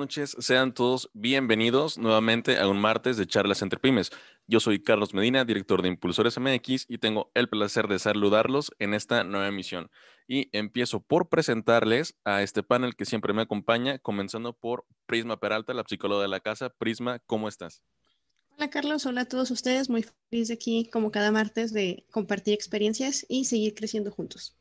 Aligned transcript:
noches, 0.00 0.34
sean 0.38 0.72
todos 0.72 1.10
bienvenidos 1.12 1.98
nuevamente 1.98 2.58
a 2.58 2.66
un 2.68 2.80
martes 2.80 3.18
de 3.18 3.26
charlas 3.26 3.60
entre 3.60 3.78
pymes. 3.78 4.10
Yo 4.46 4.58
soy 4.58 4.82
Carlos 4.82 5.12
Medina, 5.12 5.44
director 5.44 5.82
de 5.82 5.88
Impulsores 5.88 6.38
MX 6.40 6.86
y 6.88 6.96
tengo 6.96 7.30
el 7.34 7.50
placer 7.50 7.86
de 7.86 7.98
saludarlos 7.98 8.72
en 8.78 8.94
esta 8.94 9.24
nueva 9.24 9.46
emisión. 9.46 9.90
Y 10.26 10.48
empiezo 10.56 11.00
por 11.00 11.28
presentarles 11.28 12.18
a 12.24 12.42
este 12.42 12.62
panel 12.62 12.96
que 12.96 13.04
siempre 13.04 13.34
me 13.34 13.42
acompaña, 13.42 13.98
comenzando 13.98 14.54
por 14.54 14.86
Prisma 15.04 15.38
Peralta, 15.38 15.74
la 15.74 15.84
psicóloga 15.86 16.22
de 16.22 16.28
la 16.28 16.40
casa. 16.40 16.70
Prisma, 16.70 17.18
¿cómo 17.26 17.46
estás? 17.46 17.82
Hola 18.56 18.70
Carlos, 18.70 19.04
hola 19.04 19.20
a 19.22 19.28
todos 19.28 19.50
ustedes, 19.50 19.90
muy 19.90 20.02
feliz 20.30 20.48
de 20.48 20.54
aquí 20.54 20.88
como 20.90 21.10
cada 21.10 21.30
martes 21.30 21.74
de 21.74 22.06
compartir 22.10 22.54
experiencias 22.54 23.26
y 23.28 23.44
seguir 23.44 23.74
creciendo 23.74 24.10
juntos. 24.10 24.56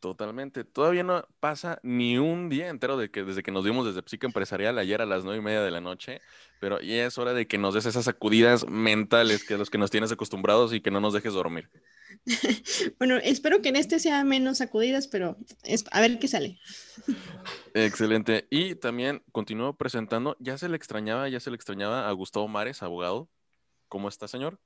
Totalmente. 0.00 0.64
Todavía 0.64 1.02
no 1.02 1.26
pasa 1.40 1.80
ni 1.82 2.18
un 2.18 2.50
día 2.50 2.68
entero 2.68 2.96
de 2.98 3.10
que 3.10 3.24
desde 3.24 3.42
que 3.42 3.50
nos 3.50 3.64
vimos 3.64 3.86
desde 3.86 4.06
Psique 4.06 4.26
Empresarial 4.26 4.78
ayer 4.78 5.00
a 5.00 5.06
las 5.06 5.24
nueve 5.24 5.38
y 5.38 5.42
media 5.42 5.62
de 5.62 5.70
la 5.70 5.80
noche, 5.80 6.20
pero 6.60 6.80
ya 6.80 7.06
es 7.06 7.16
hora 7.16 7.32
de 7.32 7.46
que 7.46 7.56
nos 7.56 7.74
des 7.74 7.86
esas 7.86 8.04
sacudidas 8.04 8.66
mentales 8.68 9.44
que 9.44 9.56
los 9.56 9.70
que 9.70 9.78
nos 9.78 9.90
tienes 9.90 10.12
acostumbrados 10.12 10.74
y 10.74 10.80
que 10.80 10.90
no 10.90 11.00
nos 11.00 11.14
dejes 11.14 11.32
dormir. 11.32 11.70
bueno, 12.98 13.16
espero 13.16 13.62
que 13.62 13.70
en 13.70 13.76
este 13.76 13.98
sea 13.98 14.22
menos 14.22 14.58
sacudidas, 14.58 15.08
pero 15.08 15.38
es, 15.64 15.84
a 15.90 16.00
ver 16.00 16.18
qué 16.18 16.28
sale. 16.28 16.58
Excelente. 17.74 18.46
Y 18.50 18.74
también 18.74 19.22
continúo 19.32 19.76
presentando, 19.76 20.36
ya 20.40 20.58
se 20.58 20.68
le 20.68 20.76
extrañaba, 20.76 21.28
ya 21.28 21.40
se 21.40 21.50
le 21.50 21.56
extrañaba 21.56 22.08
a 22.08 22.12
Gustavo 22.12 22.48
Mares, 22.48 22.82
abogado. 22.82 23.30
¿Cómo 23.88 24.08
está, 24.08 24.28
señor? 24.28 24.60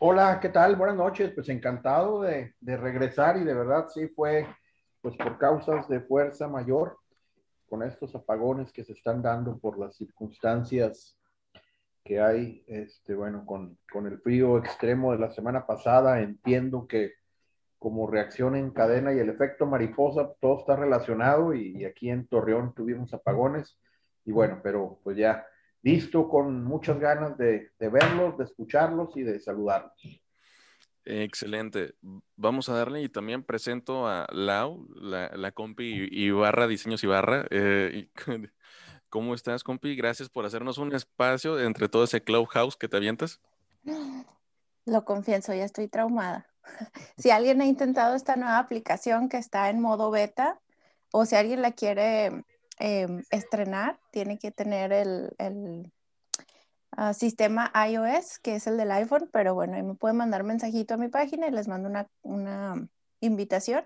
Hola, 0.00 0.38
¿qué 0.40 0.48
tal? 0.50 0.76
Buenas 0.76 0.94
noches. 0.94 1.32
Pues 1.34 1.48
encantado 1.48 2.22
de, 2.22 2.54
regresar 2.60 3.36
y 3.36 3.42
de 3.42 3.52
verdad 3.52 3.88
sí 3.88 4.06
fue 4.06 4.46
pues 5.00 5.16
por 5.16 5.38
causas 5.38 5.88
de 5.88 6.00
fuerza 6.00 6.46
mayor 6.46 6.98
con 7.68 7.82
estos 7.82 8.14
apagones 8.14 8.70
que 8.70 8.84
se 8.84 8.92
están 8.92 9.22
dando 9.22 9.58
por 9.58 9.76
las 9.76 9.96
circunstancias 9.96 11.18
que 12.04 12.20
hay, 12.20 12.64
este, 12.68 13.16
bueno, 13.16 13.44
con, 13.44 13.76
el 14.06 14.20
frío 14.20 14.58
extremo 14.58 15.10
de 15.10 15.18
la 15.18 15.32
semana 15.32 15.66
pasada, 15.66 16.20
entiendo 16.20 16.86
que 16.86 17.14
como 17.80 18.06
reacción 18.06 18.54
en 18.54 18.70
cadena 18.70 19.12
y 19.12 19.18
el 19.18 19.28
efecto 19.28 19.66
mariposa, 19.66 20.32
todo 20.40 20.60
está 20.60 20.76
relacionado 20.76 21.54
y, 21.54 21.76
y 21.76 21.84
aquí 21.84 22.08
en 22.08 22.28
Torreón 22.28 22.72
tuvimos 22.72 23.12
apagones 23.14 23.76
y 24.24 24.30
bueno, 24.30 24.60
pero 24.62 25.00
pues 25.02 25.16
ya 25.16 25.44
listo 25.82 26.28
con 26.28 26.64
muchas 26.64 26.98
ganas 26.98 27.36
de, 27.38 27.70
verlos, 27.78 28.36
de 28.38 28.44
escucharlos 28.44 29.16
y 29.16 29.22
de 29.22 29.40
saludarlos. 29.40 29.92
Excelente. 31.04 31.94
Vamos 32.36 32.68
a 32.68 32.74
darle 32.74 33.02
y 33.02 33.08
también 33.08 33.42
presento 33.42 34.06
a 34.06 34.26
Lau, 34.30 34.86
la, 34.94 35.30
la 35.34 35.52
compi 35.52 36.08
Ibarra, 36.10 36.66
Diseños 36.66 37.02
Ibarra. 37.02 37.46
Eh, 37.50 38.08
¿Cómo 39.08 39.34
estás, 39.34 39.64
compi? 39.64 39.96
Gracias 39.96 40.28
por 40.28 40.44
hacernos 40.44 40.76
un 40.76 40.94
espacio 40.94 41.58
entre 41.58 41.88
todo 41.88 42.04
ese 42.04 42.22
clubhouse 42.22 42.76
que 42.76 42.88
te 42.88 42.98
avientas. 42.98 43.40
Lo 44.84 45.04
confieso, 45.04 45.54
ya 45.54 45.64
estoy 45.64 45.88
traumada. 45.88 46.46
Si 47.16 47.30
alguien 47.30 47.62
ha 47.62 47.66
intentado 47.66 48.14
esta 48.14 48.36
nueva 48.36 48.58
aplicación 48.58 49.30
que 49.30 49.38
está 49.38 49.70
en 49.70 49.80
modo 49.80 50.10
beta 50.10 50.60
o 51.10 51.24
si 51.24 51.34
alguien 51.34 51.62
la 51.62 51.72
quiere 51.72 52.44
Em, 52.80 53.24
estrenar, 53.30 53.98
tiene 54.12 54.38
que 54.38 54.52
tener 54.52 54.92
el, 54.92 55.34
el 55.38 55.92
ah, 56.92 57.12
sistema 57.12 57.72
iOS, 57.88 58.38
que 58.38 58.54
es 58.54 58.66
el 58.68 58.76
del 58.76 58.92
iPhone, 58.92 59.28
pero 59.32 59.54
bueno, 59.54 59.74
ahí 59.74 59.82
me 59.82 59.94
pueden 59.96 60.16
mandar 60.16 60.44
mensajito 60.44 60.94
a 60.94 60.96
mi 60.96 61.08
página 61.08 61.48
y 61.48 61.50
les 61.50 61.66
mando 61.66 61.88
una, 61.88 62.08
una 62.22 62.88
invitación. 63.20 63.84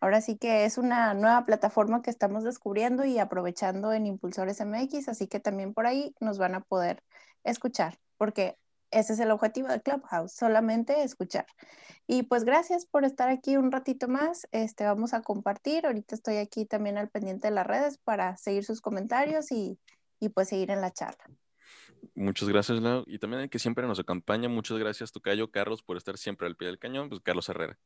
Ahora 0.00 0.20
sí 0.20 0.36
que 0.36 0.64
es 0.64 0.76
una 0.76 1.14
nueva 1.14 1.46
plataforma 1.46 2.02
que 2.02 2.10
estamos 2.10 2.44
descubriendo 2.44 3.04
y 3.04 3.18
aprovechando 3.18 3.92
en 3.92 4.06
Impulsores 4.06 4.60
MX, 4.60 5.08
así 5.08 5.28
que 5.28 5.40
también 5.40 5.72
por 5.72 5.86
ahí 5.86 6.14
nos 6.20 6.38
van 6.38 6.54
a 6.56 6.60
poder 6.60 7.02
escuchar, 7.44 7.98
porque 8.18 8.58
ese 8.98 9.12
es 9.12 9.20
el 9.20 9.30
objetivo 9.30 9.68
de 9.68 9.82
Clubhouse, 9.82 10.32
solamente 10.32 11.02
escuchar. 11.02 11.46
Y 12.06 12.22
pues 12.22 12.44
gracias 12.44 12.86
por 12.86 13.04
estar 13.04 13.28
aquí 13.28 13.58
un 13.58 13.70
ratito 13.70 14.08
más. 14.08 14.48
Este, 14.52 14.84
vamos 14.84 15.12
a 15.12 15.20
compartir. 15.20 15.84
Ahorita 15.84 16.14
estoy 16.14 16.36
aquí 16.36 16.64
también 16.64 16.96
al 16.96 17.10
pendiente 17.10 17.48
de 17.48 17.54
las 17.54 17.66
redes 17.66 17.98
para 17.98 18.36
seguir 18.38 18.64
sus 18.64 18.80
comentarios 18.80 19.52
y, 19.52 19.78
y 20.18 20.30
pues 20.30 20.48
seguir 20.48 20.70
en 20.70 20.80
la 20.80 20.92
charla. 20.92 21.24
Muchas 22.14 22.48
gracias, 22.48 22.80
Lau. 22.80 23.04
Y 23.06 23.18
también 23.18 23.42
el 23.42 23.50
que 23.50 23.58
siempre 23.58 23.86
nos 23.86 24.00
acompaña. 24.00 24.48
Muchas 24.48 24.78
gracias, 24.78 25.12
Tocayo, 25.12 25.50
Carlos, 25.50 25.82
por 25.82 25.98
estar 25.98 26.16
siempre 26.16 26.46
al 26.46 26.56
pie 26.56 26.68
del 26.68 26.78
cañón. 26.78 27.10
Pues 27.10 27.20
Carlos 27.20 27.48
Herrera. 27.50 27.78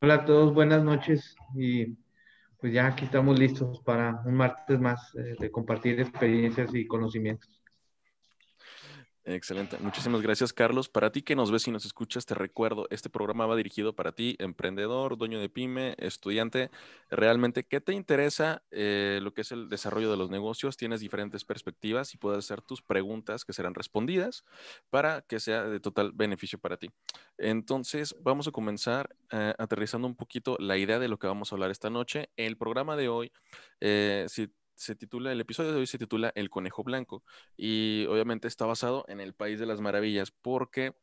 Hola 0.00 0.14
a 0.14 0.24
todos, 0.24 0.52
buenas 0.52 0.82
noches. 0.82 1.36
Y 1.54 1.96
pues 2.58 2.72
ya 2.72 2.88
aquí 2.88 3.04
estamos 3.04 3.38
listos 3.38 3.80
para 3.82 4.20
un 4.24 4.34
martes 4.34 4.80
más 4.80 5.14
eh, 5.14 5.36
de 5.38 5.50
compartir 5.50 6.00
experiencias 6.00 6.74
y 6.74 6.86
conocimientos. 6.86 7.59
Excelente. 9.24 9.76
Muchísimas 9.80 10.22
gracias, 10.22 10.54
Carlos. 10.54 10.88
Para 10.88 11.12
ti 11.12 11.20
que 11.20 11.36
nos 11.36 11.50
ves 11.50 11.68
y 11.68 11.70
nos 11.70 11.84
escuchas, 11.84 12.24
te 12.24 12.34
recuerdo, 12.34 12.86
este 12.90 13.10
programa 13.10 13.44
va 13.44 13.54
dirigido 13.54 13.94
para 13.94 14.12
ti, 14.12 14.34
emprendedor, 14.38 15.18
dueño 15.18 15.38
de 15.38 15.50
pyme, 15.50 15.94
estudiante. 15.98 16.70
Realmente, 17.10 17.64
¿qué 17.64 17.82
te 17.82 17.92
interesa 17.92 18.62
eh, 18.70 19.20
lo 19.22 19.34
que 19.34 19.42
es 19.42 19.52
el 19.52 19.68
desarrollo 19.68 20.10
de 20.10 20.16
los 20.16 20.30
negocios? 20.30 20.78
Tienes 20.78 21.00
diferentes 21.00 21.44
perspectivas 21.44 22.14
y 22.14 22.16
puedes 22.16 22.38
hacer 22.38 22.62
tus 22.62 22.80
preguntas 22.80 23.44
que 23.44 23.52
serán 23.52 23.74
respondidas 23.74 24.44
para 24.88 25.20
que 25.20 25.38
sea 25.38 25.64
de 25.64 25.80
total 25.80 26.12
beneficio 26.12 26.58
para 26.58 26.78
ti. 26.78 26.90
Entonces, 27.36 28.16
vamos 28.22 28.48
a 28.48 28.52
comenzar 28.52 29.14
eh, 29.30 29.54
aterrizando 29.58 30.06
un 30.06 30.16
poquito 30.16 30.56
la 30.58 30.78
idea 30.78 30.98
de 30.98 31.08
lo 31.08 31.18
que 31.18 31.26
vamos 31.26 31.52
a 31.52 31.56
hablar 31.56 31.70
esta 31.70 31.90
noche. 31.90 32.30
El 32.36 32.56
programa 32.56 32.96
de 32.96 33.08
hoy, 33.08 33.32
eh, 33.80 34.24
si 34.28 34.50
se 34.80 34.94
titula, 34.94 35.30
el 35.30 35.40
episodio 35.42 35.72
de 35.72 35.78
hoy 35.78 35.86
se 35.86 35.98
titula 35.98 36.32
El 36.34 36.48
Conejo 36.48 36.82
Blanco 36.82 37.22
y 37.54 38.06
obviamente 38.06 38.48
está 38.48 38.64
basado 38.64 39.04
en 39.08 39.20
el 39.20 39.34
País 39.34 39.60
de 39.60 39.66
las 39.66 39.82
Maravillas 39.82 40.30
porque, 40.30 40.94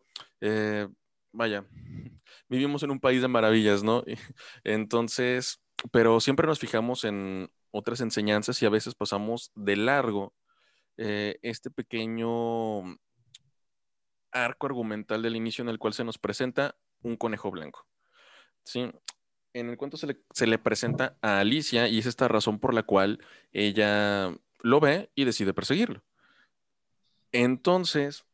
eh, 0.42 0.88
vaya, 1.32 1.64
vivimos 2.50 2.82
en 2.82 2.90
un 2.90 3.00
país 3.00 3.22
de 3.22 3.28
maravillas, 3.28 3.84
¿no? 3.84 4.04
Entonces, 4.64 5.62
pero 5.92 6.20
siempre 6.20 6.48
nos 6.48 6.58
fijamos 6.58 7.04
en 7.04 7.52
otras 7.70 8.02
enseñanzas 8.02 8.60
y 8.64 8.66
a 8.66 8.72
veces 8.72 8.96
pasamos 8.96 9.52
de 9.54 9.76
largo 9.76 10.34
eh, 10.98 11.38
este 11.44 11.70
pequeño 11.70 12.98
arco 14.32 14.66
argumental 14.66 15.22
del 15.22 15.36
inicio 15.36 15.62
en 15.62 15.70
el 15.70 15.78
cual 15.78 15.94
se 15.94 16.04
nos 16.04 16.18
presenta 16.18 16.76
un 17.04 17.16
conejo 17.16 17.52
blanco. 17.52 17.86
¿sí? 18.64 18.92
En 19.54 19.70
el 19.70 19.78
cuento 19.78 19.98
se 19.98 20.48
le, 20.48 20.58
presenta 20.58 21.18
a 21.22 21.40
Alicia 21.40 21.88
y 21.88 22.00
es 22.00 22.06
esta 22.06 22.28
razón 22.28 22.60
por 22.60 22.74
la 22.74 22.84
cual 22.84 23.20
ella 23.52 24.36
lo 24.62 24.80
ve 24.80 25.10
y 25.16 25.26
decide 25.26 25.54
perseguirlo. 25.54 26.04
Entonces, 27.32 28.26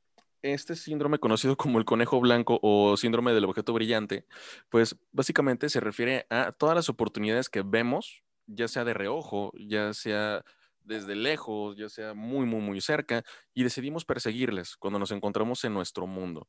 este 0.42 0.76
síndrome 0.76 1.20
conocido 1.20 1.56
como 1.58 1.80
el 1.80 1.86
conejo 1.86 2.20
blanco 2.20 2.60
o 2.62 2.98
síndrome 2.98 3.34
del 3.34 3.46
objeto 3.46 3.74
brillante, 3.74 4.26
pues 4.70 4.96
básicamente 5.12 5.70
se 5.70 5.80
refiere 5.80 6.26
a 6.30 6.52
todas 6.52 6.76
las 6.76 6.90
oportunidades 6.90 7.50
que 7.50 7.62
vemos, 7.64 8.24
ya 8.46 8.68
sea 8.68 8.84
de 8.84 8.94
reojo, 8.94 9.52
ya 9.58 9.94
sea 9.94 10.44
desde 10.84 11.16
lejos, 11.16 11.78
ya 11.78 11.88
sea 11.90 12.14
muy, 12.14 12.46
muy, 12.46 12.60
muy 12.60 12.82
cerca, 12.82 13.24
y 13.54 13.64
decidimos 13.64 14.04
perseguirles 14.06 14.76
cuando 14.76 15.00
nos 15.00 15.12
encontramos 15.12 15.64
en 15.64 15.74
nuestro 15.74 16.08
mundo. 16.08 16.48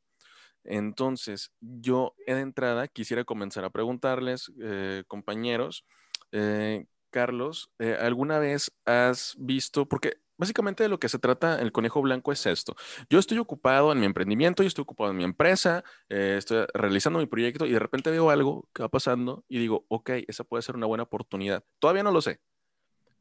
Entonces, 0.65 1.51
yo 1.61 2.15
de 2.25 2.39
entrada 2.39 2.87
quisiera 2.87 3.23
comenzar 3.23 3.63
a 3.65 3.69
preguntarles, 3.69 4.51
eh, 4.61 5.03
compañeros, 5.07 5.85
eh, 6.31 6.85
Carlos, 7.11 7.71
eh, 7.79 7.97
¿alguna 7.99 8.39
vez 8.39 8.71
has 8.85 9.35
visto, 9.37 9.87
porque 9.87 10.17
básicamente 10.37 10.83
de 10.83 10.89
lo 10.89 10.99
que 10.99 11.07
se 11.07 11.19
trata 11.19 11.61
el 11.61 11.71
conejo 11.71 12.01
blanco 12.01 12.33
es 12.33 12.45
esto. 12.45 12.75
Yo 13.09 13.19
estoy 13.19 13.37
ocupado 13.37 13.93
en 13.93 13.99
mi 13.99 14.05
emprendimiento, 14.05 14.63
yo 14.63 14.67
estoy 14.67 14.81
ocupado 14.81 15.11
en 15.11 15.17
mi 15.17 15.23
empresa, 15.23 15.83
estoy 16.09 16.65
realizando 16.73 17.19
mi 17.19 17.25
proyecto 17.25 17.65
y 17.65 17.71
de 17.71 17.79
repente 17.79 18.11
veo 18.11 18.29
algo 18.29 18.67
que 18.73 18.83
va 18.83 18.89
pasando 18.89 19.45
y 19.47 19.59
digo, 19.59 19.85
ok, 19.87 20.09
esa 20.27 20.43
puede 20.43 20.63
ser 20.63 20.75
una 20.75 20.87
buena 20.87 21.03
oportunidad. 21.03 21.63
Todavía 21.79 22.03
no 22.03 22.11
lo 22.11 22.21
sé. 22.21 22.41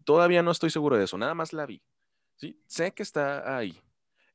Todavía 0.05 0.43
no 0.43 0.50
estoy 0.50 0.70
seguro 0.70 0.96
de 0.96 1.05
eso, 1.05 1.17
nada 1.17 1.35
más 1.35 1.52
la 1.52 1.67
vi. 1.67 1.81
¿sí? 2.37 2.61
Sé 2.67 2.93
que 2.93 3.05
está 3.05 3.56
ahí, 3.56 3.81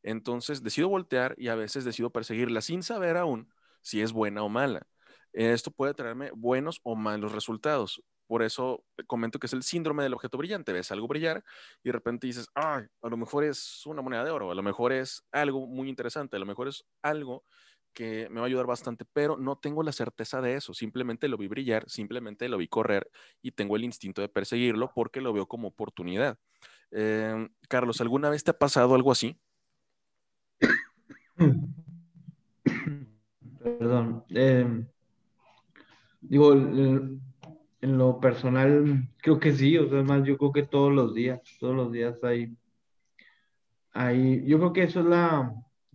entonces 0.03 0.63
decido 0.63 0.89
voltear 0.89 1.35
y 1.37 1.49
a 1.49 1.55
veces 1.55 1.85
decido 1.85 2.11
perseguirla 2.11 2.61
sin 2.61 2.83
saber 2.83 3.17
aún 3.17 3.51
si 3.81 4.01
es 4.01 4.11
buena 4.11 4.43
o 4.43 4.49
mala. 4.49 4.87
Esto 5.33 5.71
puede 5.71 5.93
traerme 5.93 6.31
buenos 6.31 6.79
o 6.83 6.95
malos 6.95 7.31
resultados. 7.31 8.03
Por 8.27 8.43
eso 8.43 8.83
comento 9.07 9.39
que 9.39 9.47
es 9.47 9.53
el 9.53 9.63
síndrome 9.63 10.03
del 10.03 10.13
objeto 10.13 10.37
brillante. 10.37 10.71
Ves 10.71 10.91
algo 10.91 11.07
brillar 11.07 11.43
y 11.83 11.89
de 11.89 11.93
repente 11.93 12.27
dices, 12.27 12.47
ah, 12.55 12.83
a 13.01 13.09
lo 13.09 13.17
mejor 13.17 13.43
es 13.43 13.85
una 13.85 14.01
moneda 14.01 14.23
de 14.23 14.31
oro, 14.31 14.51
a 14.51 14.55
lo 14.55 14.61
mejor 14.61 14.93
es 14.93 15.23
algo 15.31 15.65
muy 15.65 15.89
interesante, 15.89 16.35
a 16.35 16.39
lo 16.39 16.45
mejor 16.45 16.67
es 16.67 16.85
algo 17.01 17.43
que 17.91 18.29
me 18.29 18.39
va 18.39 18.43
a 18.43 18.47
ayudar 18.47 18.67
bastante, 18.67 19.03
pero 19.13 19.35
no 19.35 19.57
tengo 19.57 19.81
la 19.81 19.91
certeza 19.91 20.41
de 20.41 20.55
eso. 20.55 20.73
Simplemente 20.73 21.27
lo 21.27 21.37
vi 21.37 21.47
brillar, 21.47 21.89
simplemente 21.89 22.47
lo 22.49 22.57
vi 22.57 22.67
correr 22.67 23.09
y 23.41 23.51
tengo 23.51 23.75
el 23.75 23.83
instinto 23.83 24.21
de 24.21 24.29
perseguirlo 24.29 24.91
porque 24.93 25.21
lo 25.21 25.33
veo 25.33 25.47
como 25.47 25.69
oportunidad. 25.69 26.37
Em, 26.91 27.49
Carlos, 27.67 28.01
¿alguna 28.01 28.29
vez 28.29 28.43
te 28.43 28.51
ha 28.51 28.57
pasado 28.57 28.95
algo 28.95 29.11
así? 29.11 29.39
Perdón. 33.63 34.23
Em, 34.29 34.87
digo, 36.21 36.53
en 36.53 37.97
lo 37.97 38.19
personal, 38.19 39.07
creo 39.21 39.39
que 39.39 39.53
sí, 39.53 39.77
o 39.77 39.89
sea, 39.89 40.03
más 40.03 40.23
yo 40.23 40.37
creo 40.37 40.51
que 40.51 40.63
todos 40.63 40.93
los 40.93 41.13
días, 41.13 41.41
todos 41.59 41.75
los 41.75 41.91
días 41.91 42.21
hay, 42.23 42.55
hay, 43.93 44.45
yo 44.45 44.57
creo 44.57 44.73
que 44.73 44.83
eso 44.83 44.99
es 44.99 45.05
la, 45.05 45.53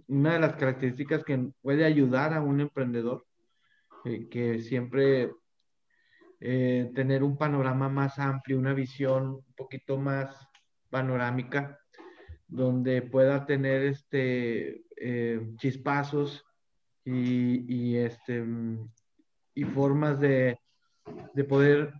una 0.09 0.35
de 0.35 0.41
las 0.41 0.57
características 0.57 1.25
que 1.25 1.51
puede 1.63 1.85
ayudar 1.85 2.33
a 2.33 2.41
un 2.43 2.61
emprendedor, 2.61 3.27
eh, 4.05 4.29
que 4.31 4.61
siempre 4.61 5.31
eh, 6.41 6.91
tener 6.95 7.23
un 7.23 7.37
panorama 7.37 7.89
más 7.89 8.19
amplio, 8.19 8.59
una 8.59 8.75
visión 8.75 9.29
un 9.29 9.55
poquito 9.57 9.99
más 9.99 10.49
panorámica, 10.91 11.79
donde 12.49 13.03
pueda 13.03 13.47
tener 13.47 13.83
este, 13.83 14.84
eh, 14.97 15.41
chispazos 15.57 16.45
y, 17.05 17.97
este, 17.97 18.45
y 19.55 19.65
formas 19.65 20.21
de, 20.21 20.59
de 21.35 21.45
poder 21.45 21.93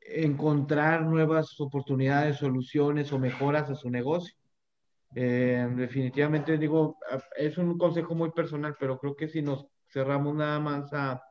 encontrar 0.00 1.02
nuevas 1.02 1.60
oportunidades, 1.60 2.38
soluciones 2.38 3.12
o 3.12 3.18
mejoras 3.18 3.70
a 3.70 3.74
su 3.74 3.90
negocio. 3.90 4.34
Eh, 5.14 5.68
definitivamente 5.76 6.56
digo, 6.56 6.98
es 7.36 7.58
un 7.58 7.76
consejo 7.76 8.14
muy 8.14 8.30
personal, 8.30 8.76
pero 8.78 8.98
creo 8.98 9.16
que 9.16 9.28
si 9.28 9.42
nos 9.42 9.66
cerramos 9.88 10.34
nada 10.34 10.60
más 10.60 10.92
a, 10.92 11.22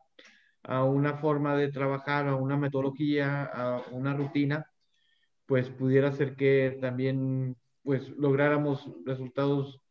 a 0.64 0.84
una 0.84 1.16
forma 1.18 1.56
de 1.56 1.72
trabajar, 1.72 2.28
a 2.28 2.36
una 2.36 2.58
metodología, 2.58 3.46
a 3.46 3.82
una 3.92 4.14
rutina, 4.14 4.66
pues 5.46 5.70
pudiera 5.70 6.12
ser 6.12 6.36
que 6.36 6.78
también 6.80 7.56
pues 7.82 8.10
lográramos 8.10 8.90
resultados, 9.06 9.82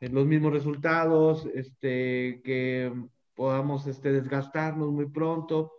los 0.00 0.26
mismos 0.26 0.52
resultados, 0.52 1.46
este, 1.54 2.40
que 2.44 2.92
podamos 3.34 3.86
este, 3.86 4.12
desgastarnos 4.12 4.90
muy 4.90 5.10
pronto. 5.10 5.72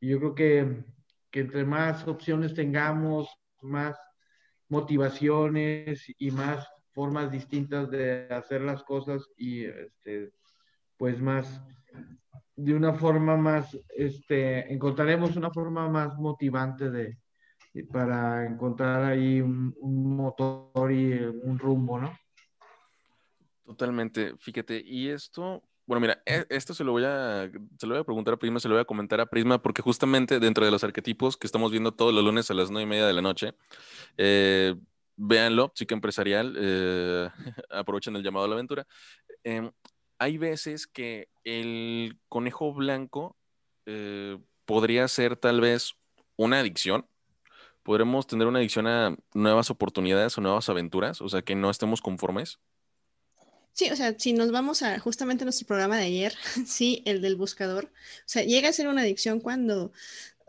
Y 0.00 0.08
yo 0.08 0.18
creo 0.18 0.34
que, 0.34 0.84
que 1.30 1.40
entre 1.40 1.64
más 1.64 2.06
opciones 2.08 2.54
tengamos, 2.54 3.28
más 3.60 3.96
motivaciones 4.68 6.04
y 6.18 6.30
más 6.30 6.66
formas 6.92 7.30
distintas 7.30 7.90
de 7.90 8.26
hacer 8.30 8.62
las 8.62 8.82
cosas 8.82 9.28
y 9.36 9.64
este, 9.64 10.32
pues 10.96 11.20
más 11.20 11.62
de 12.56 12.74
una 12.74 12.94
forma 12.94 13.36
más, 13.36 13.76
este, 13.96 14.72
encontraremos 14.72 15.36
una 15.36 15.50
forma 15.50 15.88
más 15.88 16.16
motivante 16.18 16.90
de, 16.90 17.18
para 17.90 18.46
encontrar 18.46 19.04
ahí 19.04 19.40
un, 19.40 19.74
motor 20.16 20.92
y 20.92 21.12
un 21.14 21.58
rumbo, 21.58 21.98
¿no? 21.98 22.12
Totalmente, 23.64 24.34
fíjate, 24.38 24.82
y 24.84 25.08
esto, 25.08 25.62
bueno, 25.86 26.00
mira, 26.00 26.22
e, 26.26 26.44
esto 26.48 26.74
se 26.74 26.82
lo 26.84 26.92
voy 26.92 27.04
a, 27.04 27.50
se 27.78 27.86
lo 27.86 27.94
voy 27.94 28.00
a 28.00 28.04
preguntar 28.04 28.34
a 28.34 28.36
Prisma, 28.36 28.58
se 28.58 28.68
lo 28.68 28.74
voy 28.74 28.82
a 28.82 28.84
comentar 28.84 29.20
a 29.20 29.26
Prisma, 29.26 29.62
porque 29.62 29.82
justamente 29.82 30.40
dentro 30.40 30.64
de 30.64 30.70
los 30.70 30.82
arquetipos 30.82 31.36
que 31.36 31.46
estamos 31.46 31.70
viendo 31.70 31.92
todos 31.92 32.12
los 32.12 32.24
lunes 32.24 32.50
a 32.50 32.54
las 32.54 32.70
nueve 32.70 32.84
y 32.84 32.90
media 32.90 33.06
de 33.06 33.12
la 33.12 33.22
noche, 33.22 33.54
eh, 34.16 34.74
véanlo, 35.16 35.72
chica 35.74 35.94
empresarial, 35.94 36.56
eh, 36.58 37.28
aprovechen 37.70 38.16
el 38.16 38.22
llamado 38.22 38.46
a 38.46 38.48
la 38.48 38.54
aventura. 38.54 38.86
Em, 39.44 39.70
hay 40.18 40.38
veces 40.38 40.86
que 40.86 41.28
el 41.44 42.18
conejo 42.28 42.72
blanco 42.72 43.36
eh, 43.86 44.38
podría 44.64 45.06
ser 45.08 45.36
tal 45.36 45.60
vez 45.60 45.94
una 46.36 46.60
adicción. 46.60 47.06
Podremos 47.82 48.26
tener 48.26 48.46
una 48.46 48.60
adicción 48.60 48.86
a 48.86 49.16
nuevas 49.34 49.70
oportunidades 49.70 50.38
o 50.38 50.40
nuevas 50.40 50.68
aventuras, 50.68 51.20
o 51.20 51.28
sea, 51.28 51.42
que 51.42 51.56
no 51.56 51.70
estemos 51.70 52.00
conformes. 52.00 52.60
Sí, 53.72 53.90
o 53.90 53.96
sea, 53.96 54.14
si 54.18 54.32
nos 54.34 54.50
vamos 54.50 54.82
a 54.82 54.98
justamente 54.98 55.44
nuestro 55.44 55.66
programa 55.66 55.96
de 55.96 56.04
ayer, 56.04 56.34
sí, 56.66 57.02
el 57.06 57.22
del 57.22 57.36
buscador, 57.36 57.86
o 57.86 58.22
sea, 58.26 58.42
llega 58.44 58.68
a 58.68 58.72
ser 58.72 58.88
una 58.88 59.02
adicción 59.02 59.40
cuando 59.40 59.92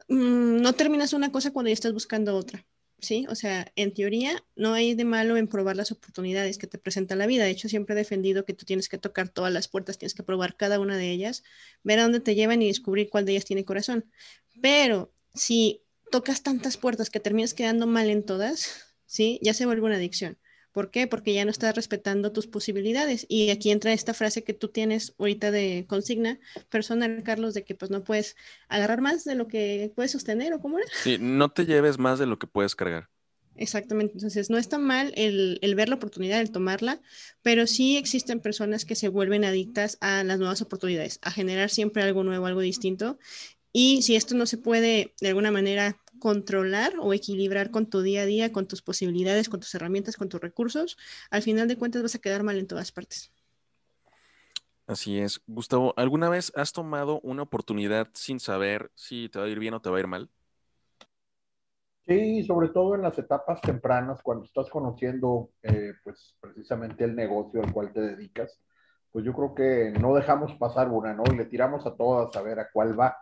mm, 0.10 0.62
no 0.62 0.74
terminas 0.74 1.14
una 1.14 1.32
cosa 1.32 1.52
cuando 1.52 1.70
ya 1.70 1.74
estás 1.74 1.94
buscando 1.94 2.36
otra. 2.36 2.66
¿sí? 3.04 3.26
O 3.30 3.36
sea, 3.36 3.72
en 3.76 3.94
teoría 3.94 4.44
no 4.56 4.74
hay 4.74 4.96
de 4.96 5.06
malo 5.06 5.38
en 5.38 5.48
probar 5.48 5.76
las 5.76 5.92
oportunidades 5.92 6.58
que 6.58 6.68
te 6.68 6.78
presenta 6.78 7.16
la 7.16 7.28
vida. 7.28 7.44
De 7.44 7.52
hecho, 7.52 7.70
siempre 7.70 7.94
he 7.96 7.98
defendido 7.98 8.46
que 8.46 8.54
tú 8.54 8.66
tienes 8.66 8.90
que 8.90 8.98
tocar 8.98 9.30
todas 9.30 9.54
las 9.54 9.68
puertas, 9.68 9.98
tienes 9.98 10.14
que 10.14 10.24
probar 10.24 10.56
cada 10.56 10.80
una 10.80 10.98
de 10.98 11.12
ellas, 11.12 11.44
ver 11.84 12.00
a 12.00 12.04
dónde 12.04 12.22
te 12.22 12.36
llevan 12.36 12.62
y 12.62 12.68
descubrir 12.68 13.10
cuál 13.10 13.26
de 13.26 13.34
ellas 13.34 13.46
tiene 13.46 13.66
corazón. 13.66 14.06
Pero 14.62 15.14
si 15.34 15.84
tocas 16.12 16.44
tantas 16.44 16.78
puertas 16.78 17.10
que 17.10 17.20
terminas 17.20 17.54
quedando 17.54 17.88
mal 17.88 18.10
en 18.10 18.24
todas, 18.24 18.86
¿sí? 19.06 19.40
Ya 19.44 19.54
se 19.54 19.66
vuelve 19.66 19.86
una 19.86 19.96
adicción. 19.98 20.38
¿Por 20.74 20.90
qué? 20.90 21.08
Porque 21.08 21.34
ya 21.34 21.46
no 21.46 21.52
estás 21.52 21.76
respetando 21.76 22.32
tus 22.32 22.48
posibilidades. 22.48 23.26
Y 23.30 23.52
aquí 23.52 23.70
entra 23.72 23.94
esta 23.94 24.14
frase 24.14 24.44
que 24.44 24.54
tú 24.54 24.70
tienes 24.70 25.14
ahorita 25.20 25.52
de 25.52 25.86
consigna 25.88 26.40
personal, 26.70 27.22
Carlos, 27.24 27.54
de 27.54 27.64
que 27.64 27.76
pues 27.76 27.92
no 27.92 28.04
puedes 28.04 28.36
agarrar 28.68 29.00
más 29.00 29.24
de 29.24 29.36
lo 29.36 29.48
que 29.48 29.92
puedes 29.96 30.12
sostener 30.12 30.52
o 30.52 30.60
cómo 30.60 30.80
era. 30.80 30.88
Sí, 31.04 31.18
no 31.20 31.50
te 31.50 31.66
lleves 31.66 32.00
más 32.00 32.18
de 32.18 32.26
lo 32.26 32.40
que 32.40 32.48
puedes 32.48 32.76
cargar. 32.76 33.08
Exactamente, 33.56 34.14
entonces 34.14 34.50
no 34.50 34.58
está 34.58 34.80
mal 34.80 35.14
el, 35.16 35.60
el, 35.62 35.76
ver 35.76 35.88
la 35.88 35.96
oportunidad, 35.96 36.42
el 36.42 36.52
tomarla, 36.52 37.02
pero 37.44 37.68
sí 37.68 37.98
existen 37.98 38.40
personas 38.40 38.84
que 38.84 38.96
se 38.96 39.10
vuelven 39.10 39.46
adictas 39.46 40.00
a 40.02 40.24
las 40.24 40.40
nuevas 40.40 40.64
oportunidades, 40.64 41.20
a 41.22 41.30
generar 41.30 41.70
siempre 41.70 42.02
algo 42.02 42.24
nuevo, 42.24 42.48
algo 42.48 42.62
distinto. 42.62 43.20
Y 43.72 44.02
si 44.02 44.16
esto 44.16 44.34
no 44.34 44.48
se 44.48 44.58
puede 44.58 45.14
de 45.22 45.28
alguna 45.28 45.52
manera 45.52 46.03
controlar 46.24 46.94
o 47.02 47.12
equilibrar 47.12 47.70
con 47.70 47.86
tu 47.86 48.02
día 48.02 48.22
a 48.22 48.26
día, 48.26 48.54
con 48.54 48.66
tus 48.66 48.82
posibilidades, 48.82 49.50
con 49.50 49.60
tus 49.60 49.76
herramientas, 49.76 50.16
con 50.16 50.30
tus 50.30 50.40
recursos, 50.40 50.98
al 51.30 51.42
final 51.42 51.68
de 51.68 51.78
cuentas 51.78 52.02
vas 52.02 52.16
a 52.16 52.20
quedar 52.20 52.44
mal 52.44 52.58
en 52.58 52.66
todas 52.66 52.94
partes. 52.94 53.34
Así 54.88 55.20
es. 55.20 55.42
Gustavo, 55.48 55.94
¿alguna 55.98 56.30
vez 56.30 56.54
has 56.56 56.72
tomado 56.72 57.20
una 57.24 57.42
oportunidad 57.42 58.08
sin 58.14 58.40
saber 58.40 58.90
si 58.96 59.28
te 59.28 59.38
va 59.38 59.44
a 59.44 59.50
ir 59.50 59.60
bien 59.60 59.74
o 59.74 59.82
te 59.82 59.90
va 59.90 59.98
a 59.98 60.00
ir 60.00 60.08
mal? 60.08 60.30
Sí, 62.06 62.42
sobre 62.46 62.70
todo 62.70 62.96
en 62.96 63.02
las 63.02 63.20
etapas 63.20 63.60
tempranas, 63.60 64.22
cuando 64.24 64.46
estás 64.46 64.70
conociendo 64.70 65.50
eh, 65.62 65.92
pues 66.06 66.38
precisamente 66.40 67.04
el 67.04 67.18
negocio 67.18 67.62
al 67.62 67.74
cual 67.74 67.92
te 67.92 68.00
dedicas, 68.00 68.62
pues 69.12 69.26
yo 69.26 69.34
creo 69.34 69.54
que 69.54 70.00
no 70.00 70.16
dejamos 70.16 70.54
pasar 70.54 70.88
una, 70.88 71.14
¿no? 71.14 71.24
Y 71.34 71.36
le 71.36 71.48
tiramos 71.48 71.86
a 71.86 71.98
todas 71.98 72.34
a 72.38 72.42
ver 72.42 72.62
a 72.62 72.70
cuál 72.72 72.98
va 72.98 73.18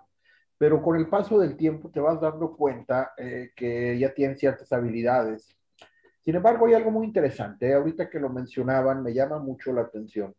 pero 0.62 0.80
con 0.80 0.96
el 0.96 1.10
paso 1.10 1.40
del 1.40 1.58
tiempo 1.58 1.90
te 1.90 2.00
vas 2.00 2.22
dando 2.22 2.56
cuenta 2.56 3.14
eh, 3.18 3.50
que 3.56 3.98
ya 3.98 4.14
tienen 4.14 4.38
ciertas 4.38 4.72
habilidades. 4.72 5.58
Sin 6.20 6.36
embargo, 6.36 6.68
hay 6.68 6.76
algo 6.76 6.92
muy 6.92 7.08
interesante, 7.08 7.70
¿eh? 7.70 7.74
ahorita 7.74 8.12
que 8.12 8.20
lo 8.20 8.30
mencionaban, 8.30 9.02
me 9.02 9.12
llama 9.12 9.40
mucho 9.40 9.74
la 9.74 9.82
atención. 9.82 10.36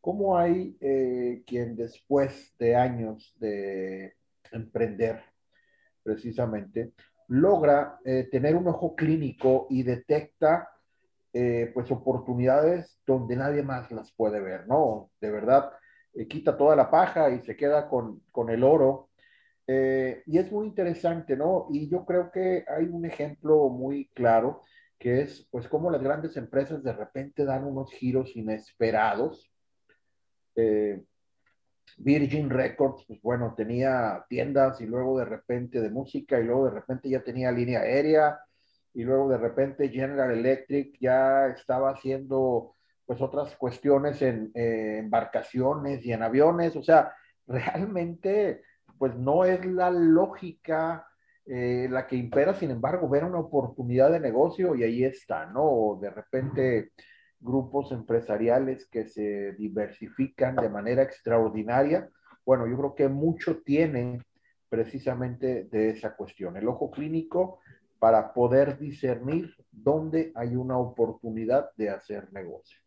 ¿Cómo 0.00 0.36
hay 0.36 0.76
eh, 0.80 1.44
quien 1.46 1.76
después 1.76 2.52
de 2.58 2.74
años 2.74 3.36
de 3.38 4.16
emprender, 4.50 5.22
precisamente, 6.02 6.94
logra 7.28 8.00
tener 8.32 8.56
un 8.56 8.66
ojo 8.66 8.96
clínico 8.96 9.68
y 9.70 9.84
detecta 9.84 10.70
pues 11.30 11.88
oportunidades 11.92 13.00
donde 13.06 13.36
nadie 13.36 13.62
más 13.62 13.92
las 13.92 14.12
puede 14.12 14.40
ver, 14.40 14.66
¿no? 14.66 15.12
De 15.20 15.30
verdad, 15.30 15.70
quita 16.28 16.56
toda 16.56 16.74
la 16.74 16.90
paja 16.90 17.30
y 17.30 17.40
se 17.42 17.56
queda 17.56 17.88
con, 17.88 18.22
con 18.32 18.50
el 18.50 18.64
oro 18.64 19.11
eh, 19.66 20.22
y 20.26 20.38
es 20.38 20.50
muy 20.50 20.66
interesante, 20.66 21.36
¿no? 21.36 21.68
Y 21.70 21.88
yo 21.88 22.04
creo 22.04 22.30
que 22.30 22.64
hay 22.68 22.86
un 22.86 23.04
ejemplo 23.04 23.68
muy 23.68 24.08
claro 24.14 24.62
que 24.98 25.22
es, 25.22 25.48
pues, 25.50 25.68
cómo 25.68 25.90
las 25.90 26.02
grandes 26.02 26.36
empresas 26.36 26.82
de 26.82 26.92
repente 26.92 27.44
dan 27.44 27.64
unos 27.64 27.92
giros 27.92 28.36
inesperados. 28.36 29.52
Eh, 30.56 31.02
Virgin 31.98 32.50
Records, 32.50 33.04
pues 33.06 33.20
bueno, 33.22 33.54
tenía 33.56 34.24
tiendas 34.28 34.80
y 34.80 34.86
luego 34.86 35.18
de 35.18 35.24
repente 35.24 35.80
de 35.80 35.90
música 35.90 36.40
y 36.40 36.44
luego 36.44 36.66
de 36.66 36.72
repente 36.72 37.08
ya 37.08 37.22
tenía 37.22 37.50
línea 37.52 37.80
aérea 37.80 38.38
y 38.94 39.04
luego 39.04 39.28
de 39.28 39.38
repente 39.38 39.88
General 39.88 40.30
Electric 40.30 40.96
ya 41.00 41.48
estaba 41.48 41.90
haciendo 41.90 42.76
pues 43.06 43.20
otras 43.20 43.56
cuestiones 43.56 44.22
en 44.22 44.52
eh, 44.54 44.98
embarcaciones 44.98 46.04
y 46.04 46.12
en 46.12 46.22
aviones, 46.22 46.76
o 46.76 46.82
sea, 46.82 47.14
realmente 47.46 48.62
pues 49.02 49.16
no 49.16 49.44
es 49.44 49.66
la 49.66 49.90
lógica 49.90 51.08
eh, 51.44 51.88
la 51.90 52.06
que 52.06 52.14
impera, 52.14 52.54
sin 52.54 52.70
embargo, 52.70 53.08
ver 53.08 53.24
una 53.24 53.40
oportunidad 53.40 54.12
de 54.12 54.20
negocio 54.20 54.76
y 54.76 54.84
ahí 54.84 55.02
está, 55.02 55.44
¿no? 55.46 55.98
De 56.00 56.08
repente 56.08 56.92
grupos 57.40 57.90
empresariales 57.90 58.86
que 58.86 59.08
se 59.08 59.54
diversifican 59.54 60.54
de 60.54 60.68
manera 60.68 61.02
extraordinaria. 61.02 62.08
Bueno, 62.46 62.68
yo 62.68 62.76
creo 62.76 62.94
que 62.94 63.08
mucho 63.08 63.60
tienen 63.64 64.22
precisamente 64.68 65.64
de 65.64 65.90
esa 65.90 66.14
cuestión, 66.14 66.56
el 66.56 66.68
ojo 66.68 66.92
clínico 66.92 67.58
para 67.98 68.32
poder 68.32 68.78
discernir 68.78 69.52
dónde 69.72 70.30
hay 70.36 70.54
una 70.54 70.78
oportunidad 70.78 71.70
de 71.76 71.90
hacer 71.90 72.32
negocio. 72.32 72.78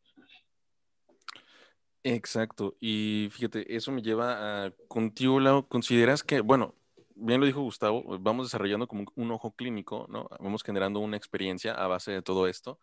Exacto. 2.08 2.76
Y 2.80 3.30
fíjate, 3.32 3.76
eso 3.76 3.92
me 3.92 4.04
lleva 4.04 4.66
a 4.68 4.72
contigo, 4.88 5.40
Lau, 5.40 5.68
¿consideras 5.68 6.24
que, 6.24 6.42
bueno, 6.42 6.76
bien 7.16 7.40
lo 7.40 7.48
dijo 7.48 7.62
Gustavo, 7.62 8.04
vamos 8.20 8.46
desarrollando 8.46 8.88
como 8.88 9.06
un 9.16 9.32
ojo 9.32 9.56
clínico, 9.56 10.06
¿no? 10.10 10.28
Vamos 10.40 10.62
generando 10.64 11.00
una 11.00 11.18
experiencia 11.18 11.74
a 11.74 11.88
base 11.88 12.12
de 12.12 12.22
todo 12.22 12.48
esto. 12.48 12.80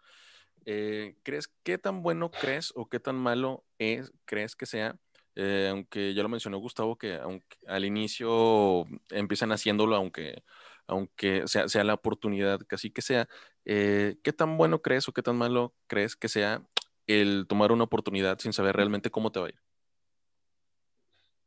Eh, 0.66 1.16
¿Crees 1.22 1.48
qué 1.64 1.78
tan 1.78 2.02
bueno 2.02 2.30
crees 2.32 2.72
o 2.76 2.88
qué 2.88 3.00
tan 3.00 3.16
malo 3.16 3.64
es, 3.78 4.12
crees 4.26 4.56
que 4.56 4.66
sea 4.66 4.96
Eh, 5.36 5.68
aunque 5.70 6.14
ya 6.14 6.22
lo 6.22 6.28
mencionó 6.28 6.58
Gustavo, 6.58 6.98
que 6.98 7.16
aunque 7.16 7.56
al 7.66 7.84
inicio 7.86 8.86
empiezan 9.10 9.52
haciéndolo, 9.52 9.96
aunque, 9.96 10.42
aunque 10.86 11.46
sea, 11.48 11.68
sea 11.68 11.84
la 11.84 11.94
oportunidad 11.94 12.60
casi 12.68 12.90
que 12.90 13.02
sea, 13.02 13.28
eh, 13.64 14.16
¿qué 14.22 14.32
tan 14.34 14.56
bueno 14.58 14.82
crees 14.82 15.08
o 15.08 15.12
qué 15.12 15.22
tan 15.22 15.36
malo 15.38 15.74
crees 15.86 16.16
que 16.16 16.28
sea 16.28 16.62
el 17.06 17.46
tomar 17.48 17.72
una 17.72 17.84
oportunidad 17.84 18.38
sin 18.38 18.52
saber 18.52 18.76
realmente 18.76 19.10
cómo 19.10 19.32
te 19.32 19.40
va 19.40 19.46
a 19.46 19.50
ir? 19.50 19.60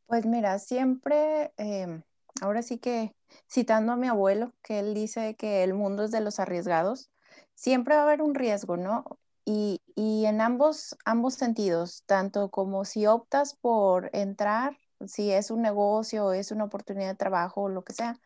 Pues 0.08 0.26
mira, 0.26 0.60
siempre, 0.60 1.52
em, 1.58 2.04
ahora 2.42 2.62
sí 2.62 2.78
que 2.78 3.16
citando 3.52 3.92
a 3.94 3.96
mi 3.98 4.08
abuelo, 4.08 4.54
que 4.62 4.80
él 4.80 4.94
dice 4.94 5.36
que 5.36 5.64
el 5.64 5.74
mundo 5.74 6.04
es 6.04 6.12
de 6.12 6.22
los 6.22 6.40
arriesgados, 6.40 7.10
siempre 7.56 7.96
va 7.96 8.02
a 8.02 8.04
haber 8.04 8.22
un 8.22 8.36
riesgo, 8.36 8.78
¿no? 8.78 9.06
Y, 9.46 9.82
en 9.96 10.42
ambos, 10.42 10.98
ambos 11.06 11.36
sentidos, 11.36 12.04
tanto 12.06 12.50
como 12.50 12.84
si 12.86 13.06
optas 13.08 13.56
por 13.56 14.10
entrar, 14.14 14.78
si 15.06 15.32
es 15.32 15.52
un 15.52 15.62
negocio, 15.62 16.34
es 16.34 16.52
una 16.52 16.66
oportunidad 16.66 17.10
de 17.10 17.16
trabajo 17.16 17.64
o 17.64 17.70
lo 17.70 17.84
que 17.84 17.94
sea, 17.94 18.20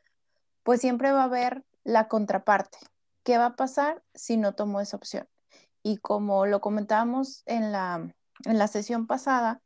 pues 0.63 0.81
siempre 0.81 1.11
va 1.11 1.21
a 1.21 1.25
haber 1.25 1.63
la 1.83 2.07
contraparte. 2.07 2.79
¿Qué 3.23 3.37
va 3.37 3.47
a 3.47 3.55
pasar 3.55 4.03
si 4.13 4.37
no 4.37 4.55
tomo 4.55 4.81
esa 4.81 4.97
opción? 4.97 5.27
Y 5.89 5.97
como 5.97 6.45
lo 6.45 6.61
comentábamos 6.61 7.41
en 7.47 7.71
la, 7.71 8.13
en 8.45 8.57
la 8.59 8.67
sesión 8.67 9.07
pasada, 9.07 9.59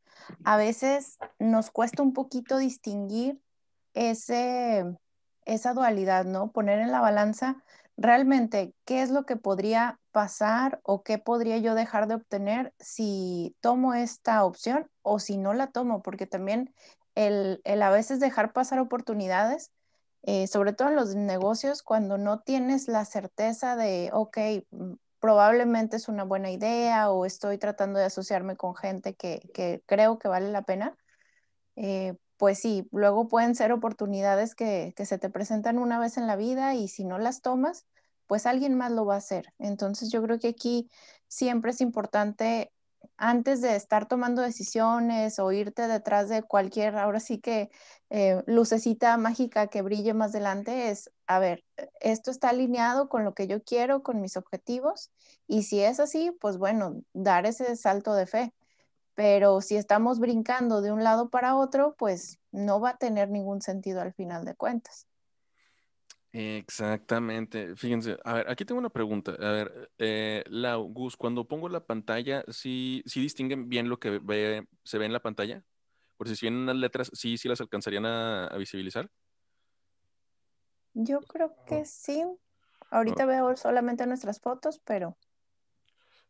a 0.45 0.55
veces 0.55 1.17
nos 1.37 1.69
cuesta 1.69 2.01
un 2.01 2.13
poquito 2.13 2.57
distinguir 2.57 3.41
ese, 3.93 4.85
esa 5.43 5.73
dualidad, 5.73 6.23
¿no? 6.23 6.53
Poner 6.53 6.79
en 6.79 6.93
la 6.93 7.01
balanza 7.01 7.61
realmente 7.97 8.73
qué 8.85 9.01
es 9.01 9.09
lo 9.09 9.25
que 9.25 9.35
podría 9.35 9.99
pasar 10.13 10.79
o 10.83 11.03
qué 11.03 11.17
podría 11.17 11.57
yo 11.57 11.75
dejar 11.75 12.07
de 12.07 12.15
obtener 12.15 12.73
si 12.79 13.53
tomo 13.59 13.93
esta 13.93 14.45
opción 14.45 14.89
o 15.01 15.19
si 15.19 15.35
no 15.35 15.53
la 15.53 15.71
tomo, 15.71 16.01
porque 16.01 16.25
también 16.25 16.73
el, 17.15 17.61
a 17.65 17.89
veces 17.89 18.21
dejar 18.21 18.53
pasar 18.53 18.79
oportunidades, 18.79 19.73
eh, 20.21 20.47
sobre 20.47 20.71
todo 20.71 20.87
en 20.87 20.95
los 20.95 21.15
negocios, 21.15 21.83
cuando 21.83 22.17
no 22.17 22.39
tienes 22.39 22.87
la 22.87 23.03
certeza 23.03 23.75
de, 23.75 24.09
ok, 24.13 24.37
probablemente 25.23 25.95
es 25.95 26.09
una 26.09 26.25
buena 26.25 26.51
idea 26.51 27.09
o 27.09 27.25
estoy 27.25 27.57
tratando 27.57 27.97
de 27.97 28.03
asociarme 28.03 28.57
con 28.57 28.75
gente 28.75 29.15
que, 29.15 29.81
creo 29.85 30.19
que 30.19 30.27
vale 30.27 30.51
la 30.51 30.63
pena, 30.63 30.97
eh, 31.77 32.17
pues 32.35 32.59
sí, 32.59 32.89
luego 32.91 33.29
pueden 33.29 33.55
ser 33.55 33.71
oportunidades 33.71 34.53
que, 34.53 34.93
se 34.97 35.17
te 35.17 35.29
presentan 35.29 35.79
una 35.79 35.97
vez 35.97 36.17
en 36.17 36.27
la 36.27 36.35
vida 36.35 36.75
y 36.75 36.89
si 36.89 37.05
no 37.05 37.19
las 37.19 37.41
tomas, 37.41 37.85
pues 38.27 38.45
alguien 38.45 38.75
más 38.75 38.91
lo 38.91 39.05
va 39.05 39.13
a 39.13 39.19
hacer. 39.19 39.53
Entonces 39.59 40.11
yo 40.11 40.21
creo 40.21 40.39
que 40.39 40.49
aquí 40.49 40.89
siempre 41.29 41.71
es 41.71 41.79
importante, 41.79 42.72
antes 43.17 43.61
de 43.61 43.75
estar 43.75 44.07
tomando 44.07 44.41
decisiones 44.41 45.39
o 45.39 45.51
irte 45.51 45.87
detrás 45.87 46.29
de 46.29 46.43
cualquier, 46.43 46.95
ahora 46.97 47.19
sí 47.19 47.39
que 47.39 47.69
eh, 48.09 48.43
lucecita 48.47 49.17
mágica 49.17 49.67
que 49.67 49.81
brille 49.81 50.13
más 50.13 50.31
adelante, 50.31 50.89
es, 50.89 51.11
a 51.27 51.39
ver, 51.39 51.63
esto 52.01 52.31
está 52.31 52.49
alineado 52.49 53.09
con 53.09 53.23
lo 53.23 53.33
que 53.33 53.47
yo 53.47 53.63
quiero, 53.63 54.03
con 54.03 54.21
mis 54.21 54.37
objetivos, 54.37 55.11
y 55.47 55.63
si 55.63 55.81
es 55.81 55.99
así, 55.99 56.31
pues 56.39 56.57
bueno, 56.57 57.01
dar 57.13 57.45
ese 57.45 57.75
salto 57.75 58.13
de 58.13 58.27
fe 58.27 58.53
pero 59.15 59.61
si 59.61 59.75
estamos 59.75 60.19
brincando 60.19 60.81
de 60.81 60.91
un 60.91 61.03
lado 61.03 61.29
para 61.29 61.55
otro, 61.55 61.95
pues 61.97 62.39
no 62.51 62.79
va 62.79 62.91
a 62.91 62.97
tener 62.97 63.29
ningún 63.29 63.61
sentido 63.61 64.01
al 64.01 64.13
final 64.13 64.45
de 64.45 64.55
cuentas. 64.55 65.07
Exactamente. 66.33 67.75
Fíjense, 67.75 68.17
a 68.23 68.33
ver, 68.33 68.49
aquí 68.49 68.65
tengo 68.65 68.79
una 68.79 68.89
pregunta. 68.89 69.33
A 69.33 69.51
ver, 69.51 69.91
eh, 69.99 70.43
Lau, 70.47 70.91
Gus, 70.91 71.15
cuando 71.15 71.47
pongo 71.47 71.69
la 71.69 71.85
pantalla, 71.85 72.43
¿sí, 72.47 73.03
¿sí 73.05 73.21
distinguen 73.21 73.69
bien 73.69 73.87
lo 73.87 73.99
que 73.99 74.17
ve, 74.17 74.67
se 74.83 74.97
ve 74.97 75.05
en 75.05 75.13
la 75.13 75.21
pantalla? 75.21 75.63
Por 76.17 76.27
si 76.27 76.35
vienen 76.41 76.61
unas 76.61 76.77
letras, 76.77 77.11
¿sí, 77.13 77.37
sí 77.37 77.47
las 77.47 77.61
alcanzarían 77.61 78.07
a, 78.07 78.49
visibilizar? 78.57 79.11
Yo 80.95 81.21
creo 81.21 81.55
que 81.67 81.85
sí. 81.85 82.25
Ahorita 82.89 83.25
veo 83.27 83.55
solamente 83.55 84.07
nuestras 84.07 84.39
fotos, 84.39 84.79
pero 84.83 85.17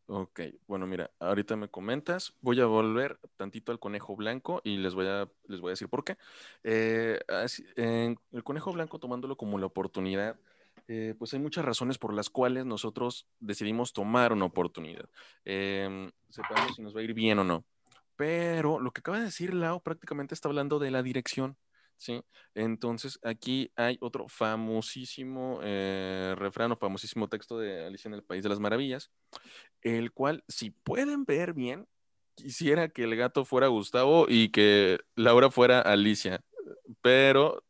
Ok, 0.06 0.40
bueno, 0.66 0.86
mira, 0.86 1.10
ahorita 1.18 1.56
me 1.56 1.68
comentas, 1.68 2.34
voy 2.42 2.60
a 2.60 2.66
volver 2.66 3.18
tantito 3.38 3.72
al 3.72 3.78
conejo 3.78 4.14
blanco 4.14 4.60
y 4.62 4.76
les 4.76 4.94
voy 4.94 5.06
a, 5.06 5.30
les 5.48 5.60
voy 5.60 5.70
a 5.70 5.72
decir 5.72 5.88
por 5.88 6.04
qué. 6.04 6.18
Eh, 6.62 7.18
el 7.76 8.44
conejo 8.44 8.70
blanco 8.72 8.98
tomándolo 8.98 9.36
como 9.36 9.58
la 9.58 9.64
oportunidad, 9.64 10.38
eh, 10.88 11.14
pues 11.18 11.32
hay 11.32 11.40
muchas 11.40 11.64
razones 11.64 11.96
por 11.96 12.12
las 12.12 12.28
cuales 12.28 12.66
nosotros 12.66 13.26
decidimos 13.40 13.94
tomar 13.94 14.34
una 14.34 14.44
oportunidad. 14.44 15.08
Eh, 15.46 16.10
sepamos 16.28 16.74
si 16.76 16.82
nos 16.82 16.94
va 16.94 17.00
a 17.00 17.04
ir 17.04 17.14
bien 17.14 17.38
o 17.38 17.44
no. 17.44 17.64
Pero 18.16 18.80
lo 18.80 18.90
que 18.92 19.00
acaba 19.00 19.18
de 19.18 19.24
decir 19.24 19.54
Lau 19.54 19.80
prácticamente 19.80 20.34
está 20.34 20.48
hablando 20.48 20.78
de 20.78 20.90
la 20.90 21.02
dirección. 21.02 21.56
¿Sí? 22.04 22.22
Entonces, 22.54 23.18
aquí 23.22 23.72
hay 23.76 23.96
otro 24.00 24.28
famosísimo 24.28 25.60
eh, 25.62 26.34
refrán 26.36 26.72
o 26.72 26.76
famosísimo 26.76 27.28
texto 27.28 27.58
de 27.58 27.86
Alicia 27.86 28.08
en 28.08 28.14
el 28.14 28.22
País 28.22 28.42
de 28.42 28.50
las 28.50 28.60
Maravillas, 28.60 29.10
el 29.80 30.12
cual, 30.12 30.44
si 30.46 30.70
pueden 30.70 31.24
ver 31.24 31.54
bien, 31.54 31.88
quisiera 32.34 32.88
que 32.88 33.04
el 33.04 33.16
gato 33.16 33.44
fuera 33.44 33.68
Gustavo 33.68 34.26
y 34.28 34.50
que 34.50 34.98
Laura 35.16 35.50
fuera 35.50 35.80
Alicia, 35.80 36.40
pero 37.00 37.64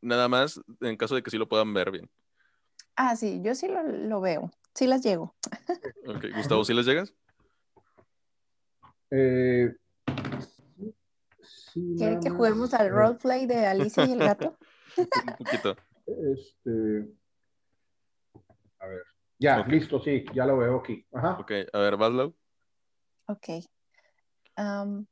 nada 0.00 0.28
más 0.28 0.60
en 0.80 0.96
caso 0.96 1.14
de 1.14 1.22
que 1.22 1.30
sí 1.30 1.36
lo 1.36 1.48
puedan 1.48 1.74
ver 1.74 1.90
bien. 1.90 2.10
Ah, 2.96 3.16
sí, 3.16 3.40
yo 3.42 3.54
sí 3.54 3.68
lo, 3.68 4.20
veo, 4.20 4.50
sí 4.74 4.86
las 4.86 5.02
llego. 5.02 5.34
Ok, 6.06 6.26
Gustavo, 6.34 6.64
¿sí 6.64 6.72
las 6.72 6.86
llegas? 6.86 7.12
Eh, 9.10 9.74
¿Quiere 11.74 12.20
que 12.20 12.30
juguemos 12.30 12.72
al 12.72 12.90
roleplay 12.90 13.46
de 13.46 13.66
Alicia 13.66 14.06
y 14.06 14.12
el 14.12 14.18
gato? 14.38 14.56
Un 14.96 15.36
poquito. 15.36 15.76
Este. 16.06 17.08
A 18.78 18.86
ver. 18.86 19.02
Ya, 19.38 19.58
listo, 19.66 20.00
sí, 20.00 20.24
ya 20.32 20.46
lo 20.46 20.58
veo 20.58 20.78
aquí. 20.78 21.04
Ajá. 21.12 21.38
Ok, 21.40 21.50
a 21.72 21.78
ver, 21.78 21.96
Baslow. 21.96 22.34
Ok. 23.26 23.48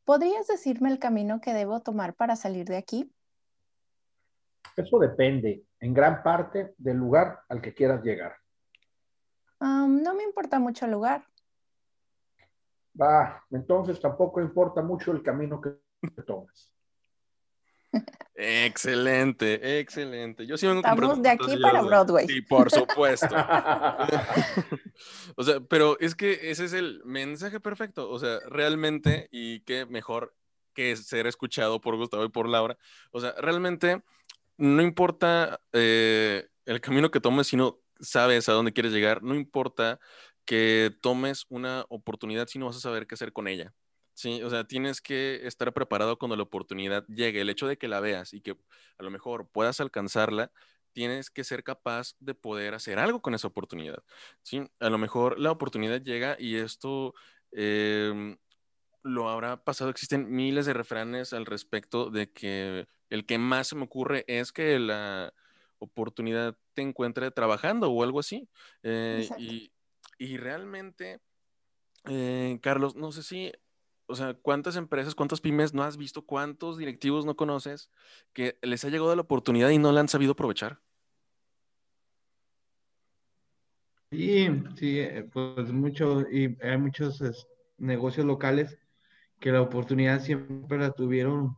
¿Podrías 0.04 0.46
decirme 0.46 0.90
el 0.90 1.00
camino 1.00 1.40
que 1.40 1.52
debo 1.52 1.80
tomar 1.80 2.14
para 2.14 2.36
salir 2.36 2.66
de 2.66 2.76
aquí? 2.76 3.12
Eso 4.76 4.98
depende 4.98 5.64
en 5.80 5.92
gran 5.92 6.22
parte 6.22 6.74
del 6.78 6.96
lugar 6.96 7.40
al 7.48 7.60
que 7.60 7.74
quieras 7.74 8.02
llegar. 8.04 8.36
no 9.60 10.14
me 10.14 10.22
importa 10.22 10.60
mucho 10.60 10.84
el 10.86 10.92
lugar. 10.92 11.24
Va, 13.00 13.42
entonces 13.50 14.00
tampoco 14.00 14.40
importa 14.40 14.82
mucho 14.82 15.12
el 15.12 15.22
camino 15.22 15.60
que 15.60 15.80
tomas. 16.26 16.72
Excelente, 18.34 19.78
excelente. 19.78 20.46
Yo 20.46 20.56
sí 20.56 20.66
vengo 20.66 20.80
Estamos 20.80 21.22
de 21.22 21.28
aquí 21.28 21.56
para 21.58 21.82
Broadway. 21.82 22.26
Sí, 22.26 22.40
por 22.40 22.70
supuesto. 22.70 23.26
o 25.36 25.42
sea, 25.42 25.60
pero 25.68 25.98
es 26.00 26.14
que 26.14 26.50
ese 26.50 26.64
es 26.64 26.72
el 26.72 27.02
mensaje 27.04 27.60
perfecto. 27.60 28.10
O 28.10 28.18
sea, 28.18 28.38
realmente, 28.48 29.28
y 29.30 29.60
qué 29.60 29.86
mejor 29.86 30.34
que 30.74 30.96
ser 30.96 31.26
escuchado 31.26 31.80
por 31.80 31.96
Gustavo 31.96 32.24
y 32.24 32.30
por 32.30 32.48
Laura. 32.48 32.78
O 33.10 33.20
sea, 33.20 33.34
realmente 33.38 34.02
no 34.56 34.82
importa 34.82 35.60
eh, 35.72 36.48
el 36.64 36.80
camino 36.80 37.10
que 37.10 37.20
tomes, 37.20 37.46
sino 37.46 37.80
sabes 38.00 38.48
a 38.48 38.52
dónde 38.52 38.72
quieres 38.72 38.92
llegar. 38.92 39.22
No 39.22 39.34
importa 39.34 40.00
que 40.44 40.90
tomes 41.02 41.44
una 41.48 41.84
oportunidad 41.88 42.48
si 42.48 42.58
no 42.58 42.66
vas 42.66 42.76
a 42.76 42.80
saber 42.80 43.06
qué 43.06 43.14
hacer 43.14 43.32
con 43.32 43.46
ella. 43.46 43.72
Sí, 44.22 44.40
o 44.40 44.50
sea, 44.50 44.62
tienes 44.62 45.00
que 45.00 45.44
estar 45.48 45.72
preparado 45.72 46.16
cuando 46.16 46.36
la 46.36 46.44
oportunidad 46.44 47.04
llegue. 47.08 47.40
El 47.40 47.50
hecho 47.50 47.66
de 47.66 47.76
que 47.76 47.88
la 47.88 47.98
veas 47.98 48.32
y 48.34 48.40
que 48.40 48.52
a 48.96 49.02
lo 49.02 49.10
mejor 49.10 49.48
puedas 49.48 49.80
alcanzarla, 49.80 50.52
tienes 50.92 51.28
que 51.28 51.42
ser 51.42 51.64
capaz 51.64 52.14
de 52.20 52.32
poder 52.32 52.74
hacer 52.74 53.00
algo 53.00 53.20
con 53.20 53.34
esa 53.34 53.48
oportunidad. 53.48 54.04
Sí, 54.42 54.62
a 54.78 54.90
lo 54.90 54.98
mejor 54.98 55.40
la 55.40 55.50
oportunidad 55.50 56.00
llega 56.00 56.36
y 56.38 56.54
esto 56.54 57.14
em, 57.50 58.36
lo 59.02 59.28
habrá 59.28 59.64
pasado. 59.64 59.90
Existen 59.90 60.30
miles 60.30 60.66
de 60.66 60.74
refranes 60.74 61.32
al 61.32 61.44
respecto 61.44 62.08
de 62.08 62.30
que 62.30 62.86
el 63.10 63.26
que 63.26 63.38
más 63.38 63.66
se 63.66 63.74
me 63.74 63.82
ocurre 63.82 64.24
es 64.28 64.52
que 64.52 64.78
la 64.78 65.34
oportunidad 65.80 66.56
te 66.74 66.82
encuentre 66.82 67.32
trabajando 67.32 67.90
o 67.90 68.04
algo 68.04 68.20
así. 68.20 68.48
Eh, 68.84 69.28
y, 69.36 69.72
y, 70.16 70.36
realmente, 70.36 71.20
eh, 72.04 72.60
Carlos, 72.62 72.94
no 72.94 73.10
sé 73.10 73.24
si 73.24 73.52
o 74.06 74.14
sea, 74.14 74.34
¿cuántas 74.34 74.76
empresas, 74.76 75.14
cuántas 75.14 75.40
pymes 75.40 75.74
no 75.74 75.82
has 75.82 75.96
visto, 75.96 76.24
cuántos 76.24 76.78
directivos 76.78 77.24
no 77.24 77.36
conoces 77.36 77.90
que 78.32 78.58
les 78.62 78.84
ha 78.84 78.88
llegado 78.88 79.14
la 79.14 79.22
oportunidad 79.22 79.70
y 79.70 79.78
no 79.78 79.92
la 79.92 80.00
han 80.00 80.08
sabido 80.08 80.32
aprovechar? 80.32 80.80
Sí, 84.10 84.46
sí, 84.76 85.00
eh, 85.00 85.26
pues 85.32 85.72
mucho, 85.72 86.20
y 86.30 86.56
hay 86.62 86.76
muchos 86.76 87.46
negocios 87.78 88.26
locales 88.26 88.78
que 89.40 89.50
la 89.50 89.62
oportunidad 89.62 90.20
siempre 90.20 90.78
la 90.78 90.92
tuvieron 90.92 91.56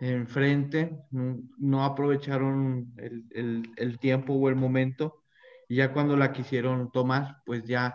enfrente, 0.00 0.98
no, 1.10 1.84
aprovecharon 1.84 2.92
el, 2.96 3.72
el, 3.76 3.98
tiempo 3.98 4.34
o 4.34 4.48
el 4.48 4.56
momento, 4.56 5.22
y 5.68 5.76
ya 5.76 5.92
cuando 5.92 6.16
la 6.16 6.32
quisieron 6.32 6.90
tomar, 6.90 7.36
pues 7.46 7.64
ya, 7.64 7.94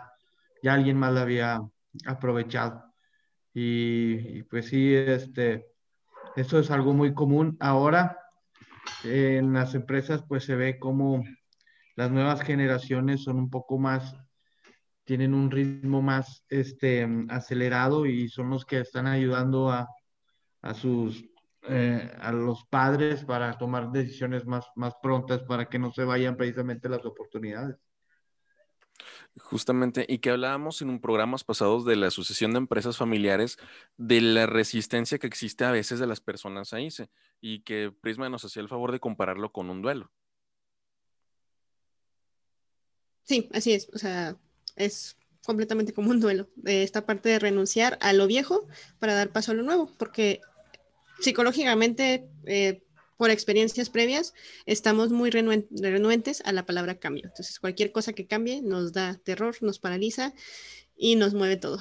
ya 0.62 0.74
alguien 0.74 0.98
más 0.98 1.12
la 1.12 1.22
había 1.22 1.60
aprovechado. 2.06 2.89
Y, 3.52 4.42
pues 4.44 4.68
sí, 4.68 4.94
este, 4.94 5.66
eso 6.36 6.58
es 6.58 6.70
algo 6.70 6.92
muy 6.92 7.14
común. 7.14 7.56
Ahora 7.60 8.16
en 9.04 9.52
las 9.52 9.74
empresas 9.74 10.24
pues 10.26 10.44
se 10.44 10.56
ve 10.56 10.78
como 10.78 11.24
las 11.96 12.10
nuevas 12.10 12.42
generaciones 12.42 13.24
son 13.24 13.36
un 13.36 13.50
poco 13.50 13.78
más, 13.78 14.16
tienen 15.04 15.34
un 15.34 15.50
ritmo 15.50 16.02
más 16.02 16.44
este, 16.48 17.06
acelerado 17.28 18.06
y 18.06 18.28
son 18.28 18.50
los 18.50 18.64
que 18.64 18.80
están 18.80 19.06
ayudando 19.06 19.70
a, 19.70 19.88
a 20.62 20.74
sus 20.74 21.24
eh, 21.68 22.10
a 22.18 22.32
los 22.32 22.64
padres 22.64 23.22
para 23.24 23.58
tomar 23.58 23.90
decisiones 23.90 24.46
más, 24.46 24.66
más 24.76 24.94
prontas 25.02 25.42
para 25.42 25.66
que 25.66 25.78
no 25.78 25.92
se 25.92 26.04
vayan 26.04 26.36
precisamente 26.36 26.88
las 26.88 27.04
oportunidades. 27.04 27.76
Justamente, 29.36 30.06
y 30.08 30.18
que 30.18 30.30
hablábamos 30.30 30.82
en 30.82 30.90
un 30.90 31.00
programas 31.00 31.44
pasados 31.44 31.84
de 31.84 31.96
la 31.96 32.08
Asociación 32.08 32.52
de 32.52 32.58
Empresas 32.58 32.96
Familiares, 32.96 33.58
de 33.96 34.20
la 34.20 34.46
resistencia 34.46 35.18
que 35.18 35.26
existe 35.26 35.64
a 35.64 35.70
veces 35.70 35.98
de 35.98 36.06
las 36.06 36.20
personas 36.20 36.72
a 36.72 36.80
irse, 36.80 37.10
y 37.40 37.60
que 37.60 37.92
Prisma 38.00 38.28
nos 38.28 38.44
hacía 38.44 38.62
el 38.62 38.68
favor 38.68 38.92
de 38.92 39.00
compararlo 39.00 39.52
con 39.52 39.70
un 39.70 39.82
duelo. 39.82 40.10
Sí, 43.24 43.48
así 43.52 43.72
es, 43.72 43.88
o 43.94 43.98
sea, 43.98 44.36
es 44.76 45.16
completamente 45.44 45.92
como 45.92 46.10
un 46.10 46.20
duelo, 46.20 46.48
de 46.56 46.82
esta 46.82 47.06
parte 47.06 47.28
de 47.28 47.38
renunciar 47.38 47.98
a 48.00 48.12
lo 48.12 48.26
viejo 48.26 48.66
para 48.98 49.14
dar 49.14 49.30
paso 49.30 49.52
a 49.52 49.54
lo 49.54 49.62
nuevo, 49.62 49.90
porque 49.98 50.40
psicológicamente, 51.20 52.28
eh, 52.44 52.82
por 53.20 53.28
experiencias 53.30 53.90
previas, 53.90 54.32
estamos 54.64 55.10
muy 55.10 55.28
renuentes 55.28 56.42
a 56.46 56.52
la 56.52 56.64
palabra 56.64 56.94
cambio. 56.94 57.24
Entonces, 57.26 57.60
cualquier 57.60 57.92
cosa 57.92 58.14
que 58.14 58.26
cambie 58.26 58.62
nos 58.62 58.94
da 58.94 59.18
terror, 59.18 59.54
nos 59.60 59.78
paraliza 59.78 60.32
y 60.96 61.16
nos 61.16 61.34
mueve 61.34 61.58
todo. 61.58 61.78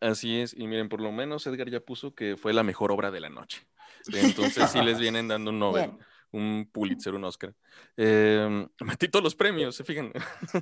Así 0.00 0.40
es, 0.40 0.52
y 0.54 0.66
miren, 0.66 0.90
por 0.90 1.00
lo 1.00 1.10
menos 1.10 1.46
Edgar 1.46 1.70
ya 1.70 1.80
puso 1.80 2.14
que 2.14 2.36
fue 2.36 2.52
la 2.52 2.62
mejor 2.64 2.92
obra 2.92 3.10
de 3.10 3.20
la 3.20 3.30
noche. 3.30 3.66
Entonces, 4.12 4.70
sí 4.70 4.82
les 4.82 4.98
vienen 4.98 5.26
dando 5.26 5.52
un 5.52 5.58
Nobel. 5.58 5.92
un 6.32 6.68
Pulitzer, 6.70 7.14
un 7.14 7.24
Oscar. 7.24 7.54
Eh, 7.96 8.66
metí 8.84 9.08
todos 9.08 9.22
los 9.22 9.34
premios, 9.34 9.74
se 9.74 9.84
fijan. 9.84 10.12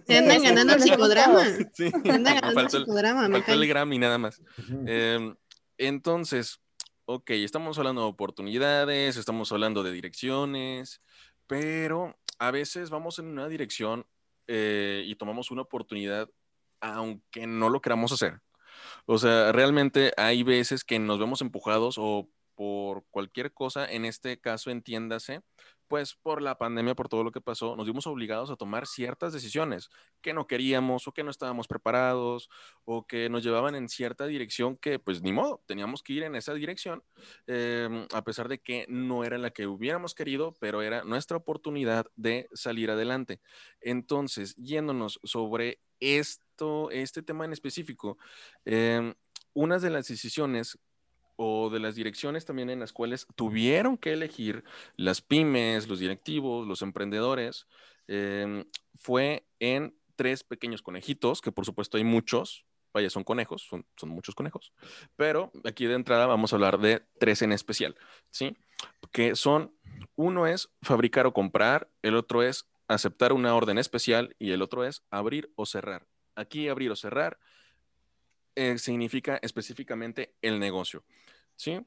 Se 0.06 0.18
andan 0.18 0.40
ganando 0.40 0.74
el 0.74 0.82
psicodrama. 0.82 1.42
Sí. 1.74 1.90
andan 2.08 2.36
ganando 2.36 2.60
el 2.60 2.70
psicodrama. 2.70 3.28
Faltó 3.28 3.54
el 3.54 3.66
Grammy 3.66 3.98
nada 3.98 4.18
más. 4.18 4.40
Eh, 4.86 5.34
entonces, 5.78 6.60
ok, 7.06 7.30
estamos 7.30 7.78
hablando 7.78 8.02
de 8.02 8.08
oportunidades, 8.08 9.16
estamos 9.16 9.52
hablando 9.52 9.82
de 9.82 9.92
direcciones, 9.92 11.00
pero 11.46 12.16
a 12.38 12.50
veces 12.50 12.90
vamos 12.90 13.18
en 13.20 13.26
una 13.26 13.48
dirección 13.48 14.06
eh, 14.48 15.04
y 15.06 15.14
tomamos 15.14 15.50
una 15.50 15.62
oportunidad 15.62 16.28
aunque 16.80 17.46
no 17.46 17.70
lo 17.70 17.80
queramos 17.80 18.12
hacer. 18.12 18.40
O 19.06 19.18
sea, 19.18 19.52
realmente 19.52 20.12
hay 20.16 20.42
veces 20.42 20.84
que 20.84 20.98
nos 20.98 21.18
vemos 21.18 21.40
empujados 21.40 21.96
o 21.98 22.28
por 22.56 23.04
cualquier 23.10 23.52
cosa, 23.52 23.90
en 23.90 24.04
este 24.04 24.40
caso 24.40 24.70
entiéndase, 24.70 25.42
pues 25.88 26.14
por 26.14 26.42
la 26.42 26.58
pandemia, 26.58 26.94
por 26.94 27.08
todo 27.08 27.24
lo 27.24 27.32
que 27.32 27.40
pasó, 27.40 27.76
nos 27.76 27.86
vimos 27.86 28.06
obligados 28.06 28.50
a 28.50 28.56
tomar 28.56 28.86
ciertas 28.86 29.32
decisiones 29.32 29.88
que 30.20 30.32
no 30.32 30.46
queríamos 30.46 31.06
o 31.06 31.12
que 31.12 31.22
no 31.22 31.30
estábamos 31.30 31.68
preparados 31.68 32.48
o 32.84 33.06
que 33.06 33.28
nos 33.28 33.42
llevaban 33.42 33.74
en 33.74 33.88
cierta 33.88 34.26
dirección 34.26 34.76
que 34.76 34.98
pues 34.98 35.22
ni 35.22 35.32
modo, 35.32 35.62
teníamos 35.66 36.02
que 36.02 36.14
ir 36.14 36.22
en 36.22 36.34
esa 36.34 36.54
dirección, 36.54 37.02
em, 37.46 38.06
a 38.12 38.22
pesar 38.22 38.48
de 38.48 38.58
que 38.58 38.86
no 38.88 39.24
era 39.24 39.38
la 39.38 39.50
que 39.50 39.66
hubiéramos 39.66 40.14
querido, 40.14 40.56
pero 40.60 40.82
era 40.82 41.04
nuestra 41.04 41.36
oportunidad 41.36 42.06
de 42.16 42.48
salir 42.52 42.90
adelante. 42.90 43.40
Entonces, 43.80 44.54
yéndonos 44.56 45.20
sobre 45.22 45.80
esto, 46.00 46.90
este 46.90 47.22
tema 47.22 47.44
en 47.44 47.52
específico, 47.52 48.18
eh, 48.64 49.14
unas 49.54 49.80
de 49.80 49.90
las 49.90 50.08
decisiones 50.08 50.78
o 51.36 51.70
de 51.70 51.80
las 51.80 51.94
direcciones 51.94 52.44
también 52.44 52.70
en 52.70 52.80
las 52.80 52.92
cuales 52.92 53.26
tuvieron 53.36 53.96
que 53.96 54.12
elegir 54.12 54.64
las 54.96 55.20
pymes, 55.20 55.88
los 55.88 55.98
directivos, 55.98 56.66
los 56.66 56.82
emprendedores, 56.82 57.66
em, 58.08 58.64
fue 58.98 59.46
en 59.60 59.94
tres 60.16 60.42
pequeños 60.42 60.82
conejitos, 60.82 61.40
que 61.40 61.52
por 61.52 61.64
supuesto 61.64 61.98
hay 61.98 62.04
muchos, 62.04 62.64
vaya, 62.92 63.10
son 63.10 63.24
conejos, 63.24 63.68
son, 63.68 63.84
muchos 64.08 64.34
conejos, 64.34 64.72
pero 65.16 65.52
aquí 65.64 65.86
de 65.86 65.94
entrada 65.94 66.26
vamos 66.26 66.52
a 66.52 66.56
hablar 66.56 66.78
de 66.78 67.02
tres 67.20 67.42
en 67.42 67.52
especial, 67.52 67.94
¿sí? 68.30 68.56
Que 69.12 69.36
son, 69.36 69.74
uno 70.16 70.46
es 70.46 70.70
fabricar 70.82 71.26
o 71.26 71.34
comprar, 71.34 71.90
el 72.02 72.16
otro 72.16 72.42
es 72.42 72.66
aceptar 72.88 73.32
una 73.32 73.54
orden 73.54 73.78
especial 73.78 74.34
y 74.38 74.52
el 74.52 74.62
otro 74.62 74.84
es 74.84 75.02
abrir 75.10 75.52
o 75.56 75.66
cerrar. 75.66 76.06
Aquí 76.34 76.68
abrir 76.68 76.90
o 76.90 76.96
cerrar 76.96 77.38
eh, 78.54 78.78
significa 78.78 79.38
específicamente 79.42 80.34
el 80.40 80.58
negocio. 80.58 81.04
¿Sí? 81.56 81.80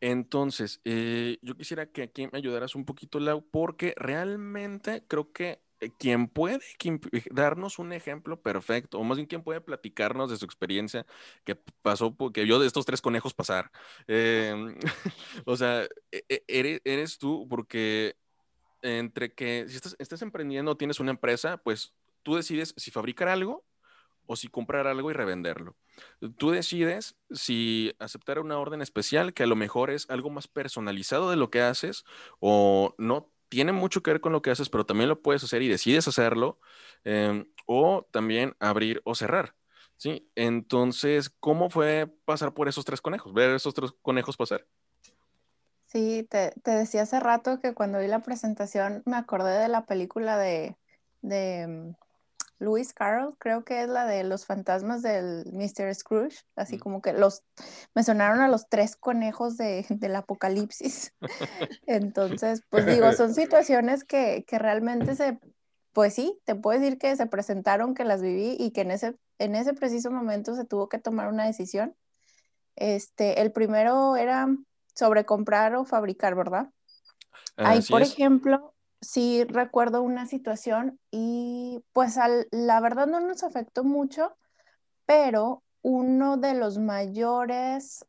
Entonces, 0.00 0.80
eh, 0.84 1.38
yo 1.42 1.56
quisiera 1.56 1.86
que 1.86 2.02
aquí 2.02 2.26
me 2.32 2.38
ayudaras 2.38 2.74
un 2.74 2.84
poquito, 2.86 3.20
Lau, 3.20 3.44
porque 3.50 3.94
realmente 3.96 5.04
creo 5.06 5.30
que 5.32 5.60
eh, 5.80 5.90
quien 5.98 6.28
puede 6.28 6.60
darnos 7.30 7.78
un 7.78 7.92
ejemplo 7.92 8.40
perfecto, 8.40 8.98
o 8.98 9.04
más 9.04 9.18
bien 9.18 9.26
quien 9.26 9.42
puede 9.42 9.60
platicarnos 9.60 10.30
de 10.30 10.36
su 10.36 10.44
experiencia 10.46 11.06
que 11.44 11.56
pasó, 11.82 12.16
que 12.32 12.44
vio 12.44 12.58
de 12.58 12.66
estos 12.66 12.86
tres 12.86 13.02
conejos 13.02 13.34
pasar. 13.34 13.70
Em, 14.06 14.76
o 15.46 15.56
sea, 15.56 15.84
e, 16.12 16.24
e, 16.28 16.44
eres, 16.48 16.80
eres, 16.84 17.18
tú, 17.18 17.46
porque 17.48 18.16
entre 18.82 19.34
que 19.34 19.66
si 19.68 19.76
estás, 19.76 19.96
estás 19.98 20.22
emprendiendo, 20.22 20.76
tienes 20.76 21.00
una 21.00 21.10
empresa, 21.10 21.58
pues 21.58 21.94
tú 22.22 22.36
decides 22.36 22.74
si 22.76 22.90
fabricar 22.90 23.28
algo 23.28 23.64
o 24.30 24.36
si 24.36 24.46
comprar 24.46 24.86
algo 24.86 25.10
y 25.10 25.12
revenderlo. 25.12 25.74
Tú 26.36 26.52
decides 26.52 27.16
si 27.32 27.92
aceptar 27.98 28.38
una 28.38 28.60
orden 28.60 28.80
especial, 28.80 29.34
que 29.34 29.42
a 29.42 29.46
lo 29.46 29.56
mejor 29.56 29.90
es 29.90 30.08
algo 30.08 30.30
más 30.30 30.46
personalizado 30.46 31.30
de 31.30 31.36
lo 31.36 31.50
que 31.50 31.62
haces, 31.62 32.04
o 32.38 32.94
no 32.96 33.32
tiene 33.48 33.72
mucho 33.72 34.04
que 34.04 34.12
ver 34.12 34.20
con 34.20 34.30
lo 34.30 34.40
que 34.40 34.52
haces, 34.52 34.68
pero 34.68 34.86
también 34.86 35.08
lo 35.08 35.20
puedes 35.20 35.42
hacer 35.42 35.62
y 35.62 35.68
decides 35.68 36.06
hacerlo, 36.06 36.60
em, 37.02 37.44
o 37.66 38.06
también 38.12 38.54
abrir 38.60 39.02
o 39.04 39.16
cerrar. 39.16 39.56
¿sí? 39.96 40.30
Entonces, 40.36 41.30
¿cómo 41.40 41.68
fue 41.68 42.06
pasar 42.24 42.54
por 42.54 42.68
esos 42.68 42.84
tres 42.84 43.00
conejos, 43.00 43.34
ver 43.34 43.50
esos 43.50 43.74
tres 43.74 43.90
conejos 44.00 44.36
pasar? 44.36 44.64
Sí, 45.86 46.24
te, 46.30 46.52
decía 46.64 47.02
hace 47.02 47.18
rato 47.18 47.58
que 47.58 47.74
cuando 47.74 47.98
vi 47.98 48.06
la 48.06 48.20
presentación 48.20 49.02
me 49.06 49.16
acordé 49.16 49.58
de 49.58 49.66
la 49.66 49.86
película 49.86 50.38
de, 50.38 50.76
de 51.20 51.96
Lewis 52.60 52.92
Carroll, 52.92 53.36
creo 53.38 53.64
que 53.64 53.82
es 53.82 53.88
la 53.88 54.04
de 54.04 54.22
los 54.22 54.44
fantasmas 54.44 55.02
del 55.02 55.44
Mr. 55.52 55.94
Scrooge, 55.94 56.44
así 56.56 56.78
como 56.78 57.00
que 57.00 57.12
los, 57.12 57.42
me 57.94 58.04
sonaron 58.04 58.40
a 58.40 58.48
los 58.48 58.68
tres 58.68 58.96
conejos 58.96 59.56
de, 59.56 59.86
del 59.88 60.14
apocalipsis. 60.14 61.14
Entonces, 61.86 62.62
pues 62.68 62.86
digo, 62.86 63.12
son 63.14 63.34
situaciones 63.34 64.04
que, 64.04 64.44
que, 64.46 64.58
realmente 64.58 65.16
se, 65.16 65.40
pues 65.92 66.14
sí, 66.14 66.38
te 66.44 66.54
puedo 66.54 66.78
decir 66.78 66.98
que 66.98 67.16
se 67.16 67.26
presentaron, 67.26 67.94
que 67.94 68.04
las 68.04 68.20
viví 68.20 68.56
y 68.58 68.72
que 68.72 68.82
en 68.82 68.90
ese, 68.90 69.16
en 69.38 69.54
ese 69.54 69.72
preciso 69.72 70.10
momento 70.10 70.54
se 70.54 70.66
tuvo 70.66 70.88
que 70.88 70.98
tomar 70.98 71.28
una 71.28 71.46
decisión. 71.46 71.96
Este, 72.76 73.40
el 73.40 73.52
primero 73.52 74.16
era 74.16 74.48
sobre 74.94 75.24
comprar 75.24 75.74
o 75.74 75.84
fabricar, 75.84 76.34
¿verdad? 76.34 76.70
Ahí, 77.56 77.80
por 77.82 78.02
ejemplo, 78.02 78.74
sí 79.00 79.44
recuerdo 79.44 80.02
una 80.02 80.26
situación 80.26 80.98
y 81.10 81.82
pues 81.92 82.16
la 82.50 82.80
verdad 82.80 83.06
no 83.06 83.20
nos 83.20 83.42
afectó 83.42 83.84
mucho, 83.84 84.36
pero 85.06 85.62
uno 85.82 86.36
de 86.36 86.54
los 86.54 86.78
mayores 86.78 88.04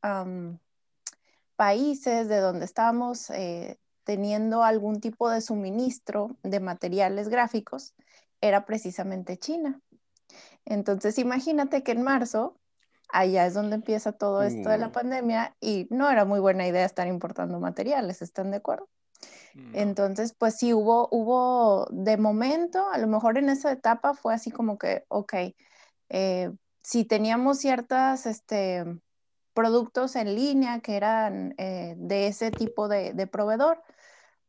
países 1.55 2.27
de 2.27 2.37
donde 2.37 2.65
estábamos 2.65 3.29
eh, 3.29 3.77
teniendo 4.03 4.63
algún 4.63 4.99
tipo 4.99 5.29
de 5.29 5.41
suministro 5.41 6.37
de 6.43 6.59
materiales 6.59 7.29
gráficos 7.29 7.93
era 8.41 8.65
precisamente 8.65 9.37
China. 9.37 9.79
Entonces 10.65 11.17
imagínate 11.17 11.83
que 11.83 11.91
en 11.91 12.01
marzo, 12.01 12.57
allá 13.09 13.45
es 13.45 13.53
donde 13.53 13.75
empieza 13.75 14.11
todo 14.11 14.41
esto 14.43 14.69
de 14.69 14.77
la 14.77 14.89
mm. 14.89 14.91
pandemia 14.91 15.55
y 15.59 15.87
no 15.89 16.09
era 16.09 16.25
muy 16.25 16.39
buena 16.39 16.67
idea 16.67 16.85
estar 16.85 17.07
importando 17.07 17.59
materiales, 17.59 18.21
¿están 18.21 18.51
de 18.51 18.57
acuerdo? 18.57 18.89
Entonces, 19.73 20.33
pues 20.37 20.57
sí, 20.57 20.73
hubo, 20.73 21.07
hubo 21.11 21.87
de 21.91 22.17
momento, 22.17 22.89
a 22.89 22.97
lo 22.97 23.07
mejor 23.07 23.37
en 23.37 23.49
esa 23.49 23.71
etapa 23.71 24.13
fue 24.13 24.33
así 24.33 24.51
como 24.51 24.77
que, 24.77 25.03
ok, 25.09 25.33
eh, 26.09 26.51
si 26.83 27.05
teníamos 27.05 27.59
ciertos 27.59 28.25
este, 28.25 28.85
productos 29.53 30.15
en 30.15 30.35
línea 30.35 30.79
que 30.79 30.95
eran 30.95 31.53
eh, 31.57 31.95
de 31.97 32.27
ese 32.27 32.51
tipo 32.51 32.87
de, 32.87 33.27
proveedor, 33.27 33.81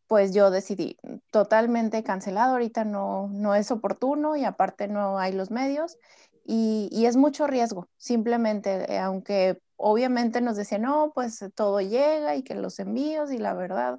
pues 0.06 0.34
yo 0.34 0.50
decidí 0.50 0.98
totalmente 1.30 2.02
cancelado, 2.02 2.52
ahorita 2.52 2.84
no, 2.84 3.28
no 3.28 3.54
es 3.54 3.70
oportuno 3.70 4.36
y 4.36 4.44
aparte 4.44 4.88
no 4.88 5.18
hay 5.18 5.32
los 5.32 5.50
medios 5.50 5.98
y, 6.44 6.88
y 6.92 7.06
es 7.06 7.16
mucho 7.16 7.46
riesgo, 7.46 7.88
simplemente, 7.96 8.92
eh, 8.92 8.98
aunque 8.98 9.60
obviamente 9.76 10.40
nos 10.40 10.56
decían, 10.56 10.82
no, 10.82 11.12
pues 11.14 11.44
todo 11.54 11.80
llega 11.80 12.36
y 12.36 12.42
que 12.42 12.54
los 12.54 12.78
envíos 12.78 13.32
y 13.32 13.38
la 13.38 13.54
verdad, 13.54 13.98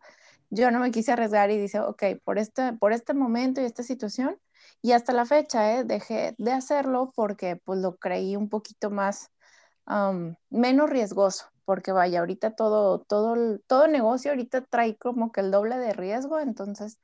yo 0.54 0.70
no 0.72 0.80
me 0.80 0.92
quise 0.92 1.12
arriesgar 1.12 1.50
y 1.52 1.58
dice, 1.58 1.80
ok, 1.80 2.04
por 2.24 2.38
este, 2.38 2.74
por 2.74 2.94
este 2.94 3.14
momento 3.14 3.60
y 3.62 3.66
esta 3.66 3.84
situación, 3.84 4.40
y 4.82 4.92
hasta 4.92 5.12
la 5.12 5.26
fecha, 5.26 5.78
¿eh? 5.80 5.84
dejé 5.84 6.36
de 6.38 6.52
hacerlo 6.52 7.12
porque 7.16 7.56
pues 7.56 7.80
lo 7.80 7.98
creí 7.98 8.36
un 8.36 8.50
poquito 8.50 8.92
más, 8.92 9.32
menos 10.50 10.90
riesgoso, 10.90 11.46
porque 11.66 11.92
vaya, 11.92 12.20
ahorita 12.20 12.56
todo, 12.56 13.00
todo, 13.00 13.60
todo 13.68 13.88
negocio 13.88 14.32
ahorita 14.32 14.62
trae 14.66 14.96
como 14.96 15.32
que 15.32 15.42
el 15.42 15.52
doble 15.52 15.78
de 15.78 15.94
riesgo, 15.94 16.40
entonces, 16.40 17.00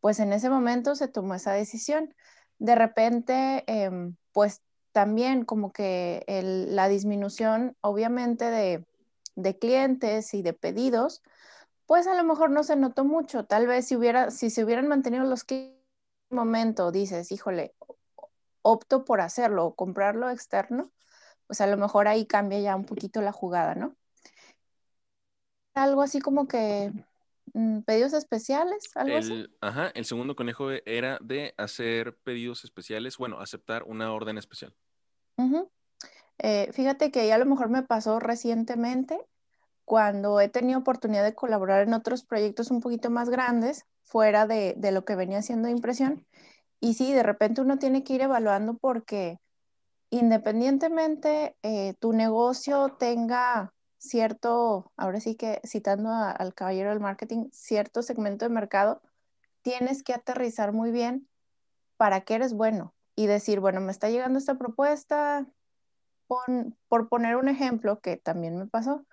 pues 0.00 0.18
en 0.18 0.32
ese 0.32 0.48
momento 0.50 0.94
se 0.96 1.08
tomó 1.08 1.34
esa 1.34 1.52
decisión. 1.52 2.14
De 2.58 2.74
repente, 2.74 3.64
em, 3.66 4.16
pues 4.32 4.62
también 4.92 5.44
como 5.44 5.72
que 5.72 6.24
la 6.26 6.88
disminución, 6.88 7.76
obviamente, 7.82 8.46
de, 8.50 8.86
de 9.36 9.58
clientes 9.58 10.34
y 10.34 10.42
de 10.42 10.52
pedidos, 10.54 11.22
pues 11.86 12.06
a 12.06 12.14
lo 12.14 12.24
mejor 12.24 12.50
no 12.50 12.62
se 12.62 12.76
notó 12.76 13.04
mucho. 13.04 13.44
Tal 13.44 13.66
vez 13.66 13.86
si, 13.86 13.96
hubiera, 13.96 14.30
si 14.30 14.50
se 14.50 14.64
hubieran 14.64 14.88
mantenido 14.88 15.24
los 15.24 15.44
clientes 15.44 15.78
en 16.30 16.36
momento, 16.36 16.90
dices, 16.90 17.30
híjole, 17.32 17.74
opto 18.62 19.04
por 19.04 19.20
hacerlo 19.20 19.66
o 19.66 19.74
comprarlo 19.74 20.30
externo, 20.30 20.90
pues 21.46 21.60
a 21.60 21.66
lo 21.66 21.76
mejor 21.76 22.08
ahí 22.08 22.26
cambia 22.26 22.60
ya 22.60 22.76
un 22.76 22.86
poquito 22.86 23.20
la 23.20 23.32
jugada, 23.32 23.74
¿no? 23.74 23.94
Algo 25.74 26.02
así 26.02 26.20
como 26.20 26.46
que 26.46 26.92
mm, 27.52 27.80
pedidos 27.80 28.14
especiales, 28.14 28.90
algo 28.94 29.16
el, 29.16 29.18
así. 29.18 29.46
Ajá, 29.60 29.88
el 29.94 30.04
segundo 30.04 30.36
conejo 30.36 30.70
era 30.70 31.18
de 31.20 31.54
hacer 31.58 32.16
pedidos 32.18 32.64
especiales, 32.64 33.18
bueno, 33.18 33.40
aceptar 33.40 33.82
una 33.82 34.12
orden 34.12 34.38
especial. 34.38 34.74
Eh, 36.38 36.70
fíjate 36.72 37.10
que 37.10 37.26
ya 37.26 37.34
a 37.34 37.38
lo 37.38 37.46
mejor 37.46 37.68
me 37.68 37.82
pasó 37.82 38.18
recientemente 38.18 39.20
cuando 39.84 40.40
he 40.40 40.48
tenido 40.48 40.80
oportunidad 40.80 41.24
de 41.24 41.34
colaborar 41.34 41.86
en 41.86 41.94
otros 41.94 42.24
proyectos 42.24 42.70
un 42.70 42.80
poquito 42.80 43.10
más 43.10 43.28
grandes, 43.28 43.84
fuera 44.02 44.46
de, 44.46 44.74
de 44.76 44.92
lo 44.92 45.04
que 45.04 45.16
venía 45.16 45.38
haciendo 45.38 45.68
impresión. 45.68 46.26
Y 46.80 46.94
sí, 46.94 47.12
de 47.12 47.22
repente 47.22 47.60
uno 47.60 47.78
tiene 47.78 48.04
que 48.04 48.14
ir 48.14 48.22
evaluando 48.22 48.74
porque 48.74 49.38
independientemente 50.10 51.56
eh, 51.62 51.94
tu 51.98 52.12
negocio 52.12 52.96
tenga 52.98 53.72
cierto, 53.98 54.92
ahora 54.96 55.18
sí 55.18 55.34
que 55.34 55.60
citando 55.64 56.10
al 56.10 56.54
caballero 56.54 56.90
del 56.90 57.00
marketing, 57.00 57.48
cierto 57.52 58.02
segmento 58.02 58.44
de 58.44 58.50
mercado, 58.50 59.00
tienes 59.62 60.02
que 60.02 60.12
aterrizar 60.12 60.72
muy 60.72 60.90
bien 60.90 61.26
para 61.96 62.20
qué 62.20 62.34
eres 62.34 62.52
bueno 62.52 62.94
y 63.16 63.26
decir, 63.26 63.60
bueno, 63.60 63.80
me 63.80 63.92
está 63.92 64.10
llegando 64.10 64.38
esta 64.38 64.56
propuesta, 64.56 65.46
por 66.88 67.08
poner 67.08 67.36
un 67.36 67.48
ejemplo 67.48 68.00
que 68.00 68.16
también 68.16 68.58
me 68.58 68.66
pasó, 68.66 69.06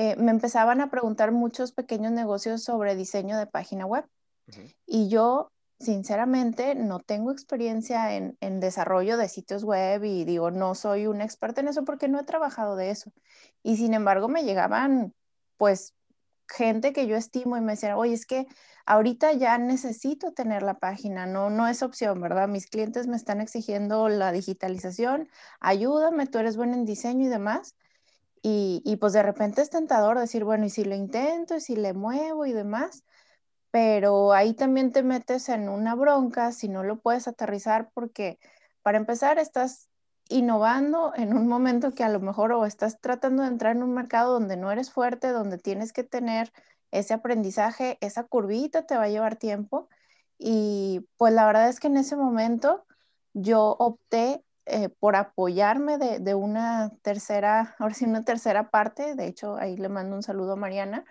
eh, 0.00 0.14
me 0.14 0.30
empezaban 0.30 0.80
a 0.80 0.90
preguntar 0.90 1.32
muchos 1.32 1.72
pequeños 1.72 2.12
negocios 2.12 2.62
sobre 2.62 2.94
diseño 2.94 3.36
de 3.36 3.48
página 3.48 3.84
web. 3.84 4.04
Y 4.86 5.08
yo, 5.08 5.50
sinceramente, 5.80 6.76
no 6.76 7.00
tengo 7.00 7.32
experiencia 7.32 8.14
en, 8.14 8.60
desarrollo 8.60 9.16
de 9.16 9.28
sitios 9.28 9.64
web 9.64 10.04
y 10.04 10.24
digo, 10.24 10.52
no 10.52 10.76
soy 10.76 11.08
una 11.08 11.24
experta 11.24 11.62
en 11.62 11.66
eso 11.66 11.84
porque 11.84 12.06
no 12.06 12.20
he 12.20 12.22
trabajado 12.22 12.76
de 12.76 12.90
eso. 12.90 13.10
Y 13.64 13.76
sin 13.76 13.92
embargo, 13.92 14.28
me 14.28 14.44
llegaban, 14.44 15.14
pues, 15.56 15.94
gente 16.46 16.92
que 16.92 17.08
yo 17.08 17.16
estimo 17.16 17.56
y 17.56 17.60
me 17.60 17.72
decían, 17.72 17.94
oye, 17.94 18.14
es 18.14 18.24
que 18.24 18.46
ahorita 18.86 19.32
ya 19.32 19.58
necesito 19.58 20.30
tener 20.30 20.62
la 20.62 20.78
página, 20.78 21.26
no, 21.26 21.50
no 21.50 21.66
es 21.66 21.82
opción, 21.82 22.20
¿verdad? 22.20 22.46
Mis 22.46 22.68
clientes 22.68 23.08
me 23.08 23.16
están 23.16 23.40
exigiendo 23.40 24.08
la 24.08 24.30
digitalización, 24.30 25.28
ayúdame, 25.58 26.28
tú 26.28 26.38
eres 26.38 26.56
bueno 26.56 26.74
en 26.74 26.84
diseño 26.84 27.26
y 27.26 27.30
demás. 27.30 27.74
Y, 28.42 28.96
pues 29.00 29.12
de 29.12 29.22
repente 29.22 29.62
es 29.62 29.70
tentador 29.70 30.18
decir, 30.18 30.44
bueno, 30.44 30.66
y 30.66 30.70
si 30.70 30.84
lo 30.84 30.94
intento, 30.94 31.56
y 31.56 31.60
si 31.60 31.76
le 31.76 31.92
muevo 31.92 32.46
y 32.46 32.52
demás, 32.52 33.04
pero 33.70 34.32
ahí 34.32 34.54
también 34.54 34.92
te 34.92 35.02
metes 35.02 35.48
en 35.48 35.68
una 35.68 35.94
bronca 35.94 36.52
si 36.52 36.68
no 36.68 36.84
lo 36.84 37.00
puedes 37.00 37.28
aterrizar 37.28 37.90
porque 37.94 38.38
para 38.82 38.98
empezar 38.98 39.38
estás 39.38 39.88
innovando 40.28 41.12
en 41.16 41.34
un 41.34 41.48
momento 41.48 41.92
que 41.92 42.04
a 42.04 42.08
lo 42.08 42.20
mejor 42.20 42.52
o 42.52 42.66
estás 42.66 43.00
tratando 43.00 43.42
de 43.42 43.48
entrar 43.48 43.76
en 43.76 43.82
un 43.82 43.94
mercado 43.94 44.32
donde 44.34 44.56
no 44.56 44.70
eres 44.70 44.90
fuerte, 44.90 45.28
donde 45.28 45.58
tienes 45.58 45.92
que 45.92 46.04
tener 46.04 46.52
ese 46.90 47.14
aprendizaje, 47.14 47.98
esa 48.00 48.24
curvita 48.24 48.86
te 48.86 48.96
va 48.96 49.04
a 49.04 49.08
llevar 49.08 49.36
tiempo. 49.36 49.88
Y 50.38 51.06
pues 51.16 51.32
la 51.34 51.46
verdad 51.46 51.68
es 51.68 51.80
que 51.80 51.88
en 51.88 51.96
ese 51.96 52.16
momento 52.16 52.86
yo 53.34 53.76
opté 53.78 54.44
eh, 54.70 54.88
por 54.88 55.16
apoyarme 55.16 55.98
de, 55.98 56.34
una 56.34 56.90
tercera, 57.02 57.74
ahora 57.78 57.94
sí, 57.94 58.04
una 58.04 58.24
tercera 58.24 58.70
parte, 58.70 59.14
de 59.14 59.26
hecho 59.26 59.56
ahí 59.56 59.76
le 59.76 59.88
mando 59.88 60.16
un 60.16 60.22
saludo 60.22 60.52
a 60.52 60.56
Mariana, 60.56 61.04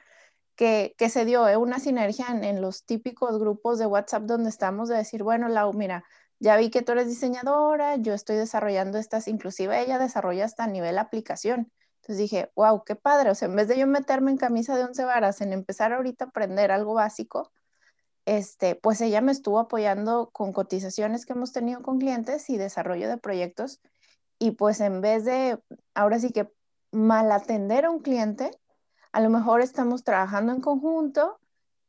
que, 0.55 0.95
que 0.97 1.09
se 1.09 1.25
dio 1.25 1.47
eh, 1.47 1.57
una 1.57 1.79
sinergia 1.79 2.27
en, 2.29 2.61
los 2.61 2.85
típicos 2.85 3.39
grupos 3.39 3.79
de 3.79 3.85
WhatsApp 3.85 4.23
donde 4.23 4.49
estamos 4.49 4.89
de 4.89 4.97
decir, 4.97 5.23
bueno, 5.23 5.49
Lau, 5.49 5.73
mira, 5.73 6.03
ya 6.39 6.57
vi 6.57 6.69
que 6.69 6.81
tú 6.81 6.93
eres 6.93 7.07
diseñadora, 7.07 7.95
yo 7.97 8.13
estoy 8.13 8.37
desarrollando 8.37 8.97
estas, 8.97 9.27
inclusive 9.27 9.81
ella 9.81 9.99
desarrolla 9.99 10.45
hasta 10.45 10.65
a 10.65 10.67
nivel 10.67 10.97
aplicación. 10.99 11.71
Entonces 12.01 12.17
dije, 12.17 12.51
wow, 12.55 12.83
qué 12.85 12.95
padre, 12.95 13.31
o 13.31 13.35
sea, 13.35 13.47
en 13.47 13.55
vez 13.55 13.67
de 13.67 13.77
yo 13.77 13.87
meterme 13.87 14.31
en 14.31 14.37
camisa 14.37 14.75
de 14.75 14.83
once 14.83 15.03
varas, 15.03 15.41
en 15.41 15.53
empezar 15.53 15.93
ahorita 15.93 16.25
a 16.25 16.27
aprender 16.29 16.71
algo 16.71 16.93
básico, 16.93 17.51
este, 18.27 18.75
pues 18.75 18.99
ella 18.99 19.21
me 19.21 19.31
estuvo 19.31 19.57
apoyando 19.57 20.29
con 20.33 20.51
cotizaciones 20.51 21.25
que 21.25 21.31
hemos 21.31 21.53
tenido 21.53 21.81
con 21.81 21.97
clientes 21.97 22.49
y 22.49 22.57
desarrollo 22.57 23.07
de 23.07 23.17
proyectos. 23.17 23.79
Y 24.37 24.51
pues 24.51 24.81
en 24.81 24.99
vez 24.99 25.23
de, 25.23 25.57
ahora 25.95 26.19
sí 26.19 26.31
que 26.31 26.51
mal 26.91 27.31
atender 27.31 27.85
a 27.85 27.89
un 27.89 27.99
cliente, 27.99 28.51
a 29.13 29.21
lo 29.21 29.29
mejor 29.29 29.61
estamos 29.61 30.03
trabajando 30.03 30.51
en 30.51 30.59
conjunto 30.59 31.39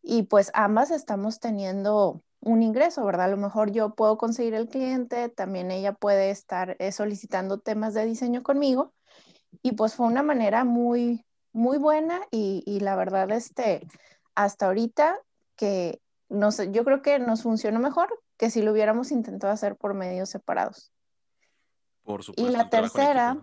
y 0.01 0.23
pues 0.23 0.53
ambas 0.55 0.93
estamos 0.93 1.41
teniendo 1.41 2.23
un 2.41 2.63
ingreso, 2.63 3.05
¿verdad? 3.05 3.27
A 3.27 3.31
lo 3.31 3.37
mejor 3.37 3.73
yo 3.73 3.97
puedo 3.97 4.17
conseguir 4.17 4.55
el 4.55 4.69
cliente, 4.69 5.29
también 5.29 5.73
ella 5.73 5.93
puede 5.93 6.31
estar 6.31 6.77
eh, 6.79 6.93
solicitando 6.93 7.59
temas 7.59 7.95
de 7.95 8.05
diseño 8.05 8.45
conmigo 8.45 8.95
y 9.61 9.73
pues 9.73 9.97
fue 9.97 10.07
una 10.07 10.23
manera 10.23 10.63
muy, 10.63 11.27
muy 11.53 11.79
buena 11.79 12.21
y, 12.31 12.79
la 12.81 12.95
verdad, 12.95 13.29
este, 13.33 13.89
hasta 14.37 14.67
ahorita 14.67 15.19
que 15.57 16.01
no 16.29 16.53
sé, 16.53 16.71
yo 16.73 16.85
creo 16.85 17.03
que 17.03 17.19
nos 17.19 17.43
funcionó 17.43 17.81
mejor 17.81 18.23
que 18.37 18.51
si 18.51 18.63
lo 18.63 18.73
hubiéramos 18.73 19.11
intentado 19.11 19.53
hacer 19.53 19.77
por 19.77 19.95
medios 19.95 20.29
separados. 20.29 20.93
Por 22.03 22.23
supuesto. 22.23 22.51
Y 22.51 22.55
la 22.55 22.69
tercera. 22.69 23.39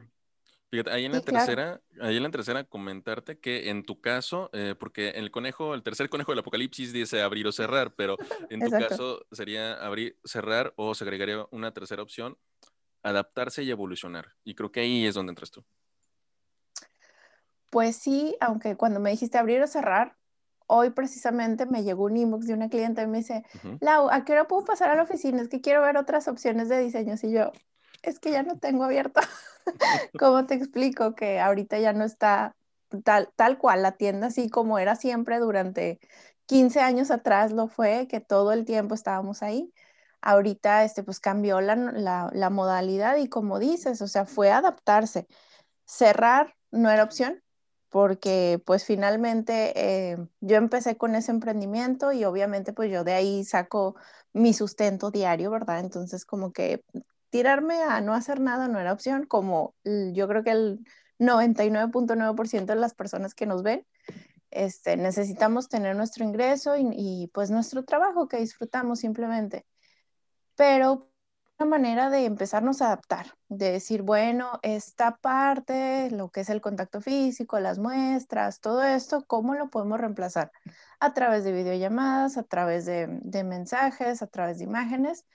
Fíjate, 0.72 0.92
ahí 0.92 1.06
en 1.06 1.12
la 1.12 1.22
tercera, 1.22 1.82
ahí 2.02 2.18
en 2.18 2.24
la 2.24 2.32
tercera 2.32 2.64
comentarte 2.64 3.40
que 3.40 3.70
en 3.70 3.86
tu 3.86 4.02
caso, 4.02 4.50
eh, 4.52 4.76
porque 4.78 5.10
el 5.10 5.32
conejo, 5.32 5.74
el 5.74 5.84
tercer 5.84 6.10
conejo 6.10 6.32
del 6.32 6.40
apocalipsis 6.40 6.92
dice 6.92 7.22
abrir 7.22 7.48
o 7.48 7.52
cerrar, 7.52 7.94
pero 7.96 8.18
en 8.50 8.60
tu 8.60 8.72
caso 8.72 9.26
sería 9.32 9.74
abrir, 9.74 10.18
cerrar 10.24 10.74
o 10.76 10.96
se 10.96 11.04
agregaría 11.04 11.46
una 11.52 11.72
tercera 11.72 12.02
opción, 12.02 12.38
adaptarse 13.04 13.64
y 13.64 13.70
evolucionar. 13.70 14.34
Y 14.44 14.56
creo 14.56 14.72
que 14.72 14.82
ahí 14.82 15.06
es 15.06 15.14
donde 15.14 15.32
entras 15.32 15.52
tú. 15.52 15.64
Pues 17.70 17.96
sí, 17.96 18.36
aunque 18.40 18.76
cuando 18.76 19.00
me 19.00 19.12
dijiste 19.12 19.38
abrir 19.38 19.62
o 19.62 19.68
cerrar, 19.68 20.18
hoy 20.68 20.92
precisamente 20.92 21.66
me 21.66 21.84
llegó 21.84 22.06
un 22.06 22.18
inbox 22.18 22.48
de 22.48 22.54
una 22.54 22.70
cliente 22.70 23.02
y 23.02 23.08
me 23.08 23.20
dice, 23.20 23.44
Lau, 23.80 24.10
¿a 24.10 24.26
qué 24.26 24.34
hora 24.34 24.48
puedo 24.48 24.66
pasar 24.66 24.90
a 24.90 24.96
la 24.96 25.04
oficina? 25.04 25.42
Es 25.42 25.48
que 25.48 25.62
quiero 25.62 25.82
ver 25.82 25.98
otras 25.98 26.28
opciones 26.28 26.70
de 26.70 26.80
diseño. 26.80 27.16
Y 27.22 27.32
yo, 27.32 27.52
es 28.02 28.20
que 28.20 28.32
ya 28.32 28.44
no 28.44 28.58
tengo 28.58 28.84
abierto. 28.84 29.22
¿Cómo 30.20 30.46
te 30.46 30.56
explico 30.56 31.16
que 31.16 31.40
ahorita 31.40 31.80
ya 31.80 31.94
no 31.94 32.04
está 32.04 32.56
tal, 33.04 33.30
tal 33.36 33.58
cual 33.58 33.82
la 33.82 33.94
tienda 33.94 34.28
así 34.28 34.50
como 34.50 34.80
era 34.80 34.96
siempre 34.96 35.40
durante 35.40 36.00
15 36.46 36.82
años 36.82 37.12
atrás 37.12 37.52
lo 37.52 37.68
fue, 37.68 38.08
que 38.08 38.20
todo 38.20 38.52
el 38.52 38.66
tiempo 38.66 38.96
estábamos 38.96 39.44
ahí? 39.44 39.74
Ahorita, 40.22 40.84
este, 40.84 41.04
pues 41.04 41.20
cambió 41.20 41.62
la, 41.62 41.76
la, 41.76 42.30
la 42.34 42.50
modalidad 42.50 43.18
y 43.18 43.30
como 43.30 43.60
dices, 43.60 44.02
o 44.02 44.08
sea, 44.08 44.26
fue 44.26 44.52
adaptarse. 44.52 45.28
Cerrar 45.86 46.56
no 46.72 46.90
era 46.90 47.04
opción, 47.04 47.44
porque 47.90 48.62
pues 48.66 48.84
finalmente 48.86 49.74
eh, 49.76 50.18
yo 50.42 50.58
empecé 50.58 50.98
con 50.98 51.16
ese 51.16 51.32
emprendimiento 51.32 52.12
y 52.12 52.26
obviamente 52.26 52.74
pues 52.74 52.92
yo 52.92 53.04
de 53.04 53.14
ahí 53.14 53.44
saco 53.44 53.96
mi 54.34 54.54
sustento 54.54 55.12
diario, 55.12 55.52
¿verdad? 55.52 55.80
Entonces 55.80 56.26
como 56.26 56.52
que 56.52 56.84
tirarme 57.30 57.82
a 57.84 58.02
no 58.02 58.14
hacer 58.14 58.40
nada 58.40 58.68
no 58.68 58.80
era 58.80 58.94
opción, 58.94 59.26
como 59.26 59.76
yo 59.84 60.28
creo 60.28 60.44
que 60.44 60.52
el 60.52 60.80
99.9% 61.20 62.66
de 62.66 62.76
las 62.76 62.94
personas 62.94 63.34
que 63.34 63.46
nos 63.46 63.64
ven, 63.64 63.86
este, 64.52 64.98
necesitamos 64.98 65.70
tener 65.70 65.96
nuestro 65.96 66.24
ingreso 66.24 66.78
y, 66.78 66.88
y 66.92 67.28
pues 67.34 67.52
nuestro 67.52 67.84
trabajo 67.84 68.28
que 68.28 68.38
disfrutamos 68.38 69.00
simplemente. 69.00 69.66
Pero 70.56 71.10
manera 71.64 72.10
de 72.10 72.26
empezarnos 72.26 72.82
a 72.82 72.88
adaptar, 72.88 73.28
de 73.48 73.72
decir, 73.72 74.02
bueno, 74.02 74.60
esta 74.62 75.16
parte, 75.18 76.12
lo 76.12 76.30
que 76.30 76.42
es 76.42 76.50
el 76.50 76.60
contacto 76.60 77.00
físico, 77.00 77.60
las 77.60 77.80
muestras, 77.80 78.60
todo 78.60 78.84
esto, 78.84 79.24
¿cómo 79.26 79.56
lo 79.56 79.70
podemos 79.70 80.02
reemplazar? 80.02 80.52
A 81.00 81.14
través 81.14 81.46
de 81.46 81.54
videollamadas, 81.54 82.38
a 82.38 82.44
través 82.44 82.86
de, 82.86 83.08
mensajes, 83.46 84.22
a 84.22 84.28
través 84.28 84.58
de 84.58 84.66
imágenes. 84.66 85.26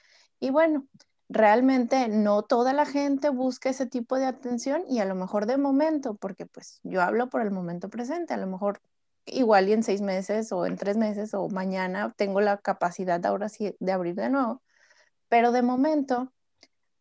Y 0.40 0.50
bueno, 0.50 0.86
realmente 1.30 2.08
no 2.08 2.42
toda 2.42 2.74
la 2.74 2.84
gente 2.84 3.30
busca 3.30 3.70
ese 3.70 3.86
tipo 3.86 4.16
de 4.16 4.26
atención 4.26 4.82
y 4.88 4.98
a 4.98 5.06
lo 5.06 5.14
mejor 5.14 5.46
de 5.46 5.56
momento, 5.56 6.16
porque 6.16 6.44
pues 6.44 6.80
yo 6.82 7.00
hablo 7.00 7.30
por 7.30 7.40
el 7.40 7.50
momento 7.50 7.88
presente, 7.88 8.34
a 8.34 8.36
lo 8.36 8.46
mejor 8.46 8.82
igual 9.24 9.68
y 9.68 9.72
en 9.72 9.82
seis 9.82 10.02
meses 10.02 10.52
o 10.52 10.66
en 10.66 10.76
tres 10.76 10.96
meses 10.96 11.34
o 11.34 11.48
mañana 11.48 12.12
tengo 12.16 12.40
la 12.40 12.58
capacidad 12.58 13.24
ahora 13.24 13.48
sí 13.48 13.76
de 13.78 13.92
abrir 13.92 14.16
de 14.16 14.28
nuevo 14.30 14.62
pero 15.30 15.52
de 15.52 15.62
momento, 15.62 16.32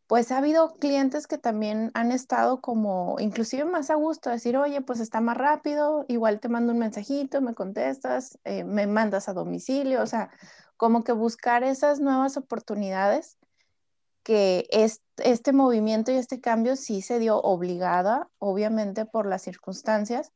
pues 0.07 0.31
ha 0.31 0.37
habido 0.37 0.75
clientes 0.77 1.27
que 1.27 1.37
también 1.37 1.91
han 1.95 2.11
estado 2.13 2.61
como 2.61 3.17
inclusive 3.19 3.65
más 3.65 3.89
a 3.89 3.95
gusto, 3.95 4.29
decir, 4.29 4.55
oye, 4.55 4.81
pues 4.81 5.01
está 5.01 5.19
más 5.19 5.35
rápido, 5.37 6.05
igual 6.07 6.39
te 6.39 6.47
mando 6.47 6.71
un 6.71 6.79
mensajito, 6.79 7.41
me 7.41 7.55
contestas, 7.55 8.39
eh, 8.45 8.63
me 8.63 8.87
mandas 8.87 9.27
a 9.29 9.33
domicilio, 9.33 10.01
o 10.01 10.05
sea, 10.07 10.29
como 10.77 11.03
que 11.03 11.11
buscar 11.11 11.63
esas 11.63 11.99
nuevas 11.99 12.37
oportunidades 12.37 13.37
que 14.23 14.67
este 15.17 15.51
movimiento 15.51 16.11
y 16.11 16.15
este 16.15 16.39
cambio 16.39 16.75
sí 16.75 17.01
se 17.01 17.19
dio 17.19 17.41
obligada, 17.41 18.29
obviamente 18.37 19.05
por 19.05 19.25
las 19.25 19.41
circunstancias, 19.41 20.31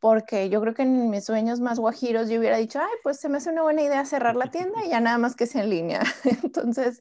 porque 0.00 0.48
yo 0.48 0.60
creo 0.60 0.74
que 0.74 0.82
en 0.82 1.10
mis 1.10 1.24
sueños 1.24 1.60
más 1.60 1.78
guajiros 1.78 2.28
yo 2.28 2.38
hubiera 2.38 2.56
dicho, 2.56 2.78
ay, 2.80 2.96
pues 3.02 3.18
se 3.20 3.28
me 3.28 3.38
hace 3.38 3.50
una 3.50 3.62
buena 3.62 3.82
idea 3.82 4.04
cerrar 4.04 4.36
la 4.36 4.50
tienda 4.50 4.84
y 4.84 4.90
ya 4.90 5.00
nada 5.00 5.18
más 5.18 5.34
que 5.34 5.46
sea 5.46 5.62
en 5.62 5.70
línea. 5.70 6.02
Entonces, 6.42 7.00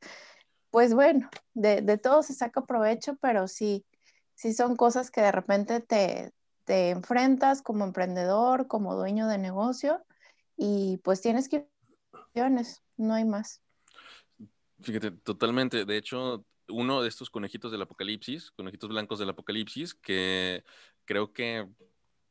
pues 0.72 0.94
bueno, 0.94 1.30
de, 1.54 1.82
de, 1.82 1.98
todo 1.98 2.24
se 2.24 2.34
saca 2.34 2.66
provecho, 2.66 3.18
pero 3.22 3.48
sí, 3.48 3.86
sí 4.36 4.54
son 4.54 4.76
cosas 4.76 5.12
que 5.12 5.22
de 5.22 5.32
repente 5.32 5.80
te, 5.80 6.32
te 6.66 6.90
enfrentas 6.90 7.62
como 7.62 7.86
emprendedor, 7.86 8.68
como 8.68 8.96
dueño 8.96 9.28
de 9.28 9.38
negocio 9.38 10.04
y 10.58 10.98
pues 11.04 11.22
tienes 11.22 11.50
que 11.50 11.68
no 12.98 13.14
hay 13.14 13.26
más. 13.26 13.62
Fíjate, 14.82 15.12
totalmente. 15.12 15.86
De 15.86 15.98
hecho, 15.98 16.46
uno 16.70 17.02
de 17.02 17.10
estos 17.10 17.30
conejitos 17.30 17.72
del 17.72 17.82
apocalipsis, 17.82 18.52
conejitos 18.52 18.90
blancos 18.90 19.20
del 19.20 19.30
apocalipsis, 19.30 19.96
que 19.96 20.64
creo 21.06 21.34
que 21.34 21.68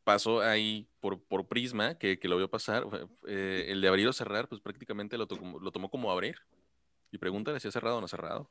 pasó 0.06 0.40
ahí 0.40 0.88
por, 1.00 1.20
por 1.20 1.48
Prisma, 1.48 1.98
que, 1.98 2.20
que, 2.20 2.28
lo 2.28 2.36
vio 2.36 2.48
pasar, 2.48 2.86
eh, 3.26 3.66
el 3.70 3.80
de 3.80 3.88
abrir 3.88 4.06
o 4.06 4.12
cerrar, 4.12 4.48
pues 4.48 4.60
prácticamente 4.60 5.18
lo, 5.18 5.26
lo 5.60 5.72
tomó 5.72 5.90
como 5.90 6.12
abrir. 6.12 6.36
Y 7.10 7.18
pregúntale 7.18 7.58
si 7.58 7.66
ha 7.66 7.72
cerrado 7.72 7.96
o 7.96 8.00
no 8.00 8.04
ha 8.04 8.08
cerrado. 8.08 8.48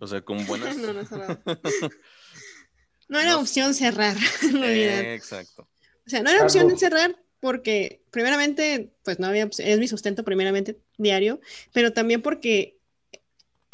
O 0.00 0.06
sea, 0.06 0.20
con 0.20 0.36
buenas... 0.46 0.76
no, 0.76 0.92
no 0.92 1.04
cerrado. 1.06 1.40
no 3.08 3.18
era 3.18 3.38
opción 3.38 3.72
cerrar, 3.72 4.18
en 4.42 4.60
realidad. 4.60 5.14
exacto. 5.14 5.66
O 6.06 6.10
sea, 6.10 6.22
no 6.22 6.28
era 6.28 6.42
opción 6.42 6.78
cerrar 6.78 7.16
porque, 7.40 8.02
primeramente, 8.10 8.92
pues 9.02 9.18
no 9.18 9.28
había, 9.28 9.48
es 9.56 9.78
mi 9.78 9.88
sustento 9.88 10.24
primeramente 10.24 10.78
diario, 10.98 11.40
pero 11.72 11.94
también 11.94 12.20
porque 12.20 12.81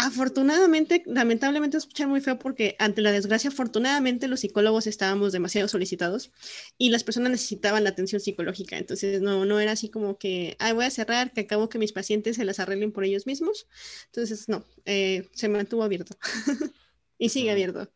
Afortunadamente, 0.00 1.02
lamentablemente 1.06 1.76
escuchar 1.76 2.06
muy 2.06 2.20
feo 2.20 2.38
porque 2.38 2.76
ante 2.78 3.00
la 3.00 3.10
desgracia, 3.10 3.50
afortunadamente 3.50 4.28
los 4.28 4.38
psicólogos 4.40 4.86
estábamos 4.86 5.32
demasiado 5.32 5.66
solicitados 5.66 6.32
y 6.78 6.90
las 6.90 7.02
personas 7.02 7.32
necesitaban 7.32 7.82
la 7.82 7.90
atención 7.90 8.20
psicológica. 8.20 8.78
Entonces, 8.78 9.20
no, 9.20 9.44
no 9.44 9.58
era 9.58 9.72
así 9.72 9.90
como 9.90 10.16
que, 10.16 10.56
ay, 10.60 10.72
voy 10.72 10.84
a 10.84 10.90
cerrar, 10.90 11.32
que 11.32 11.40
acabo 11.40 11.68
que 11.68 11.80
mis 11.80 11.92
pacientes 11.92 12.36
se 12.36 12.44
las 12.44 12.60
arreglen 12.60 12.92
por 12.92 13.02
ellos 13.02 13.26
mismos. 13.26 13.66
Entonces, 14.06 14.48
no, 14.48 14.62
eh, 14.84 15.26
se 15.32 15.48
mantuvo 15.48 15.82
abierto 15.82 16.14
y 17.18 17.30
sigue 17.30 17.50
abierto. 17.50 17.90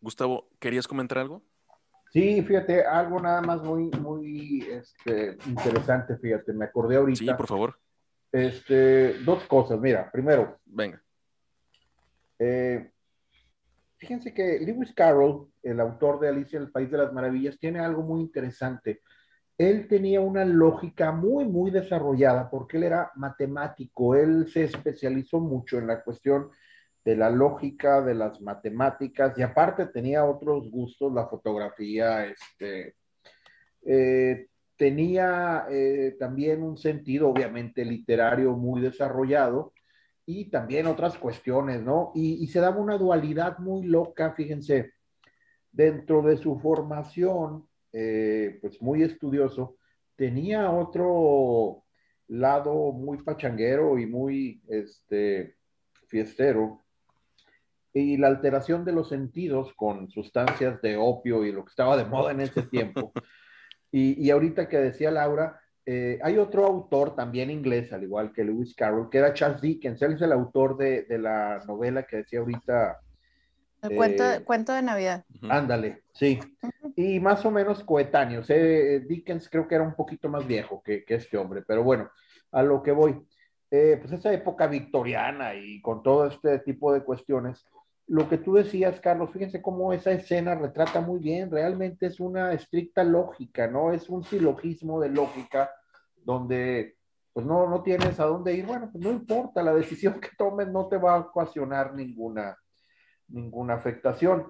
Gustavo, 0.00 0.50
¿querías 0.58 0.88
comentar 0.88 1.18
algo? 1.18 1.44
Sí, 2.12 2.42
fíjate, 2.42 2.84
algo 2.84 3.20
nada 3.20 3.40
más 3.40 3.62
muy, 3.62 3.84
muy 4.00 4.62
este, 4.68 5.38
interesante, 5.46 6.16
fíjate, 6.16 6.52
me 6.54 6.64
acordé 6.64 6.96
ahorita. 6.96 7.18
Sí, 7.20 7.30
por 7.36 7.46
favor. 7.46 7.78
Este, 8.32 9.14
dos 9.20 9.44
cosas, 9.44 9.78
mira, 9.78 10.10
primero. 10.10 10.58
Venga 10.66 11.00
eh, 12.40 12.90
fíjense 13.98 14.32
que 14.32 14.58
Lewis 14.60 14.94
Carroll, 14.94 15.52
el 15.62 15.78
autor 15.78 16.18
de 16.18 16.28
Alicia 16.30 16.56
en 16.56 16.64
el 16.64 16.72
País 16.72 16.90
de 16.90 16.96
las 16.96 17.12
Maravillas, 17.12 17.58
tiene 17.58 17.80
algo 17.80 18.02
muy 18.02 18.22
interesante. 18.22 19.02
Él 19.58 19.86
tenía 19.86 20.22
una 20.22 20.42
lógica 20.46 21.12
muy, 21.12 21.44
muy 21.44 21.70
desarrollada 21.70 22.48
porque 22.48 22.78
él 22.78 22.84
era 22.84 23.12
matemático. 23.14 24.14
Él 24.14 24.48
se 24.48 24.64
especializó 24.64 25.38
mucho 25.38 25.76
en 25.76 25.86
la 25.86 26.02
cuestión 26.02 26.48
de 27.04 27.14
la 27.14 27.28
lógica, 27.28 28.00
de 28.00 28.14
las 28.14 28.40
matemáticas 28.40 29.36
y 29.38 29.42
aparte 29.42 29.86
tenía 29.86 30.24
otros 30.24 30.70
gustos, 30.70 31.12
la 31.12 31.26
fotografía, 31.26 32.26
este, 32.26 32.94
eh, 33.82 34.48
tenía 34.76 35.66
eh, 35.70 36.16
también 36.18 36.62
un 36.62 36.78
sentido 36.78 37.28
obviamente 37.28 37.84
literario 37.84 38.52
muy 38.52 38.80
desarrollado 38.80 39.74
y 40.26 40.50
también 40.50 40.86
otras 40.86 41.18
cuestiones, 41.18 41.82
¿no? 41.82 42.12
Y, 42.14 42.46
se 42.48 42.60
daba 42.60 42.78
una 42.78 42.98
dualidad 42.98 43.58
muy 43.58 43.86
loca, 43.86 44.32
fíjense, 44.32 44.92
dentro 45.72 46.22
de 46.22 46.36
su 46.36 46.58
formación, 46.58 47.66
eh, 47.92 48.58
pues 48.60 48.80
muy 48.80 49.02
estudioso, 49.02 49.76
tenía 50.16 50.70
otro 50.70 51.84
lado 52.28 52.92
muy 52.92 53.22
pachanguero 53.22 53.98
y 53.98 54.06
muy 54.06 54.62
este, 54.68 55.56
fiestero, 56.06 56.84
y 57.92 58.16
la 58.16 58.28
alteración 58.28 58.84
de 58.84 58.92
los 58.92 59.08
sentidos 59.08 59.72
con 59.74 60.08
sustancias 60.10 60.80
de 60.80 60.96
opio 60.96 61.44
y 61.44 61.50
lo 61.50 61.64
que 61.64 61.70
estaba 61.70 61.96
de 61.96 62.04
moda 62.04 62.30
en 62.30 62.40
ese 62.40 62.62
tiempo. 62.62 63.12
y, 63.90 64.24
y 64.24 64.30
ahorita 64.30 64.68
que 64.68 64.78
decía 64.78 65.10
Laura, 65.10 65.60
eh, 65.86 66.18
hay 66.22 66.38
otro 66.38 66.66
autor 66.66 67.14
también 67.14 67.50
inglés, 67.50 67.92
al 67.92 68.02
igual 68.02 68.32
que 68.32 68.44
Lewis 68.44 68.74
Carroll, 68.74 69.08
que 69.08 69.18
era 69.18 69.32
Charles 69.32 69.60
Dickens. 69.60 70.00
Él 70.02 70.12
es 70.12 70.22
el 70.22 70.32
autor 70.32 70.76
de, 70.76 71.06
la 71.18 71.62
novela 71.66 72.04
que 72.04 72.18
decía 72.18 72.40
ahorita. 72.40 73.00
El 73.82 73.96
cuento, 73.96 74.22
de, 74.22 74.36
eh, 74.36 74.40
cuento 74.44 74.72
de 74.72 74.82
Navidad. 74.82 75.24
Ándale, 75.48 76.02
sí. 76.12 76.38
Y 76.96 77.18
más 77.18 77.44
o 77.46 77.50
menos 77.50 77.82
coetáneos. 77.82 78.46
Eh, 78.50 79.04
Dickens 79.08 79.48
creo 79.48 79.66
que 79.66 79.74
era 79.74 79.84
un 79.84 79.94
poquito 79.94 80.28
más 80.28 80.46
viejo 80.46 80.82
que, 80.82 81.04
este 81.06 81.38
hombre, 81.38 81.62
pero 81.66 81.82
bueno, 81.82 82.10
a 82.52 82.62
lo 82.62 82.82
que 82.82 82.92
voy. 82.92 83.14
pues 83.70 84.12
esa 84.12 84.32
época 84.32 84.66
victoriana 84.66 85.54
y 85.54 85.80
con 85.80 86.02
todo 86.02 86.26
este 86.26 86.58
tipo 86.58 86.92
de 86.92 87.02
cuestiones, 87.02 87.64
lo 88.10 88.28
que 88.28 88.38
tú 88.38 88.54
decías, 88.54 88.98
Carlos, 88.98 89.30
fíjense 89.30 89.62
cómo 89.62 89.92
esa 89.92 90.10
escena 90.10 90.56
retrata 90.56 91.00
muy 91.00 91.20
bien, 91.20 91.48
realmente 91.48 92.06
es 92.06 92.18
una 92.18 92.52
estricta 92.52 93.04
lógica, 93.04 93.68
¿no? 93.68 93.92
Es 93.92 94.10
un 94.10 94.24
silogismo 94.24 95.00
de 95.00 95.10
lógica 95.10 95.70
donde 96.16 96.96
pues 97.32 97.46
no, 97.46 97.68
no 97.68 97.84
tienes 97.84 98.18
a 98.18 98.24
dónde 98.24 98.52
ir, 98.54 98.66
bueno, 98.66 98.88
pues 98.90 99.04
no 99.04 99.12
importa, 99.12 99.62
la 99.62 99.72
decisión 99.72 100.20
que 100.20 100.30
tomes 100.36 100.66
no 100.66 100.88
te 100.88 100.96
va 100.96 101.14
a 101.14 101.18
ocasionar 101.20 101.94
ninguna, 101.94 102.58
ninguna 103.28 103.74
afectación. 103.74 104.48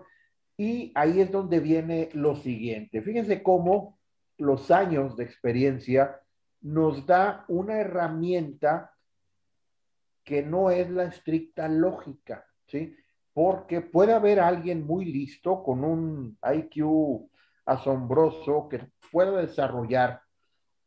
Y 0.56 0.90
ahí 0.94 1.20
es 1.20 1.30
donde 1.30 1.60
viene 1.60 2.08
lo 2.14 2.36
siguiente. 2.36 3.02
Fíjense 3.02 3.42
cómo 3.42 3.98
los 4.38 4.70
años 4.70 5.18
de 5.18 5.24
experiencia 5.24 6.18
nos 6.62 7.04
da 7.04 7.44
una 7.48 7.78
herramienta 7.78 8.94
que 10.24 10.42
no 10.42 10.70
es 10.70 10.88
la 10.88 11.04
estricta 11.04 11.68
lógica, 11.68 12.46
¿sí? 12.66 12.96
Porque 13.32 13.80
puede 13.80 14.12
haber 14.12 14.40
alguien 14.40 14.86
muy 14.86 15.04
listo 15.04 15.62
con 15.62 15.84
un 15.84 16.38
IQ 16.42 17.28
asombroso 17.64 18.68
que 18.68 18.90
pueda 19.12 19.40
desarrollar 19.40 20.22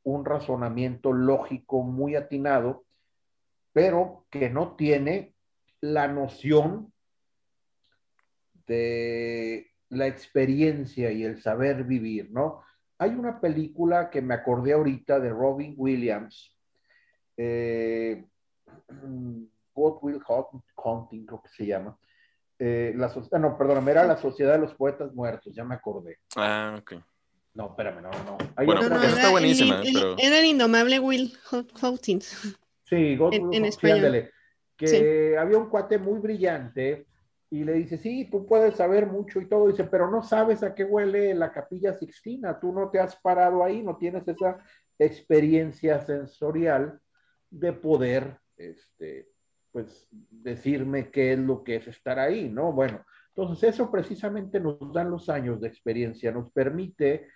un 0.04 0.26
razonamiento 0.26 1.14
lógico 1.14 1.84
muy 1.84 2.16
atinado, 2.16 2.84
pero 3.72 4.26
que 4.30 4.50
no 4.50 4.76
tiene 4.76 5.34
la 5.80 6.08
noción 6.08 6.94
de 8.68 9.72
la 9.90 10.08
experiencia 10.08 11.12
y 11.12 11.24
el 11.24 11.42
saber 11.42 11.84
vivir, 11.84 12.32
¿no? 12.32 12.62
Hay 12.98 13.12
una 13.12 13.40
película 13.40 14.10
que 14.10 14.22
me 14.22 14.34
acordé 14.34 14.74
ahorita 14.74 15.20
de 15.20 15.30
Robin 15.30 15.74
Williams, 15.78 16.58
eh, 17.38 18.26
God 19.76 19.98
Will 20.02 20.22
Hunting, 20.78 21.26
creo 21.26 21.42
que 21.42 21.50
se 21.50 21.66
llama, 21.66 21.98
eh, 22.66 22.94
la 22.96 23.14
ah, 23.32 23.40
no, 23.40 23.58
perdóname, 23.58 23.92
era 23.92 24.06
la 24.06 24.16
Sociedad 24.16 24.54
de 24.54 24.60
los 24.60 24.74
Poetas 24.74 25.14
Muertos, 25.14 25.54
ya 25.54 25.66
me 25.66 25.76
acordé. 25.76 26.20
Ah, 26.38 26.78
ok. 26.80 26.94
No, 27.56 27.68
espérame, 27.68 28.02
no, 28.02 28.10
no. 28.24 28.38
bueno, 28.66 28.88
no, 28.88 29.04
está 29.04 29.32
buenísima. 29.32 29.82
pero... 29.84 30.16
Era 30.18 30.40
el 30.40 30.46
indomable 30.46 30.98
Will 31.00 31.38
Houghton. 31.82 32.22
Sí, 32.86 33.18
God 33.18 33.34
en, 33.34 33.54
en 33.54 33.66
español. 33.66 34.30
que 34.78 35.38
había 35.38 35.58
un 35.58 35.70
cuate 35.70 35.98
muy 35.98 36.20
brillante 36.20 37.06
y 37.50 37.66
le 37.66 37.74
dice, 37.74 37.98
sí, 37.98 38.30
tú 38.32 38.46
puedes 38.46 38.76
saber 38.76 39.08
mucho 39.08 39.42
y 39.42 39.50
todo, 39.50 39.68
dice, 39.68 39.84
pero 39.84 40.10
no 40.10 40.24
sabes 40.24 40.64
a 40.64 40.74
qué 40.74 40.86
huele 40.86 41.34
la 41.34 41.52
capilla 41.52 41.94
Sixtina, 41.94 42.60
tú 42.62 42.72
no 42.72 42.90
te 42.90 43.00
has 43.00 43.18
parado 43.18 43.62
ahí, 43.62 43.84
no 43.84 43.98
tienes 43.98 44.26
esa 44.26 44.64
experiencia 44.98 46.00
sensorial 46.00 46.98
de 47.50 47.74
poder 47.74 48.40
este, 48.56 49.33
pues 49.74 50.08
decirme 50.30 51.10
qué 51.10 51.34
es 51.34 51.40
lo 51.40 51.64
que 51.64 51.78
es 51.78 51.88
estar 51.88 52.20
ahí, 52.20 52.48
¿no? 52.48 52.72
Bueno, 52.72 53.04
entonces 53.36 53.74
eso 53.74 53.92
precisamente 53.92 54.60
nos 54.60 54.94
dan 54.94 55.10
los 55.10 55.28
años 55.30 55.60
de 55.60 55.68
experiencia, 55.68 56.32
nos 56.32 56.52
permite 56.52 57.28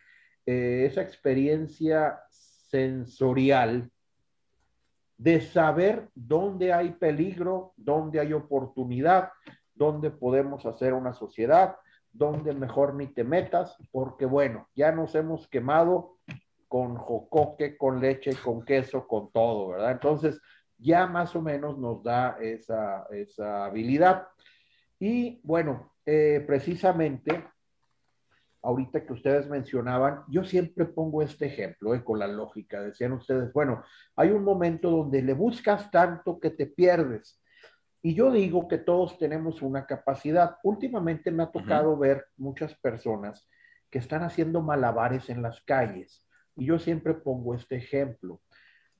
eh, 0.45 0.85
esa 0.85 1.01
experiencia 1.01 2.19
sensorial 2.29 3.91
de 5.17 5.41
saber 5.41 6.09
dónde 6.13 6.71
hay 6.71 6.91
peligro, 6.91 7.73
dónde 7.75 8.19
hay 8.19 8.33
oportunidad, 8.33 9.31
dónde 9.73 10.11
podemos 10.11 10.67
hacer 10.67 10.93
una 10.93 11.13
sociedad, 11.13 11.75
dónde 12.11 12.53
mejor 12.53 12.93
ni 12.93 13.07
te 13.07 13.23
metas, 13.23 13.75
porque 13.91 14.27
bueno, 14.27 14.69
ya 14.75 14.91
nos 14.91 15.15
hemos 15.15 15.47
quemado 15.47 16.17
con 16.67 16.95
jocoque, 16.97 17.77
con 17.77 17.99
leche, 17.99 18.35
con 18.35 18.63
queso, 18.63 19.07
con 19.07 19.31
todo, 19.31 19.69
¿verdad? 19.69 19.91
Entonces, 19.91 20.39
ya 20.77 21.07
más 21.07 21.35
o 21.35 21.41
menos 21.41 21.77
nos 21.77 22.03
da 22.03 22.37
esa, 22.39 23.07
esa 23.11 23.65
habilidad. 23.65 24.27
Y 24.99 25.39
bueno, 25.43 25.93
eh, 26.05 26.43
precisamente, 26.45 27.43
ahorita 28.61 29.05
que 29.05 29.13
ustedes 29.13 29.47
mencionaban, 29.49 30.23
yo 30.29 30.43
siempre 30.43 30.85
pongo 30.85 31.21
este 31.21 31.47
ejemplo 31.47 31.93
eh, 31.93 32.03
con 32.03 32.19
la 32.19 32.27
lógica. 32.27 32.81
Decían 32.81 33.13
ustedes, 33.13 33.51
bueno, 33.53 33.83
hay 34.15 34.29
un 34.29 34.43
momento 34.43 34.89
donde 34.89 35.21
le 35.21 35.33
buscas 35.33 35.91
tanto 35.91 36.39
que 36.39 36.51
te 36.51 36.67
pierdes. 36.67 37.41
Y 38.01 38.13
yo 38.13 38.31
digo 38.31 38.67
que 38.67 38.77
todos 38.77 39.17
tenemos 39.17 39.61
una 39.61 39.85
capacidad. 39.85 40.57
Últimamente 40.63 41.31
me 41.31 41.43
ha 41.43 41.51
tocado 41.51 41.97
ver 41.97 42.25
muchas 42.37 42.73
personas 42.75 43.49
que 43.89 43.99
están 43.99 44.23
haciendo 44.23 44.61
malabares 44.61 45.29
en 45.29 45.41
las 45.41 45.61
calles. 45.61 46.25
Y 46.55 46.65
yo 46.65 46.79
siempre 46.79 47.13
pongo 47.13 47.53
este 47.53 47.75
ejemplo. 47.75 48.41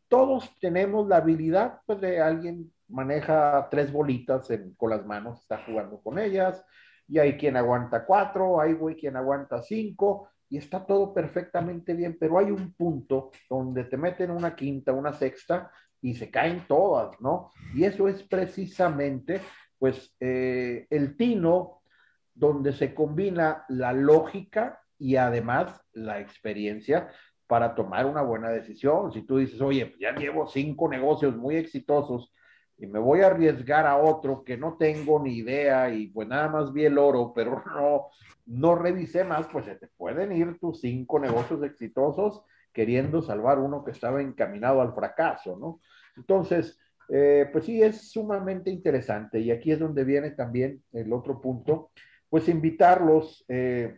Todos 0.07 0.49
tenemos 0.59 1.07
la 1.07 1.17
habilidad 1.17 1.81
pues, 1.85 1.99
de 2.01 2.21
alguien 2.21 2.71
maneja 2.87 3.67
tres 3.69 3.91
bolitas 3.91 4.47
con 4.77 4.89
las 4.89 5.05
manos, 5.05 5.41
está 5.41 5.63
jugando 5.65 6.01
con 6.01 6.17
ellas, 6.19 6.63
y 7.07 7.19
hay 7.19 7.37
quien 7.37 7.57
aguanta 7.57 8.05
cuatro, 8.05 8.59
hay 8.59 8.75
quien 8.95 9.15
aguanta 9.15 9.61
cinco, 9.61 10.29
y 10.49 10.57
está 10.57 10.85
todo 10.85 11.13
perfectamente 11.13 11.93
bien, 11.93 12.17
pero 12.19 12.39
hay 12.39 12.51
un 12.51 12.73
punto 12.73 13.31
donde 13.49 13.83
te 13.83 13.97
meten 13.97 14.31
una 14.31 14.55
quinta, 14.55 14.93
una 14.93 15.13
sexta, 15.13 15.71
y 16.01 16.13
se 16.13 16.29
caen 16.29 16.65
todas, 16.67 17.19
¿no? 17.19 17.51
Y 17.73 17.83
eso 17.83 18.07
es 18.07 18.23
precisamente, 18.23 19.41
pues, 19.77 20.15
eh, 20.19 20.85
el 20.89 21.17
tino 21.17 21.81
donde 22.33 22.71
se 22.71 22.93
combina 22.93 23.65
la 23.67 23.93
lógica 23.93 24.79
y 24.99 25.15
además 25.15 25.81
la 25.93 26.19
experiencia 26.19 27.09
para 27.47 27.73
tomar 27.73 28.05
una 28.05 28.21
buena 28.21 28.49
decisión. 28.49 29.11
Si 29.11 29.23
tú 29.23 29.37
dices, 29.37 29.59
oye, 29.61 29.85
pues 29.87 29.99
ya 29.99 30.13
llevo 30.13 30.47
cinco 30.47 30.89
negocios 30.89 31.35
muy 31.35 31.55
exitosos 31.55 32.31
y 32.77 32.85
me 32.85 32.99
voy 32.99 33.21
a 33.21 33.27
arriesgar 33.27 33.87
a 33.87 33.97
otro 33.97 34.43
que 34.43 34.57
no 34.57 34.77
tengo 34.77 35.21
ni 35.21 35.37
idea 35.37 35.89
y 35.89 36.07
pues 36.07 36.27
nada 36.27 36.49
más 36.49 36.71
vi 36.73 36.85
el 36.85 36.97
oro, 36.97 37.31
pero 37.35 37.63
no, 37.65 38.07
no 38.45 38.75
revisé 38.75 39.23
más, 39.23 39.47
pues 39.47 39.65
se 39.65 39.75
te 39.75 39.87
pueden 39.87 40.31
ir 40.31 40.59
tus 40.59 40.81
cinco 40.81 41.19
negocios 41.19 41.63
exitosos 41.63 42.43
queriendo 42.73 43.21
salvar 43.23 43.57
uno 43.57 43.83
que 43.83 43.91
estaba 43.91 44.21
encaminado 44.21 44.81
al 44.81 44.93
fracaso, 44.93 45.57
¿no? 45.57 45.79
Entonces, 46.15 46.79
eh, 47.09 47.49
pues 47.51 47.65
sí, 47.65 47.81
es 47.81 48.11
sumamente 48.11 48.69
interesante 48.69 49.39
y 49.39 49.49
aquí 49.49 49.71
es 49.71 49.79
donde 49.79 50.03
viene 50.03 50.31
también 50.31 50.83
el 50.91 51.11
otro 51.13 51.41
punto, 51.41 51.91
pues 52.29 52.47
invitarlos 52.49 53.45
eh, 53.47 53.97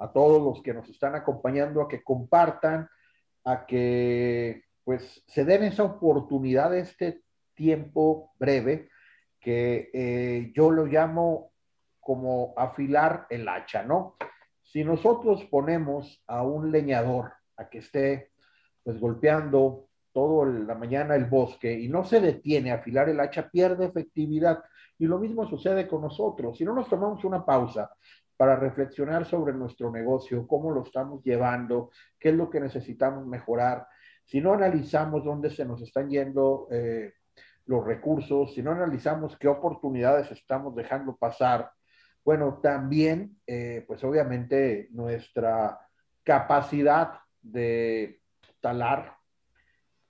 a 0.00 0.12
todos 0.12 0.42
los 0.42 0.62
que 0.62 0.74
nos 0.74 0.88
están 0.88 1.14
acompañando 1.14 1.82
a 1.82 1.88
que 1.88 2.02
compartan, 2.02 2.88
a 3.44 3.66
que 3.66 4.64
pues 4.82 5.22
se 5.26 5.44
den 5.44 5.62
esa 5.62 5.84
oportunidad 5.84 6.70
de 6.70 6.80
este 6.80 7.22
tiempo 7.54 8.32
breve 8.38 8.88
que 9.38 9.90
eh, 9.92 10.52
yo 10.54 10.70
lo 10.70 10.86
llamo 10.86 11.52
como 12.00 12.54
afilar 12.56 13.26
el 13.30 13.48
hacha, 13.48 13.82
¿no? 13.82 14.16
Si 14.62 14.84
nosotros 14.84 15.44
ponemos 15.44 16.22
a 16.26 16.42
un 16.42 16.72
leñador 16.72 17.32
a 17.56 17.68
que 17.68 17.78
esté 17.78 18.30
pues 18.82 18.98
golpeando 18.98 19.88
toda 20.12 20.46
la 20.46 20.74
mañana 20.74 21.14
el 21.14 21.26
bosque 21.26 21.72
y 21.72 21.88
no 21.88 22.04
se 22.04 22.20
detiene 22.20 22.72
a 22.72 22.76
afilar 22.76 23.08
el 23.08 23.20
hacha, 23.20 23.48
pierde 23.50 23.86
efectividad. 23.86 24.62
Y 24.98 25.06
lo 25.06 25.18
mismo 25.18 25.46
sucede 25.48 25.86
con 25.86 26.02
nosotros. 26.02 26.58
Si 26.58 26.64
no 26.64 26.74
nos 26.74 26.88
tomamos 26.88 27.24
una 27.24 27.44
pausa 27.44 27.90
para 28.40 28.56
reflexionar 28.56 29.26
sobre 29.26 29.52
nuestro 29.52 29.90
negocio, 29.90 30.46
cómo 30.46 30.70
lo 30.70 30.82
estamos 30.82 31.22
llevando, 31.22 31.90
qué 32.18 32.30
es 32.30 32.34
lo 32.34 32.48
que 32.48 32.58
necesitamos 32.58 33.26
mejorar, 33.26 33.86
si 34.24 34.40
no 34.40 34.54
analizamos 34.54 35.26
dónde 35.26 35.50
se 35.50 35.66
nos 35.66 35.82
están 35.82 36.08
yendo 36.08 36.66
eh, 36.70 37.12
los 37.66 37.84
recursos, 37.84 38.54
si 38.54 38.62
no 38.62 38.70
analizamos 38.70 39.36
qué 39.36 39.46
oportunidades 39.46 40.30
estamos 40.30 40.74
dejando 40.74 41.18
pasar, 41.18 41.70
bueno, 42.24 42.60
también, 42.62 43.36
eh, 43.46 43.84
pues 43.86 44.02
obviamente 44.04 44.88
nuestra 44.92 45.78
capacidad 46.22 47.18
de 47.42 48.22
talar 48.62 49.16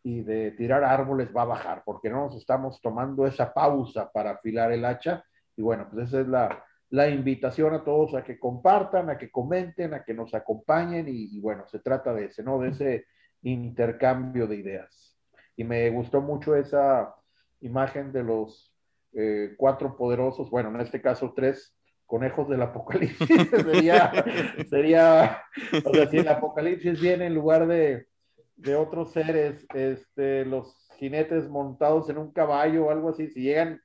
y 0.04 0.22
de 0.22 0.52
tirar 0.52 0.84
árboles 0.84 1.34
va 1.36 1.42
a 1.42 1.46
bajar, 1.46 1.82
porque 1.84 2.08
no 2.08 2.26
nos 2.26 2.36
estamos 2.36 2.80
tomando 2.80 3.26
esa 3.26 3.52
pausa 3.52 4.08
para 4.12 4.30
afilar 4.30 4.70
el 4.70 4.84
hacha. 4.84 5.24
Y 5.56 5.62
bueno, 5.62 5.88
pues 5.90 6.06
esa 6.06 6.20
es 6.20 6.28
la, 6.28 6.64
la 6.90 7.08
invitación 7.08 7.72
a 7.72 7.84
todos 7.84 8.14
a 8.14 8.24
que 8.24 8.38
compartan, 8.38 9.10
a 9.10 9.18
que 9.18 9.30
comenten, 9.30 9.94
a 9.94 10.04
que 10.04 10.12
nos 10.12 10.34
acompañen 10.34 11.06
y, 11.08 11.38
bueno, 11.40 11.66
se 11.68 11.78
trata 11.78 12.12
de 12.12 12.26
ese, 12.26 12.42
¿no? 12.42 12.58
De 12.58 12.70
ese 12.70 13.06
intercambio 13.42 14.46
de 14.46 14.56
ideas. 14.56 15.16
Y 15.56 15.64
me 15.64 15.88
gustó 15.90 16.20
mucho 16.20 16.56
esa 16.56 17.14
imagen 17.60 18.12
de 18.12 18.24
los 18.24 18.74
eh, 19.12 19.54
cuatro 19.56 19.96
poderosos, 19.96 20.50
bueno, 20.50 20.70
en 20.70 20.80
este 20.80 21.00
caso 21.00 21.32
tres 21.34 21.76
conejos 22.06 22.48
del 22.48 22.62
apocalipsis, 22.62 23.28
sería, 23.50 24.24
sería, 24.68 25.42
o 25.84 25.94
sea, 25.94 26.08
si 26.08 26.18
el 26.18 26.28
apocalipsis 26.28 27.00
viene 27.00 27.26
en 27.26 27.34
lugar 27.34 27.68
de, 27.68 28.08
de 28.56 28.74
otros 28.74 29.12
seres, 29.12 29.64
este, 29.74 30.44
los 30.44 30.88
jinetes 30.98 31.48
montados 31.48 32.10
en 32.10 32.18
un 32.18 32.32
caballo 32.32 32.86
o 32.86 32.90
algo 32.90 33.10
así, 33.10 33.28
si 33.28 33.42
llegan 33.42 33.80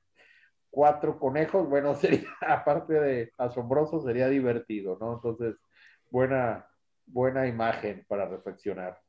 cuatro 0.76 1.18
conejos, 1.18 1.66
bueno, 1.66 1.94
sería, 1.94 2.28
aparte 2.46 2.92
de 2.92 3.32
asombroso, 3.38 4.02
sería 4.02 4.28
divertido, 4.28 4.98
¿no? 5.00 5.14
Entonces, 5.14 5.56
buena, 6.10 6.66
buena 7.06 7.46
imagen 7.46 8.04
para 8.06 8.28
reflexionar. 8.28 9.00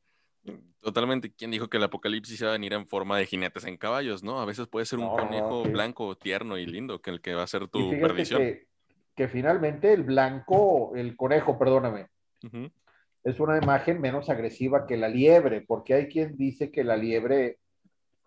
Totalmente. 0.80 1.34
¿Quién 1.34 1.52
dijo 1.52 1.68
que 1.68 1.76
el 1.76 1.84
apocalipsis 1.84 2.40
iba 2.40 2.52
a 2.52 2.54
venir 2.54 2.72
en 2.72 2.88
forma 2.88 3.18
de 3.18 3.26
jinetes 3.26 3.66
en 3.66 3.76
caballos, 3.76 4.24
no? 4.24 4.40
A 4.40 4.46
veces 4.46 4.66
puede 4.68 4.86
ser 4.86 5.00
un 5.00 5.10
conejo 5.10 5.64
blanco, 5.64 6.16
tierno 6.16 6.58
y 6.58 6.66
lindo, 6.66 7.02
que 7.02 7.10
el 7.10 7.20
que 7.20 7.34
va 7.36 7.44
a 7.44 7.48
ser 7.48 7.68
tu 7.68 7.90
perdición. 7.90 8.42
Que, 9.14 9.28
finalmente 9.28 9.92
el 9.92 10.04
blanco, 10.04 10.96
el 10.96 11.18
conejo, 11.18 11.60
perdóname, 11.60 12.08
es 13.26 13.40
una 13.42 13.58
imagen 13.58 14.00
menos 14.00 14.30
agresiva 14.30 14.88
que 14.88 14.96
la 14.96 15.10
liebre, 15.10 15.66
porque 15.68 15.96
hay 15.96 16.08
quien 16.08 16.38
dice 16.38 16.72
que 16.72 16.86
la 16.86 16.96
liebre 16.96 17.58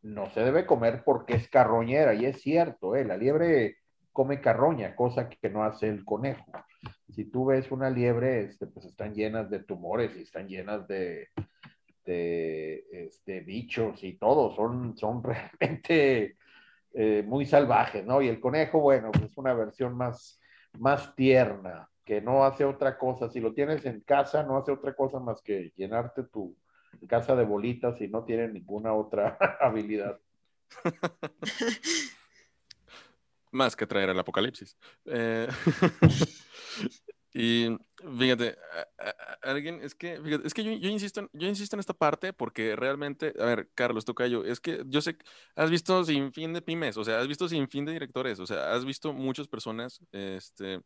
no 0.02 0.30
se 0.30 0.40
debe 0.40 0.66
comer 0.66 1.02
porque 1.04 1.34
es 1.34 1.48
carroñera, 1.48 2.14
y 2.14 2.24
es 2.24 2.40
cierto, 2.40 2.96
¿eh? 2.96 3.04
la 3.04 3.16
liebre 3.16 3.76
come 4.12 4.40
carroña, 4.40 4.96
cosa 4.96 5.28
que 5.28 5.50
no 5.50 5.64
hace 5.64 5.88
el 5.88 6.04
conejo. 6.04 6.50
Si 7.10 7.24
tú 7.24 7.46
ves 7.46 7.70
una 7.70 7.90
liebre, 7.90 8.42
este, 8.42 8.66
pues 8.66 8.86
están 8.86 9.14
llenas 9.14 9.50
de 9.50 9.60
tumores 9.60 10.16
y 10.16 10.22
están 10.22 10.48
llenas 10.48 10.86
de, 10.88 11.28
este, 12.04 13.40
bichos 13.40 14.02
y 14.02 14.14
todo, 14.14 14.54
son, 14.54 14.96
son 14.96 15.22
realmente 15.60 16.36
eh, 16.92 17.22
muy 17.26 17.46
salvajes, 17.46 18.04
¿no? 18.04 18.20
Y 18.20 18.28
el 18.28 18.40
conejo, 18.40 18.80
bueno, 18.80 19.10
pues 19.12 19.26
es 19.30 19.38
una 19.38 19.54
versión 19.54 19.96
más, 19.96 20.40
más 20.78 21.14
tierna, 21.14 21.88
que 22.04 22.20
no 22.20 22.44
hace 22.44 22.64
otra 22.64 22.98
cosa. 22.98 23.28
Si 23.30 23.38
lo 23.38 23.52
tienes 23.54 23.84
en 23.86 24.00
casa, 24.00 24.42
no 24.42 24.56
hace 24.56 24.72
otra 24.72 24.94
cosa 24.94 25.20
más 25.20 25.40
que 25.42 25.72
llenarte 25.76 26.24
tu 26.24 26.56
casa 27.06 27.34
de 27.36 27.44
bolitas 27.44 28.00
y 28.00 28.08
no 28.08 28.24
tiene 28.24 28.48
ninguna 28.48 28.92
otra 28.92 29.38
habilidad. 29.60 30.20
más 33.52 33.74
que 33.74 33.86
traer 33.86 34.10
el 34.10 34.18
apocalipsis. 34.18 34.76
Eh, 35.06 35.48
Y 37.32 37.68
fíjate, 38.18 38.56
alguien, 39.42 39.80
es 39.82 39.94
que, 39.94 40.20
es 40.44 40.52
que 40.52 40.64
yo, 40.64 40.88
insisto, 40.88 41.28
yo 41.32 41.46
insisto 41.46 41.76
en 41.76 41.80
esta 41.80 41.94
parte 41.94 42.32
porque 42.32 42.74
realmente, 42.74 43.32
a 43.38 43.44
ver, 43.44 43.70
Carlos 43.74 44.04
Tocayo, 44.04 44.44
es 44.44 44.58
que 44.58 44.82
yo 44.86 45.00
sé, 45.00 45.16
has 45.54 45.70
visto 45.70 46.02
sin 46.04 46.32
fin 46.32 46.52
de 46.52 46.60
pymes, 46.60 46.96
o 46.96 47.04
sea, 47.04 47.20
has 47.20 47.28
visto 47.28 47.48
sin 47.48 47.68
fin 47.68 47.84
de 47.84 47.92
directores, 47.92 48.40
o 48.40 48.46
sea, 48.46 48.74
has 48.74 48.84
visto 48.84 49.12
muchas 49.12 49.46
personas, 49.46 50.00
este, 50.10 50.80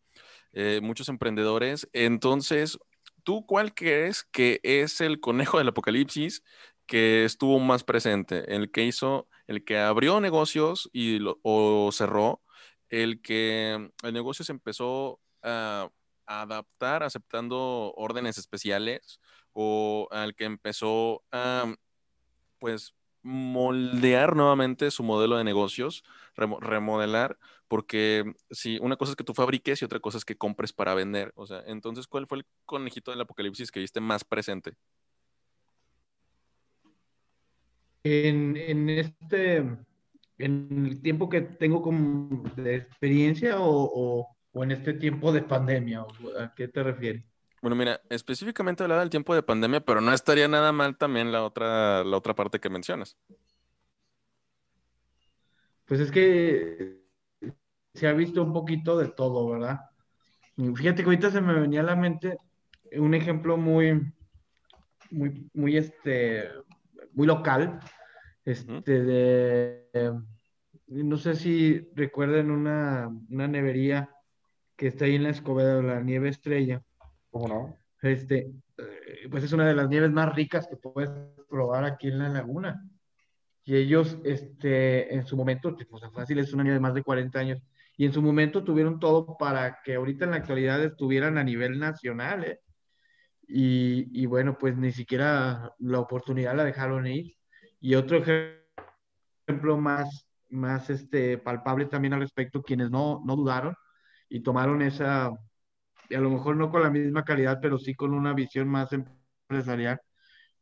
eh, 0.53 0.81
muchos 0.83 1.09
emprendedores, 1.09 1.88
entonces, 1.94 2.79
¿tú 3.24 3.44
cuál 3.46 3.74
crees 3.74 4.24
que 4.30 4.60
es 4.62 5.00
el 5.00 5.20
conejo 5.20 5.58
del 5.58 5.68
apocalipsis 5.68 6.44
que 6.87 7.24
estuvo 7.24 7.58
más 7.58 7.82
presente? 7.82 8.54
¿El 8.54 8.70
que 8.70 8.84
hizo, 8.84 9.28
el 9.46 9.64
que 9.64 9.79
abrió 9.79 10.20
negocios 10.20 10.88
y 10.92 11.18
lo, 11.18 11.40
o 11.42 11.90
cerró? 11.92 12.42
¿El 12.88 13.20
que 13.22 13.90
el 14.02 14.14
negocio 14.14 14.44
se 14.44 14.52
empezó 14.52 15.20
a 15.42 15.90
adaptar 16.27 17.02
aceptando 17.02 17.92
órdenes 17.96 18.38
especiales 18.38 19.20
o 19.52 20.08
al 20.10 20.35
que 20.35 20.44
empezó 20.44 21.25
a, 21.33 21.75
pues, 22.58 22.94
moldear 23.25 24.37
nuevamente 24.37 24.90
su 24.90 25.02
modelo 25.02 25.37
de 25.37 25.44
negocios, 25.44 26.04
remodelar, 26.37 27.38
porque 27.66 28.35
si 28.50 28.79
una 28.79 28.96
cosa 28.96 29.12
es 29.12 29.16
que 29.16 29.25
tú 29.25 29.35
fabriques 29.35 29.83
y 29.83 29.85
otra 29.85 29.98
cosa 29.98 30.18
es 30.18 30.25
que 30.25 30.37
compres 30.37 30.72
para 30.72 30.94
vender. 30.94 31.33
O 31.35 31.46
sea, 31.46 31.62
entonces, 31.66 32.06
¿cuál 32.06 32.27
fue 32.27 32.38
el 32.38 32.46
conejito 32.64 33.10
del 33.10 33.22
apocalipsis 33.22 33.72
que 33.72 33.81
viste 33.81 34.00
más 34.00 34.22
presente? 34.25 34.75
En, 38.04 38.56
en 38.56 38.90
este, 38.90 39.56
en 40.38 40.87
el 40.87 41.02
tiempo 41.02 41.29
que 41.29 41.40
tengo 41.40 41.83
como 41.83 42.44
de 42.54 42.77
experiencia 42.77 43.56
o 43.58 44.29
o 44.54 44.64
en 44.64 44.70
este 44.70 44.94
tiempo 44.94 45.33
de 45.33 45.42
pandemia? 45.42 46.06
¿A 46.38 46.54
qué 46.54 46.68
te 46.68 46.83
refieres? 46.83 47.25
Bueno, 47.65 47.77
mira, 47.77 48.02
específicamente 48.10 48.83
hablaba 48.83 49.00
del 49.00 49.08
tiempo 49.08 49.35
de 49.35 49.42
pandemia, 49.42 49.81
pero 49.81 50.02
no 50.02 50.12
estaría 50.12 50.46
nada 50.46 50.71
mal 50.71 50.98
también 50.98 51.33
la 51.33 51.42
otra, 51.42 52.04
la 52.04 52.19
otra 52.19 52.35
parte 52.35 52.60
que 52.60 52.69
mencionas. 52.69 53.17
Pues 55.87 55.98
es 56.00 56.10
que 56.10 57.00
se 57.94 58.06
ha 58.06 58.12
visto 58.12 58.42
un 58.42 58.52
poquito 58.52 58.98
de 58.98 59.08
todo, 59.08 59.48
¿verdad? 59.48 59.81
Fíjate 60.58 60.96
que 60.96 61.04
ahorita 61.04 61.31
se 61.31 61.40
me 61.40 61.58
venía 61.58 61.81
a 61.81 61.85
la 61.85 61.96
mente 61.96 62.37
un 62.98 63.15
ejemplo 63.15 63.56
muy, 63.56 64.12
muy, 65.10 65.48
muy, 65.54 65.79
este, 65.79 66.50
muy 67.15 67.27
local, 67.27 67.81
este, 68.44 69.04
de, 69.04 70.21
no 70.88 71.17
sé 71.17 71.35
si 71.35 71.88
recuerden 71.94 72.50
una, 72.50 73.10
una 73.31 73.48
nevería 73.48 74.10
que 74.77 74.88
está 74.88 75.06
ahí 75.06 75.15
en 75.15 75.23
la 75.23 75.31
Escobedo, 75.31 75.81
la 75.81 76.02
nieve 76.02 76.29
estrella. 76.29 76.83
¿Cómo 77.35 77.48
no? 77.48 77.80
Este, 78.00 78.52
eh, 78.78 79.28
pues 79.28 79.42
es 79.42 79.52
una 79.52 79.66
de 79.66 79.74
las 79.74 79.88
nieves 79.88 80.12
más 80.12 80.32
ricas 80.37 80.68
que 80.68 80.76
puedes 80.76 81.10
probar 81.50 81.82
aquí 81.82 82.06
en 82.06 82.20
la 82.20 82.28
laguna. 82.28 82.88
Y 83.64 83.74
ellos, 83.74 84.18
este, 84.22 85.12
en 85.12 85.26
su 85.26 85.37
momento, 85.37 85.76
pues 85.90 86.04
fácil, 86.12 86.38
es 86.38 86.52
una 86.52 86.62
nieve 86.62 86.74
de 86.74 86.80
más 86.80 86.94
de 86.94 87.02
40 87.02 87.37
años, 87.37 87.60
y 87.96 88.04
en 88.04 88.12
su 88.12 88.22
momento 88.22 88.62
tuvieron 88.62 89.00
todo 89.00 89.37
para 89.37 89.80
que 89.82 89.96
ahorita 89.96 90.26
en 90.26 90.30
la 90.30 90.37
actualidad 90.37 90.85
estuvieran 90.85 91.37
a 91.37 91.42
nivel 91.42 91.80
nacional, 91.80 92.44
¿eh? 92.44 92.60
Y, 93.48 94.06
y, 94.12 94.26
bueno, 94.26 94.56
pues 94.56 94.76
ni 94.76 94.92
siquiera 94.92 95.74
la 95.80 95.98
oportunidad 95.98 96.54
la 96.54 96.62
dejaron 96.62 97.08
ir. 97.08 97.37
Y 97.80 97.96
otro 97.96 98.18
ejemplo 98.18 99.76
más, 99.76 100.28
más 100.50 100.88
este, 100.88 101.38
palpable 101.38 101.87
también 101.87 102.14
al 102.14 102.20
respecto, 102.20 102.62
quienes 102.62 102.92
no, 102.92 103.22
no 103.26 103.35
dudaron 103.35 103.74
y 104.28 104.40
tomaron 104.40 104.82
esa, 104.82 105.32
y 106.09 106.15
a 106.15 106.21
lo 106.21 106.31
mejor 106.31 106.57
no 106.57 106.71
con 106.71 106.83
la 106.83 106.90
misma 106.90 107.25
calidad, 107.25 107.59
pero 107.61 107.79
sí 107.79 107.94
con 107.94 108.15
una 108.15 108.35
visión 108.35 108.69
más 108.69 108.92
empresarial, 108.92 110.00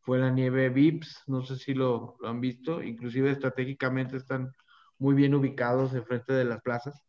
fue 0.01 0.19
la 0.19 0.31
nieve 0.31 0.69
VIPS, 0.69 1.25
no 1.29 1.43
sé 1.43 1.57
si 1.57 1.75
lo, 1.75 2.17
lo 2.21 2.29
han 2.29 2.41
visto, 2.41 2.83
inclusive 2.83 3.31
estratégicamente 3.31 4.17
están 4.17 4.53
muy 4.99 5.15
bien 5.15 5.35
ubicados 5.35 5.95
enfrente 5.95 6.33
de 6.33 6.45
las 6.45 6.61
plazas. 6.63 7.03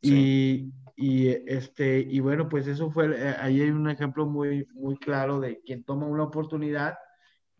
Y, 0.00 0.72
y, 0.96 1.28
este, 1.28 2.00
y 2.00 2.20
bueno, 2.20 2.48
pues 2.48 2.68
eso 2.68 2.90
fue, 2.90 3.06
eh, 3.16 3.34
ahí 3.40 3.60
hay 3.60 3.70
un 3.70 3.90
ejemplo 3.90 4.26
muy, 4.26 4.66
muy 4.74 4.96
claro 4.96 5.40
de 5.40 5.60
quien 5.62 5.82
toma 5.84 6.06
una 6.06 6.22
oportunidad 6.24 6.96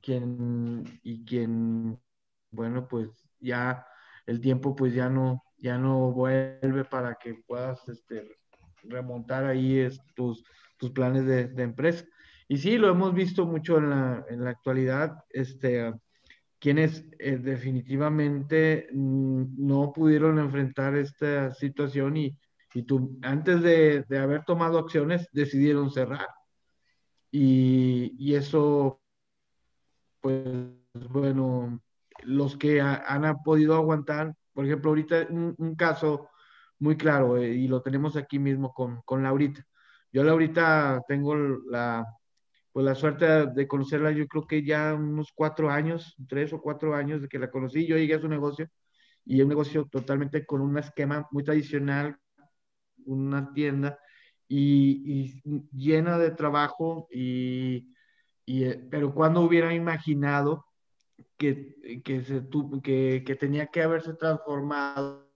quien, 0.01 0.85
y 1.03 1.25
quien, 1.25 2.01
bueno, 2.51 2.87
pues 2.89 3.29
ya 3.41 3.85
el 4.27 4.41
tiempo 4.41 4.77
pues 4.77 4.95
ya 4.95 5.09
no, 5.09 5.43
ya 5.59 5.79
no 5.79 6.12
vuelve 6.12 6.85
para 6.85 7.16
que 7.16 7.35
puedas 7.47 7.89
este, 7.89 8.38
remontar 8.89 9.45
ahí 9.45 9.78
es, 9.78 10.01
tus, 10.14 10.45
tus 10.76 10.91
planes 10.91 11.26
de, 11.26 11.49
de, 11.49 11.62
empresa. 11.62 12.05
Y 12.49 12.59
sí, 12.59 12.78
lo 12.78 12.89
hemos 12.89 13.14
visto 13.14 13.47
mucho 13.47 13.78
en 13.78 13.91
la, 13.91 14.24
en 14.28 14.45
la 14.45 14.51
actualidad, 14.51 15.24
este, 15.30 15.93
quienes 16.59 17.05
eh, 17.18 17.36
definitivamente 17.36 18.89
mm, 18.93 19.66
no 19.66 19.93
pudieron 19.93 20.39
enfrentar 20.39 20.97
esta 20.97 21.53
situación 21.55 22.16
y, 22.16 22.36
y 22.74 22.82
tú, 22.82 23.18
antes 23.22 23.62
de, 23.62 24.05
de, 24.09 24.18
haber 24.18 24.45
tomado 24.45 24.78
acciones, 24.78 25.28
decidieron 25.32 25.91
cerrar. 25.91 26.28
Y, 27.30 28.14
y, 28.18 28.34
eso, 28.34 29.01
pues 30.20 30.43
bueno, 31.11 31.80
los 32.22 32.57
que 32.57 32.80
ha, 32.80 32.95
han 33.07 33.43
podido 33.43 33.74
aguantar, 33.74 34.34
por 34.53 34.64
ejemplo, 34.64 34.91
ahorita 34.91 35.26
un, 35.30 35.55
un 35.59 35.74
caso 35.76 36.28
muy 36.79 36.97
claro 36.97 37.37
eh, 37.37 37.55
y 37.55 37.68
lo 37.68 37.83
tenemos 37.83 38.16
aquí 38.16 38.39
mismo 38.39 38.72
con, 38.72 39.03
con 39.03 39.22
Laurita. 39.22 39.64
Yo 40.12 40.24
Laurita 40.24 41.03
tengo 41.07 41.37
la, 41.37 42.05
pues 42.72 42.85
la 42.87 42.95
suerte 42.95 43.47
de 43.47 43.68
conocerla, 43.68 44.11
yo 44.12 44.26
creo 44.26 44.47
que 44.47 44.64
ya 44.64 44.95
unos 44.95 45.33
cuatro 45.35 45.70
años, 45.70 46.14
tres 46.29 46.53
o 46.53 46.61
cuatro 46.61 46.95
años 46.95 47.20
de 47.20 47.29
que 47.29 47.39
la 47.39 47.51
conocí, 47.51 47.87
yo 47.87 47.97
llegué 47.97 48.14
a 48.14 48.20
su 48.20 48.29
negocio 48.29 48.68
y 49.24 49.43
un 49.43 49.49
negocio 49.49 49.87
totalmente 49.91 50.47
con 50.47 50.61
un 50.61 50.79
esquema 50.79 51.26
muy 51.31 51.45
tradicional, 51.45 52.16
una 53.05 53.53
tienda 53.53 53.99
y, 54.49 55.43
llena 55.72 56.18
de 56.18 56.31
trabajo 56.31 57.09
y, 57.11 57.93
y, 58.47 58.64
eh, 58.64 58.87
pero 58.91 59.12
cuando 59.14 59.43
hubiera 59.43 59.74
imaginado 59.74 60.64
que, 61.37 62.03
que, 62.05 62.22
se 62.24 62.43
que, 62.83 63.22
que 63.26 63.37
tenía 63.37 63.66
que 63.66 63.83
haberse 63.83 64.14
transformado 64.14 65.28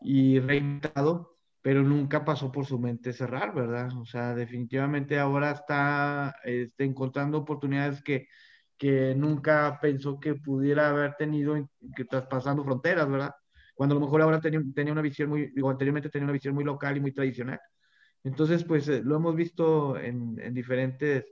y 0.00 0.40
reinventado 0.40 1.36
pero 1.66 1.82
nunca 1.82 2.24
pasó 2.24 2.52
por 2.52 2.64
su 2.64 2.78
mente 2.78 3.12
cerrar, 3.12 3.52
¿verdad? 3.52 3.88
O 3.98 4.04
sea, 4.04 4.36
definitivamente 4.36 5.18
ahora 5.18 5.50
está 5.50 6.36
este, 6.44 6.84
encontrando 6.84 7.38
oportunidades 7.38 8.02
que, 8.04 8.28
que 8.76 9.16
nunca 9.16 9.78
pensó 9.82 10.20
que 10.20 10.36
pudiera 10.36 10.90
haber 10.90 11.16
tenido, 11.16 11.56
que 11.96 12.04
traspasando 12.04 12.62
fronteras, 12.64 13.10
¿verdad? 13.10 13.32
Cuando 13.74 13.96
a 13.96 13.98
lo 13.98 14.04
mejor 14.04 14.22
ahora 14.22 14.40
tenía, 14.40 14.60
tenía 14.76 14.92
una 14.92 15.02
visión 15.02 15.28
muy, 15.28 15.50
digo, 15.50 15.68
anteriormente 15.68 16.08
tenía 16.08 16.26
una 16.26 16.34
visión 16.34 16.54
muy 16.54 16.62
local 16.64 16.96
y 16.96 17.00
muy 17.00 17.12
tradicional. 17.12 17.58
Entonces, 18.24 18.64
pues 18.64 18.88
eh, 18.88 19.02
lo 19.04 19.16
hemos 19.16 19.34
visto 19.36 19.98
en, 19.98 20.38
en 20.40 20.54
diferentes, 20.54 21.24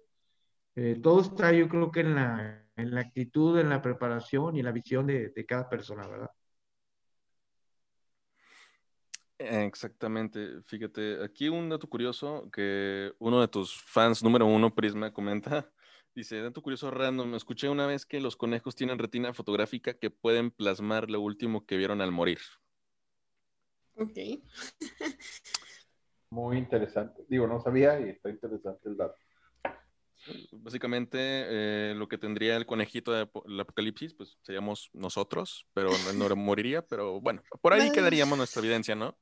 eh, 0.76 1.00
todo 1.02 1.20
está 1.22 1.52
yo 1.52 1.68
creo 1.68 1.90
que 1.92 2.00
en 2.00 2.14
la, 2.16 2.66
en 2.76 2.94
la 2.94 3.00
actitud, 3.02 3.58
en 3.58 3.68
la 3.70 3.82
preparación 3.82 4.56
y 4.56 4.62
la 4.62 4.72
visión 4.72 5.06
de, 5.06 5.30
de 5.30 5.46
cada 5.46 5.68
persona, 5.68 6.08
¿verdad? 6.08 6.30
Exactamente, 9.38 10.62
fíjate, 10.62 11.22
aquí 11.24 11.48
un 11.48 11.68
dato 11.68 11.88
curioso 11.88 12.48
que 12.52 13.12
uno 13.18 13.40
de 13.40 13.48
tus 13.48 13.74
fans 13.82 14.22
número 14.22 14.46
uno, 14.46 14.74
Prisma, 14.74 15.12
comenta, 15.12 15.72
dice, 16.14 16.40
dato 16.40 16.62
curioso 16.62 16.90
random, 16.90 17.34
escuché 17.34 17.68
una 17.68 17.86
vez 17.86 18.06
que 18.06 18.20
los 18.20 18.36
conejos 18.36 18.76
tienen 18.76 18.98
retina 18.98 19.34
fotográfica 19.34 19.94
que 19.94 20.10
pueden 20.10 20.52
plasmar 20.52 21.10
lo 21.10 21.20
último 21.20 21.66
que 21.66 21.76
vieron 21.76 22.00
al 22.00 22.12
morir. 22.12 22.38
Ok. 23.96 24.18
Muy 26.30 26.58
interesante, 26.58 27.24
digo, 27.28 27.46
no 27.46 27.60
sabía 27.60 28.00
y 28.00 28.10
está 28.10 28.30
interesante 28.30 28.88
el 28.88 28.96
dato. 28.96 29.23
Básicamente, 30.52 31.18
eh, 31.20 31.94
lo 31.96 32.08
que 32.08 32.18
tendría 32.18 32.56
el 32.56 32.66
conejito 32.66 33.12
del 33.12 33.60
apocalipsis, 33.60 34.14
pues 34.14 34.38
seríamos 34.42 34.90
nosotros, 34.92 35.66
pero 35.74 35.90
no, 36.14 36.34
moriría, 36.36 36.82
pero 36.86 37.20
bueno, 37.20 37.42
por 37.60 37.72
ahí 37.72 37.90
quedaríamos 37.90 38.38
nuestra 38.38 38.60
evidencia, 38.60 38.94
¿no? 38.94 39.16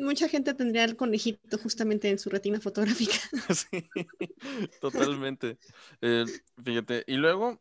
Mucha 0.00 0.28
gente 0.28 0.54
tendría 0.54 0.84
el 0.84 0.96
conejito 0.96 1.58
justamente 1.58 2.08
en 2.10 2.18
su 2.18 2.30
retina 2.30 2.60
fotográfica. 2.60 3.14
Sí, 3.56 3.88
totalmente. 4.80 5.58
Eh, 6.00 6.24
fíjate, 6.62 7.04
y 7.06 7.14
luego 7.14 7.60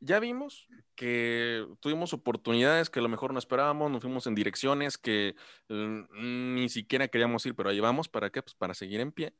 ya 0.00 0.20
vimos 0.20 0.68
que 0.94 1.66
tuvimos 1.80 2.12
oportunidades 2.12 2.90
que 2.90 3.00
a 3.00 3.02
lo 3.02 3.08
mejor 3.08 3.32
no 3.32 3.38
esperábamos, 3.38 3.90
nos 3.90 4.02
fuimos 4.02 4.26
en 4.26 4.34
direcciones 4.34 4.98
que 4.98 5.34
mm, 5.68 6.54
ni 6.54 6.68
siquiera 6.68 7.08
queríamos 7.08 7.44
ir, 7.46 7.54
pero 7.54 7.70
ahí 7.70 7.80
vamos, 7.80 8.08
¿para 8.08 8.30
qué? 8.30 8.42
Pues 8.42 8.54
para 8.54 8.74
seguir 8.74 9.00
en 9.00 9.12
pie. 9.12 9.34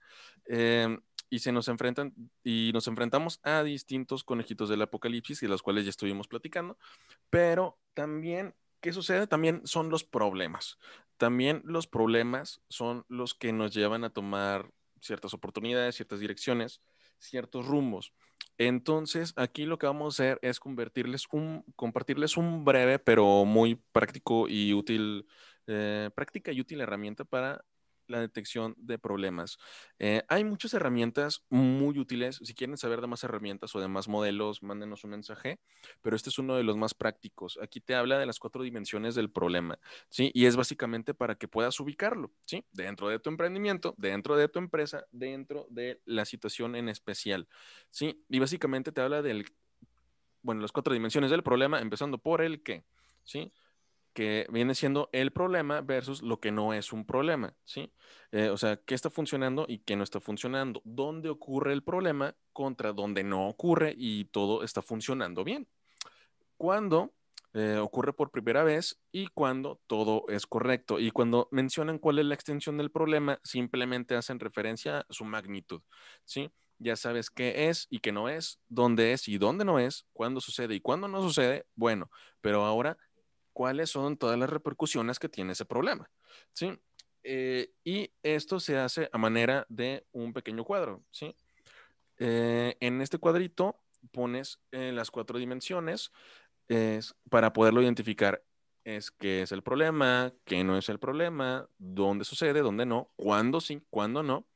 Eh, 0.48 0.98
y 1.30 1.40
se 1.40 1.52
nos 1.52 1.68
enfrentan 1.68 2.14
y 2.42 2.70
nos 2.72 2.86
enfrentamos 2.86 3.40
a 3.42 3.62
distintos 3.62 4.24
conejitos 4.24 4.68
del 4.68 4.82
apocalipsis 4.82 5.42
y 5.42 5.48
los 5.48 5.62
cuales 5.62 5.84
ya 5.84 5.90
estuvimos 5.90 6.28
platicando, 6.28 6.78
pero 7.30 7.78
también 7.94 8.54
¿qué 8.84 8.92
sucede? 8.92 9.26
También 9.26 9.62
son 9.64 9.88
los 9.88 10.04
problemas. 10.04 10.78
También 11.16 11.62
los 11.64 11.86
problemas 11.86 12.60
son 12.68 13.06
los 13.08 13.32
que 13.32 13.50
nos 13.50 13.72
llevan 13.72 14.04
a 14.04 14.10
tomar 14.10 14.70
ciertas 15.00 15.32
oportunidades, 15.32 15.94
ciertas 15.94 16.20
direcciones, 16.20 16.82
ciertos 17.16 17.64
rumbos. 17.64 18.12
Entonces, 18.58 19.32
aquí 19.36 19.64
lo 19.64 19.78
que 19.78 19.86
vamos 19.86 20.04
a 20.04 20.22
hacer 20.22 20.38
es 20.42 20.60
convertirles 20.60 21.24
un, 21.32 21.64
compartirles 21.76 22.36
un 22.36 22.66
breve, 22.66 22.98
pero 22.98 23.46
muy 23.46 23.76
práctico 23.90 24.48
y 24.50 24.74
útil, 24.74 25.26
eh, 25.66 26.10
práctica 26.14 26.52
y 26.52 26.60
útil 26.60 26.82
herramienta 26.82 27.24
para 27.24 27.64
la 28.06 28.20
detección 28.20 28.74
de 28.76 28.98
problemas. 28.98 29.58
Eh, 29.98 30.22
hay 30.28 30.44
muchas 30.44 30.74
herramientas 30.74 31.44
muy 31.48 31.98
útiles. 31.98 32.40
Si 32.42 32.54
quieren 32.54 32.76
saber 32.76 33.00
de 33.00 33.06
más 33.06 33.24
herramientas 33.24 33.74
o 33.74 33.80
de 33.80 33.88
más 33.88 34.08
modelos, 34.08 34.62
mándenos 34.62 35.04
un 35.04 35.10
mensaje, 35.10 35.60
pero 36.02 36.16
este 36.16 36.30
es 36.30 36.38
uno 36.38 36.56
de 36.56 36.62
los 36.62 36.76
más 36.76 36.94
prácticos. 36.94 37.58
Aquí 37.62 37.80
te 37.80 37.94
habla 37.94 38.18
de 38.18 38.26
las 38.26 38.38
cuatro 38.38 38.62
dimensiones 38.62 39.14
del 39.14 39.30
problema, 39.30 39.78
¿sí? 40.08 40.30
Y 40.34 40.46
es 40.46 40.56
básicamente 40.56 41.14
para 41.14 41.36
que 41.36 41.48
puedas 41.48 41.78
ubicarlo, 41.80 42.32
¿sí? 42.44 42.64
Dentro 42.72 43.08
de 43.08 43.18
tu 43.18 43.30
emprendimiento, 43.30 43.94
dentro 43.98 44.36
de 44.36 44.48
tu 44.48 44.58
empresa, 44.58 45.04
dentro 45.10 45.66
de 45.70 46.00
la 46.04 46.24
situación 46.24 46.76
en 46.76 46.88
especial, 46.88 47.48
¿sí? 47.90 48.24
Y 48.28 48.38
básicamente 48.38 48.92
te 48.92 49.00
habla 49.00 49.22
del, 49.22 49.46
bueno, 50.42 50.60
las 50.60 50.72
cuatro 50.72 50.92
dimensiones 50.92 51.30
del 51.30 51.42
problema, 51.42 51.80
empezando 51.80 52.18
por 52.18 52.42
el 52.42 52.62
qué, 52.62 52.84
¿sí? 53.24 53.52
Que 54.14 54.46
viene 54.50 54.74
siendo 54.74 55.10
el 55.12 55.32
problema 55.32 55.80
versus 55.80 56.22
lo 56.22 56.40
que 56.40 56.52
no 56.52 56.72
es 56.72 56.92
un 56.92 57.04
problema, 57.04 57.54
¿sí? 57.64 57.92
Eh, 58.32 58.48
o 58.48 58.56
sea, 58.56 58.76
qué 58.76 58.94
está 58.94 59.10
funcionando 59.10 59.66
y 59.68 59.80
qué 59.80 59.96
no 59.96 60.04
está 60.04 60.20
funcionando, 60.20 60.80
dónde 60.84 61.28
ocurre 61.28 61.72
el 61.72 61.82
problema 61.82 62.34
contra 62.52 62.92
dónde 62.92 63.24
no 63.24 63.48
ocurre 63.48 63.94
y 63.96 64.26
todo 64.26 64.62
está 64.62 64.80
funcionando 64.80 65.44
bien. 65.44 65.68
Cuando 66.56 67.12
eh, 67.56 67.78
ocurre 67.78 68.12
por 68.12 68.32
primera 68.32 68.64
vez 68.64 69.00
y 69.12 69.28
cuando 69.28 69.80
todo 69.86 70.24
es 70.28 70.44
correcto. 70.44 70.98
Y 70.98 71.12
cuando 71.12 71.48
mencionan 71.52 72.00
cuál 72.00 72.18
es 72.18 72.24
la 72.24 72.34
extensión 72.34 72.76
del 72.76 72.90
problema, 72.90 73.38
simplemente 73.44 74.16
hacen 74.16 74.40
referencia 74.40 74.98
a 74.98 75.06
su 75.10 75.24
magnitud, 75.24 75.80
¿sí? 76.24 76.50
Ya 76.78 76.96
sabes 76.96 77.30
qué 77.30 77.68
es 77.68 77.86
y 77.90 78.00
qué 78.00 78.10
no 78.10 78.28
es, 78.28 78.58
dónde 78.68 79.12
es 79.12 79.28
y 79.28 79.38
dónde 79.38 79.64
no 79.64 79.78
es, 79.78 80.04
cuándo 80.12 80.40
sucede 80.40 80.74
y 80.74 80.80
cuándo 80.80 81.06
no 81.06 81.22
sucede. 81.22 81.66
Bueno, 81.76 82.10
pero 82.40 82.64
ahora 82.64 82.98
cuáles 83.54 83.88
son 83.88 84.18
todas 84.18 84.38
las 84.38 84.50
repercusiones 84.50 85.18
que 85.18 85.30
tiene 85.30 85.52
ese 85.52 85.64
problema. 85.64 86.10
¿sí? 86.52 86.78
Eh, 87.22 87.72
y 87.82 88.12
esto 88.22 88.60
se 88.60 88.76
hace 88.76 89.08
a 89.10 89.16
manera 89.16 89.64
de 89.70 90.06
un 90.12 90.34
pequeño 90.34 90.62
cuadro, 90.64 91.02
¿sí? 91.10 91.34
Eh, 92.18 92.76
en 92.80 93.00
este 93.00 93.18
cuadrito 93.18 93.80
pones 94.12 94.60
eh, 94.70 94.92
las 94.92 95.10
cuatro 95.10 95.38
dimensiones 95.38 96.12
para 97.30 97.52
poderlo 97.52 97.82
identificar. 97.82 98.42
Es 98.84 99.10
qué 99.10 99.42
es 99.42 99.52
el 99.52 99.62
problema, 99.62 100.32
qué 100.44 100.62
no 100.64 100.76
es 100.76 100.90
el 100.90 100.98
problema, 100.98 101.66
dónde 101.78 102.24
sucede, 102.24 102.60
dónde 102.60 102.84
no, 102.84 103.10
cuándo 103.16 103.60
sí, 103.60 103.82
cuándo 103.88 104.22
no. 104.22 104.46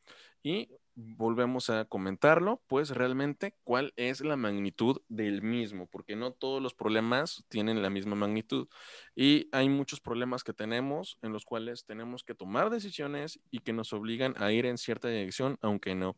Y 0.42 0.70
volvemos 1.00 1.70
a 1.70 1.84
comentarlo, 1.84 2.60
pues 2.66 2.90
realmente 2.90 3.54
cuál 3.62 3.92
es 3.94 4.20
la 4.20 4.36
magnitud 4.36 5.00
del 5.08 5.42
mismo, 5.42 5.86
porque 5.86 6.16
no 6.16 6.32
todos 6.32 6.60
los 6.60 6.74
problemas 6.74 7.44
tienen 7.48 7.82
la 7.82 7.88
misma 7.88 8.16
magnitud 8.16 8.66
y 9.14 9.48
hay 9.52 9.68
muchos 9.68 10.00
problemas 10.00 10.42
que 10.42 10.52
tenemos 10.52 11.16
en 11.22 11.32
los 11.32 11.44
cuales 11.44 11.84
tenemos 11.84 12.24
que 12.24 12.34
tomar 12.34 12.70
decisiones 12.70 13.38
y 13.52 13.60
que 13.60 13.72
nos 13.72 13.92
obligan 13.92 14.34
a 14.38 14.50
ir 14.50 14.66
en 14.66 14.76
cierta 14.76 15.06
dirección, 15.06 15.56
aunque 15.62 15.94
no 15.94 16.16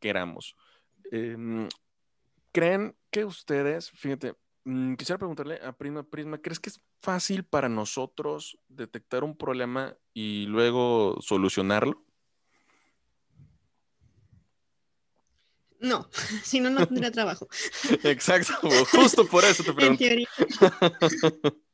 queramos. 0.00 0.56
Em, 1.12 1.68
¿Creen 2.50 2.96
que 3.12 3.24
ustedes, 3.24 3.92
fíjate, 3.92 4.34
mm, 4.64 4.94
quisiera 4.94 5.18
preguntarle 5.18 5.60
a 5.62 5.72
Prisma 5.72 6.02
Prisma, 6.02 6.38
¿crees 6.38 6.58
que 6.58 6.70
es 6.70 6.80
fácil 7.00 7.44
para 7.44 7.68
nosotros 7.68 8.58
detectar 8.68 9.22
un 9.22 9.36
problema 9.36 9.96
y 10.14 10.46
luego 10.46 11.16
solucionarlo? 11.20 12.05
No, 15.80 16.08
si 16.44 16.60
no, 16.60 16.70
no 16.70 16.86
tendría 16.86 17.10
trabajo. 17.10 17.48
Exacto, 18.04 18.70
justo 18.90 19.26
por 19.26 19.44
eso 19.44 19.62
te 19.62 19.72
pregunto. 19.72 20.02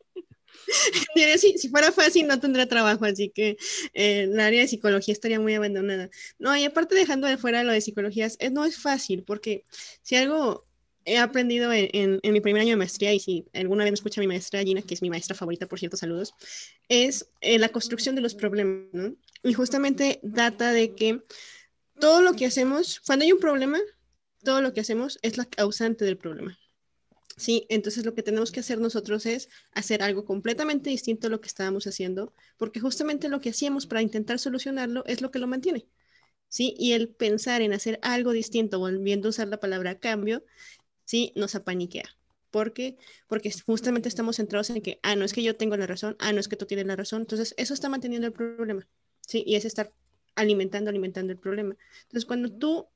En 0.75 1.15
teoría. 1.15 1.37
si, 1.37 1.69
fuera 1.69 1.93
fácil 1.93 2.27
no 2.27 2.41
tendría 2.41 2.67
trabajo, 2.67 3.05
así 3.05 3.29
que 3.29 3.59
eh, 3.93 4.23
el 4.23 4.41
área 4.41 4.63
de 4.63 4.69
psicología 4.69 5.13
estaría 5.13 5.39
muy 5.39 5.53
abandonada. 5.55 6.09
No, 6.39 6.57
y 6.57 6.65
aparte 6.65 6.95
dejando 6.95 7.27
de 7.27 7.37
fuera 7.37 7.63
lo 7.63 7.73
de 7.73 7.83
psicología, 7.83 8.29
no 8.53 8.65
es 8.65 8.79
fácil, 8.79 9.23
porque 9.23 9.67
si 10.01 10.17
algo 10.17 10.65
he 11.05 11.19
aprendido 11.19 11.71
en, 11.73 12.21
mi 12.23 12.41
primer 12.41 12.63
año 12.63 12.71
de 12.71 12.77
maestría, 12.77 13.13
y 13.13 13.21
si 13.21 13.45
alguna 13.53 13.85
vez 13.85 13.93
me 13.93 13.97
escucha 13.97 14.21
mi 14.21 14.27
maestra 14.27 14.63
Gina, 14.63 14.83
que 14.83 14.95
es 14.95 15.03
mi 15.03 15.11
maestra 15.11 15.37
favorita, 15.37 15.67
por 15.67 15.79
cierto, 15.79 15.97
saludos, 15.97 16.35
es 16.89 17.29
eh, 17.41 17.59
la 17.59 17.69
construcción 17.69 18.15
de 18.15 18.23
los 18.23 18.35
problemas, 18.35 18.87
¿no? 18.93 19.15
Y 19.43 19.53
justamente 19.53 20.21
data 20.23 20.73
de 20.73 20.95
que 20.95 21.21
todo 21.99 22.23
lo 22.23 22.35
que 22.35 22.47
hacemos, 22.47 23.01
cuando 23.01 23.25
hay 23.25 23.33
un 23.33 23.41
problema, 23.41 23.79
todo 24.43 24.61
lo 24.61 24.73
que 24.73 24.81
hacemos 24.81 25.19
es 25.23 25.37
la 25.37 25.45
causante 25.45 26.05
del 26.05 26.19
problema. 26.19 26.59
Sí, 27.37 27.67
entonces 27.71 28.05
lo 28.05 28.15
que 28.15 28.23
tenemos 28.23 28.53
que 28.53 28.61
hacer 28.61 28.79
nosotros 28.79 29.25
es 29.27 29.49
hacer 29.73 30.03
algo 30.03 30.25
completamente 30.25 30.91
distinto 30.91 31.27
a 31.27 31.31
lo 31.31 31.41
que 31.41 31.49
estábamos 31.49 31.87
haciendo, 31.87 32.35
porque 32.59 32.81
justamente 32.81 33.29
lo 33.29 33.41
que 33.41 33.51
hacíamos 33.51 33.87
para 33.87 34.03
intentar 34.03 34.39
solucionarlo 34.39 35.05
es 35.07 35.23
lo 35.23 35.31
que 35.31 35.39
lo 35.39 35.47
mantiene. 35.47 35.87
Sí, 36.49 36.75
y 36.79 36.93
el 36.93 37.09
pensar 37.09 37.63
en 37.63 37.73
hacer 37.73 37.99
algo 38.03 38.33
distinto, 38.33 38.79
volviendo 38.79 39.29
a 39.29 39.31
usar 39.31 39.49
la 39.49 39.59
palabra 39.61 39.99
cambio, 39.99 40.45
sí, 41.05 41.33
nos 41.35 41.55
apaniquea. 41.55 42.05
¿Por 42.51 42.75
qué? 42.75 42.99
Porque 43.27 43.51
justamente 43.65 44.09
estamos 44.11 44.37
centrados 44.37 44.69
en 44.71 44.83
que, 44.83 45.01
ah, 45.03 45.17
no 45.17 45.25
es 45.25 45.33
que 45.33 45.43
yo 45.43 45.57
tengo 45.57 45.77
la 45.79 45.87
razón, 45.87 46.17
ah, 46.19 46.33
no 46.33 46.41
es 46.41 46.49
que 46.49 46.57
tú 46.57 46.67
tienes 46.67 46.87
la 46.87 46.97
razón. 46.97 47.23
Entonces, 47.23 47.55
eso 47.57 47.73
está 47.73 47.89
manteniendo 47.89 48.27
el 48.27 48.35
problema. 48.35 48.87
Sí, 49.27 49.43
y 49.47 49.57
es 49.57 49.65
estar 49.65 49.93
alimentando, 50.35 50.91
alimentando 50.91 51.33
el 51.33 51.39
problema. 51.39 51.77
Entonces, 52.03 52.27
cuando 52.27 52.51
tú 52.51 52.87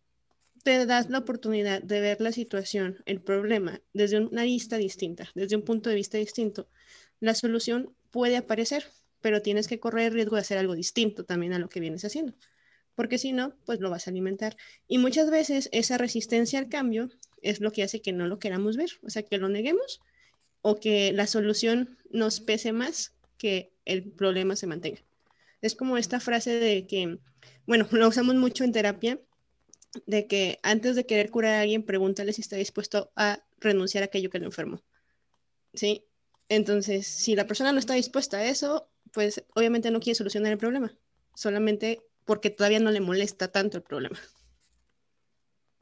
te 0.62 0.84
das 0.84 1.10
la 1.10 1.18
oportunidad 1.18 1.82
de 1.82 2.00
ver 2.00 2.20
la 2.20 2.32
situación, 2.32 3.02
el 3.06 3.20
problema, 3.20 3.80
desde 3.92 4.18
una 4.20 4.42
vista 4.42 4.76
distinta, 4.76 5.30
desde 5.34 5.56
un 5.56 5.62
punto 5.62 5.90
de 5.90 5.96
vista 5.96 6.18
distinto, 6.18 6.68
la 7.20 7.34
solución 7.34 7.94
puede 8.10 8.36
aparecer, 8.36 8.84
pero 9.20 9.42
tienes 9.42 9.68
que 9.68 9.78
correr 9.78 10.06
el 10.06 10.14
riesgo 10.14 10.36
de 10.36 10.42
hacer 10.42 10.58
algo 10.58 10.74
distinto 10.74 11.24
también 11.24 11.52
a 11.52 11.58
lo 11.58 11.68
que 11.68 11.80
vienes 11.80 12.04
haciendo, 12.04 12.34
porque 12.94 13.18
si 13.18 13.32
no, 13.32 13.54
pues 13.64 13.80
lo 13.80 13.90
vas 13.90 14.06
a 14.06 14.10
alimentar. 14.10 14.56
Y 14.88 14.98
muchas 14.98 15.30
veces 15.30 15.68
esa 15.72 15.98
resistencia 15.98 16.58
al 16.58 16.68
cambio 16.68 17.10
es 17.42 17.60
lo 17.60 17.70
que 17.70 17.84
hace 17.84 18.02
que 18.02 18.12
no 18.12 18.26
lo 18.26 18.38
queramos 18.38 18.76
ver, 18.76 18.90
o 19.02 19.10
sea, 19.10 19.22
que 19.22 19.38
lo 19.38 19.48
neguemos 19.48 20.00
o 20.62 20.80
que 20.80 21.12
la 21.12 21.28
solución 21.28 21.96
nos 22.10 22.40
pese 22.40 22.72
más 22.72 23.12
que 23.38 23.70
el 23.84 24.10
problema 24.10 24.56
se 24.56 24.66
mantenga. 24.66 25.05
Es 25.66 25.74
como 25.74 25.98
esta 25.98 26.20
frase 26.20 26.58
de 26.58 26.86
que, 26.86 27.18
bueno, 27.66 27.86
lo 27.92 28.08
usamos 28.08 28.34
mucho 28.36 28.64
en 28.64 28.72
terapia, 28.72 29.20
de 30.06 30.26
que 30.26 30.58
antes 30.62 30.96
de 30.96 31.06
querer 31.06 31.30
curar 31.30 31.54
a 31.54 31.60
alguien, 31.62 31.84
pregúntale 31.84 32.32
si 32.32 32.40
está 32.40 32.56
dispuesto 32.56 33.12
a 33.16 33.44
renunciar 33.58 34.02
a 34.02 34.06
aquello 34.06 34.30
que 34.30 34.38
lo 34.38 34.46
enfermó. 34.46 34.82
¿Sí? 35.74 36.04
Entonces, 36.48 37.06
si 37.06 37.34
la 37.34 37.46
persona 37.46 37.72
no 37.72 37.78
está 37.78 37.94
dispuesta 37.94 38.38
a 38.38 38.46
eso, 38.46 38.88
pues 39.12 39.44
obviamente 39.54 39.90
no 39.90 40.00
quiere 40.00 40.14
solucionar 40.14 40.52
el 40.52 40.58
problema, 40.58 40.94
solamente 41.34 42.00
porque 42.24 42.50
todavía 42.50 42.80
no 42.80 42.90
le 42.90 43.00
molesta 43.00 43.48
tanto 43.48 43.78
el 43.78 43.82
problema. 43.82 44.18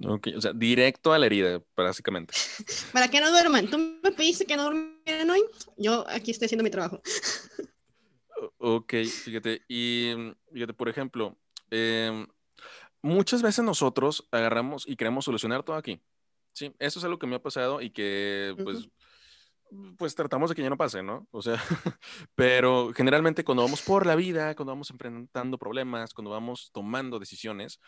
Ok, 0.06 0.28
o 0.36 0.40
sea, 0.40 0.52
directo 0.52 1.12
a 1.12 1.18
la 1.18 1.26
herida, 1.26 1.62
básicamente. 1.76 2.34
Para 2.92 3.08
que 3.08 3.20
no 3.20 3.30
duerman. 3.30 3.70
Tú 3.70 3.78
me 3.78 4.12
pediste 4.12 4.44
que 4.44 4.56
no 4.56 4.64
durmieran 4.64 5.30
hoy, 5.30 5.42
yo 5.76 6.04
aquí 6.08 6.30
estoy 6.30 6.46
haciendo 6.46 6.64
mi 6.64 6.70
trabajo. 6.70 7.00
Ok, 8.58 8.94
fíjate, 9.24 9.62
y 9.68 10.12
fíjate, 10.52 10.74
por 10.74 10.88
ejemplo, 10.88 11.36
em, 11.70 12.26
muchas 13.02 13.42
veces 13.42 13.64
nosotros 13.64 14.28
agarramos 14.30 14.88
y 14.88 14.96
queremos 14.96 15.24
solucionar 15.24 15.62
todo 15.62 15.76
aquí. 15.76 16.00
Sí, 16.52 16.74
eso 16.78 16.98
es 16.98 17.04
algo 17.04 17.18
que 17.18 17.26
me 17.26 17.36
ha 17.36 17.42
pasado 17.42 17.80
y 17.80 17.90
que 17.90 18.54
pues, 18.62 18.88
pues 19.98 20.14
tratamos 20.14 20.50
de 20.50 20.56
que 20.56 20.62
ya 20.62 20.70
no 20.70 20.76
pase, 20.76 21.02
¿no? 21.02 21.26
O 21.32 21.42
sea, 21.42 21.56
pero 22.34 22.92
generalmente 22.94 23.44
cuando 23.44 23.64
vamos 23.64 23.82
por 23.82 24.06
la 24.06 24.14
vida, 24.14 24.54
cuando 24.54 24.72
vamos 24.72 24.90
enfrentando 24.90 25.58
problemas, 25.58 26.14
cuando 26.14 26.30
vamos 26.30 26.70
tomando 26.72 27.18
decisiones, 27.18 27.80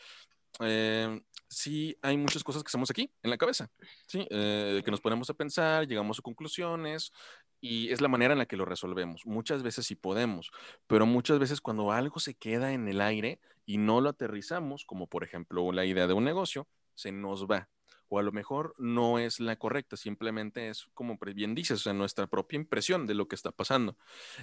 eh, 0.60 1.20
sí 1.48 1.96
hay 2.02 2.16
muchas 2.16 2.42
cosas 2.42 2.62
que 2.62 2.68
hacemos 2.68 2.90
aquí, 2.90 3.10
en 3.22 3.30
la 3.30 3.36
cabeza, 3.36 3.70
¿sí? 4.06 4.26
Eh, 4.30 4.82
que 4.84 4.90
nos 4.90 5.00
ponemos 5.00 5.30
a 5.30 5.34
pensar, 5.34 5.86
llegamos 5.86 6.18
a 6.18 6.22
conclusiones 6.22 7.12
y 7.60 7.90
es 7.90 8.00
la 8.00 8.08
manera 8.08 8.32
en 8.32 8.38
la 8.38 8.46
que 8.46 8.56
lo 8.56 8.64
resolvemos. 8.64 9.26
Muchas 9.26 9.62
veces 9.62 9.86
sí 9.86 9.94
podemos, 9.94 10.50
pero 10.86 11.06
muchas 11.06 11.38
veces 11.38 11.60
cuando 11.60 11.92
algo 11.92 12.20
se 12.20 12.34
queda 12.34 12.72
en 12.72 12.88
el 12.88 13.00
aire 13.00 13.40
y 13.64 13.78
no 13.78 14.00
lo 14.00 14.10
aterrizamos, 14.10 14.84
como 14.84 15.06
por 15.06 15.24
ejemplo 15.24 15.72
la 15.72 15.84
idea 15.84 16.06
de 16.06 16.14
un 16.14 16.24
negocio, 16.24 16.68
se 16.94 17.12
nos 17.12 17.46
va. 17.46 17.68
O 18.08 18.20
a 18.20 18.22
lo 18.22 18.30
mejor 18.30 18.74
no 18.78 19.18
es 19.18 19.40
la 19.40 19.56
correcta, 19.56 19.96
simplemente 19.96 20.68
es 20.68 20.86
como 20.94 21.18
bien 21.34 21.56
dices, 21.56 21.80
o 21.80 21.82
sea, 21.82 21.92
nuestra 21.92 22.28
propia 22.28 22.56
impresión 22.56 23.06
de 23.06 23.14
lo 23.14 23.26
que 23.26 23.34
está 23.34 23.50
pasando. 23.50 23.96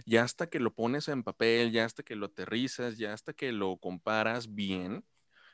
Ya 0.05 0.23
hasta 0.23 0.47
que 0.47 0.59
lo 0.59 0.73
pones 0.73 1.07
en 1.07 1.23
papel, 1.23 1.71
ya 1.71 1.85
hasta 1.85 2.03
que 2.03 2.15
lo 2.15 2.25
aterrizas, 2.25 2.97
ya 2.97 3.13
hasta 3.13 3.33
que 3.33 3.53
lo 3.53 3.77
comparas 3.77 4.53
bien, 4.53 5.05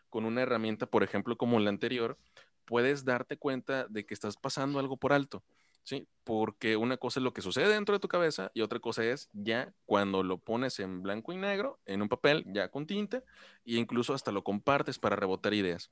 con 0.09 0.25
una 0.25 0.41
herramienta, 0.41 0.87
por 0.87 1.03
ejemplo, 1.03 1.37
como 1.37 1.59
la 1.59 1.69
anterior, 1.69 2.17
puedes 2.65 3.05
darte 3.05 3.37
cuenta 3.37 3.87
de 3.87 4.05
que 4.05 4.13
estás 4.13 4.37
pasando 4.37 4.79
algo 4.79 4.97
por 4.97 5.13
alto, 5.13 5.43
¿sí? 5.89 6.07
Porque 6.23 6.77
una 6.77 6.97
cosa 6.97 7.19
es 7.19 7.23
lo 7.23 7.33
que 7.33 7.41
sucede 7.41 7.73
dentro 7.73 7.93
de 7.93 7.99
tu 7.99 8.07
cabeza 8.07 8.51
y 8.53 8.61
otra 8.61 8.79
cosa 8.79 9.03
es 9.03 9.27
ya 9.33 9.73
cuando 9.85 10.21
lo 10.21 10.37
pones 10.37 10.79
en 10.79 11.01
blanco 11.01 11.33
y 11.33 11.37
negro, 11.37 11.79
en 11.85 12.03
un 12.03 12.09
papel, 12.09 12.45
ya 12.45 12.69
con 12.69 12.85
tinta, 12.85 13.23
e 13.65 13.73
incluso 13.73 14.13
hasta 14.13 14.31
lo 14.31 14.43
compartes 14.43 14.99
para 14.99 15.15
rebotar 15.15 15.55
ideas. 15.55 15.91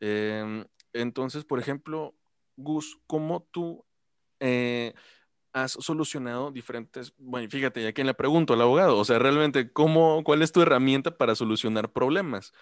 Em, 0.00 0.64
entonces, 0.92 1.44
por 1.44 1.60
ejemplo, 1.60 2.16
Gus, 2.56 2.98
¿cómo 3.06 3.46
tú 3.52 3.84
eh, 4.40 4.94
has 5.52 5.72
solucionado 5.72 6.50
diferentes, 6.50 7.14
bueno, 7.16 7.48
fíjate, 7.48 7.84
ya 7.84 7.92
que 7.92 8.02
le 8.02 8.14
pregunto 8.14 8.54
al 8.54 8.62
abogado, 8.62 8.98
o 8.98 9.04
sea, 9.04 9.20
realmente, 9.20 9.72
¿cómo, 9.72 10.24
¿cuál 10.24 10.42
es 10.42 10.50
tu 10.50 10.60
herramienta 10.60 11.16
para 11.16 11.36
solucionar 11.36 11.92
problemas? 11.92 12.52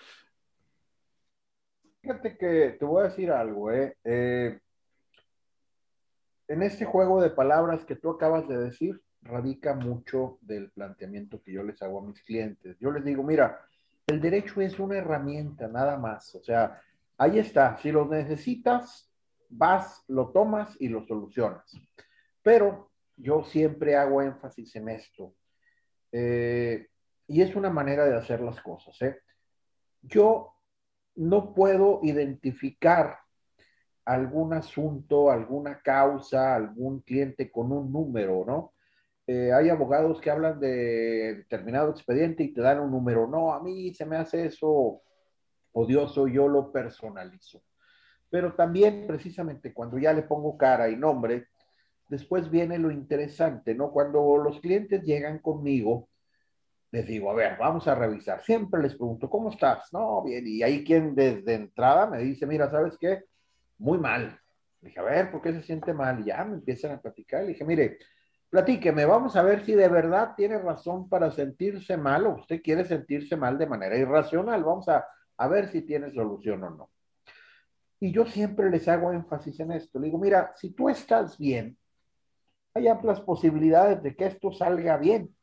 Fíjate 2.02 2.36
que 2.36 2.76
te 2.78 2.84
voy 2.84 3.04
a 3.04 3.08
decir 3.08 3.30
algo, 3.30 3.72
¿eh? 3.72 3.96
¿eh? 4.04 4.60
En 6.48 6.62
este 6.62 6.84
juego 6.84 7.22
de 7.22 7.30
palabras 7.30 7.84
que 7.84 7.96
tú 7.96 8.10
acabas 8.10 8.46
de 8.48 8.58
decir, 8.58 9.00
radica 9.22 9.74
mucho 9.74 10.38
del 10.42 10.70
planteamiento 10.70 11.42
que 11.42 11.52
yo 11.52 11.62
les 11.62 11.80
hago 11.82 12.00
a 12.00 12.06
mis 12.06 12.22
clientes. 12.22 12.76
Yo 12.78 12.90
les 12.90 13.04
digo, 13.04 13.22
mira, 13.22 13.60
el 14.06 14.20
derecho 14.20 14.60
es 14.60 14.78
una 14.78 14.98
herramienta, 14.98 15.66
nada 15.68 15.96
más. 15.96 16.34
O 16.34 16.42
sea, 16.42 16.80
ahí 17.16 17.38
está. 17.38 17.78
Si 17.78 17.90
lo 17.90 18.06
necesitas, 18.06 19.10
vas, 19.48 20.04
lo 20.08 20.30
tomas 20.30 20.76
y 20.78 20.88
lo 20.88 21.06
solucionas. 21.06 21.72
Pero 22.42 22.90
yo 23.16 23.44
siempre 23.44 23.96
hago 23.96 24.20
énfasis 24.20 24.76
en 24.76 24.90
esto. 24.90 25.34
Eh, 26.12 26.88
y 27.26 27.40
es 27.40 27.56
una 27.56 27.70
manera 27.70 28.04
de 28.04 28.16
hacer 28.16 28.40
las 28.40 28.60
cosas. 28.60 29.00
¿eh? 29.00 29.20
Yo 30.02 30.54
no 31.16 31.54
puedo 31.54 32.00
identificar 32.02 33.18
algún 34.04 34.52
asunto, 34.52 35.30
alguna 35.30 35.80
causa, 35.80 36.54
algún 36.54 37.00
cliente 37.00 37.50
con 37.50 37.72
un 37.72 37.92
número, 37.92 38.44
¿no? 38.46 38.72
Eh, 39.26 39.52
hay 39.52 39.70
abogados 39.70 40.20
que 40.20 40.30
hablan 40.30 40.60
de 40.60 41.36
determinado 41.36 41.90
expediente 41.90 42.42
y 42.42 42.52
te 42.52 42.60
dan 42.60 42.80
un 42.80 42.90
número. 42.90 43.26
No, 43.26 43.54
a 43.54 43.62
mí 43.62 43.94
se 43.94 44.04
me 44.04 44.16
hace 44.16 44.46
eso 44.46 45.00
odioso, 45.72 46.28
yo 46.28 46.48
lo 46.48 46.70
personalizo. 46.70 47.62
Pero 48.28 48.54
también, 48.54 49.06
precisamente, 49.06 49.72
cuando 49.72 49.98
ya 49.98 50.12
le 50.12 50.22
pongo 50.22 50.56
cara 50.58 50.88
y 50.90 50.96
nombre, 50.96 51.46
después 52.08 52.50
viene 52.50 52.78
lo 52.78 52.90
interesante, 52.90 53.74
¿no? 53.74 53.90
Cuando 53.90 54.36
los 54.36 54.60
clientes 54.60 55.02
llegan 55.02 55.38
conmigo, 55.38 56.08
les 56.90 57.06
digo, 57.06 57.30
a 57.30 57.34
ver, 57.34 57.56
vamos 57.58 57.88
a 57.88 57.94
revisar. 57.94 58.42
Siempre 58.42 58.82
les 58.82 58.94
pregunto, 58.94 59.28
¿cómo 59.30 59.50
estás? 59.50 59.92
No, 59.92 60.22
bien. 60.22 60.46
Y 60.46 60.62
hay 60.62 60.84
quien 60.84 61.14
desde 61.14 61.54
entrada 61.54 62.06
me 62.06 62.18
dice, 62.18 62.46
mira, 62.46 62.70
¿sabes 62.70 62.96
qué? 62.98 63.24
Muy 63.78 63.98
mal. 63.98 64.40
Le 64.80 64.88
dije, 64.88 65.00
a 65.00 65.04
ver, 65.04 65.30
¿por 65.30 65.40
qué 65.42 65.52
se 65.52 65.62
siente 65.62 65.92
mal? 65.94 66.20
Y 66.20 66.24
ya 66.24 66.44
me 66.44 66.54
empiezan 66.54 66.92
a 66.92 67.00
platicar. 67.00 67.42
Le 67.42 67.48
dije, 67.48 67.64
mire, 67.64 67.98
platíqueme, 68.50 69.04
vamos 69.04 69.36
a 69.36 69.42
ver 69.42 69.64
si 69.64 69.74
de 69.74 69.88
verdad 69.88 70.34
tiene 70.36 70.58
razón 70.58 71.08
para 71.08 71.30
sentirse 71.30 71.96
mal 71.96 72.26
o 72.26 72.34
usted 72.36 72.62
quiere 72.62 72.84
sentirse 72.84 73.36
mal 73.36 73.58
de 73.58 73.66
manera 73.66 73.96
irracional. 73.96 74.62
Vamos 74.62 74.88
a, 74.88 75.06
a 75.36 75.48
ver 75.48 75.68
si 75.68 75.82
tiene 75.82 76.12
solución 76.12 76.62
o 76.64 76.70
no. 76.70 76.90
Y 78.00 78.12
yo 78.12 78.26
siempre 78.26 78.70
les 78.70 78.86
hago 78.88 79.12
énfasis 79.12 79.60
en 79.60 79.72
esto. 79.72 79.98
Le 79.98 80.06
digo, 80.06 80.18
mira, 80.18 80.52
si 80.56 80.70
tú 80.70 80.88
estás 80.88 81.38
bien, 81.38 81.78
hay 82.74 82.88
amplias 82.88 83.20
posibilidades 83.20 84.02
de 84.02 84.14
que 84.14 84.26
esto 84.26 84.52
salga 84.52 84.98
bien. 84.98 85.34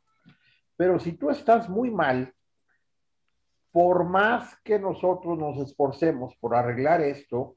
Pero 0.76 1.00
si 1.00 1.14
tú 1.14 1.30
estás 1.30 1.70
muy 1.70 1.90
mal, 1.90 2.34
por 3.72 4.04
más 4.04 4.56
que 4.64 4.78
nosotros 4.78 5.38
nos 5.38 5.58
esforcemos 5.58 6.36
por 6.38 6.56
arreglar 6.56 7.02
esto, 7.02 7.56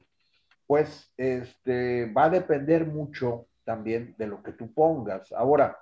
pues 0.67 1.13
este, 1.17 2.11
va 2.11 2.25
a 2.25 2.29
depender 2.29 2.85
mucho 2.85 3.47
también 3.63 4.15
de 4.17 4.27
lo 4.27 4.41
que 4.43 4.53
tú 4.53 4.73
pongas. 4.73 5.31
Ahora, 5.31 5.77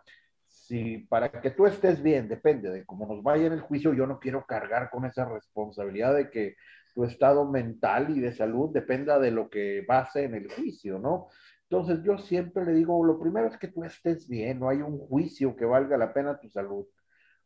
si 0.47 0.99
para 0.99 1.29
que 1.29 1.51
tú 1.51 1.65
estés 1.65 2.01
bien 2.01 2.27
depende 2.27 2.69
de 2.69 2.85
cómo 2.85 3.05
nos 3.05 3.23
vaya 3.23 3.47
en 3.47 3.53
el 3.53 3.61
juicio, 3.61 3.93
yo 3.93 4.07
no 4.07 4.19
quiero 4.19 4.45
cargar 4.45 4.89
con 4.89 5.05
esa 5.05 5.25
responsabilidad 5.25 6.15
de 6.15 6.29
que 6.29 6.55
tu 6.93 7.03
estado 7.03 7.45
mental 7.49 8.15
y 8.15 8.19
de 8.19 8.31
salud 8.31 8.71
dependa 8.71 9.19
de 9.19 9.31
lo 9.31 9.49
que 9.49 9.83
base 9.87 10.23
en 10.23 10.35
el 10.35 10.51
juicio, 10.51 10.99
¿no? 10.99 11.27
Entonces 11.69 12.03
yo 12.03 12.17
siempre 12.17 12.65
le 12.65 12.73
digo, 12.73 13.03
lo 13.03 13.19
primero 13.19 13.47
es 13.47 13.57
que 13.57 13.67
tú 13.67 13.83
estés 13.83 14.27
bien, 14.27 14.59
no 14.59 14.69
hay 14.69 14.81
un 14.81 14.99
juicio 14.99 15.55
que 15.55 15.65
valga 15.65 15.97
la 15.97 16.13
pena 16.13 16.39
tu 16.39 16.49
salud 16.49 16.85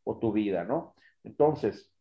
o 0.04 0.20
tu 0.20 0.34
vida, 0.34 0.64
¿no? 0.64 0.96
Entonces, 1.24 1.92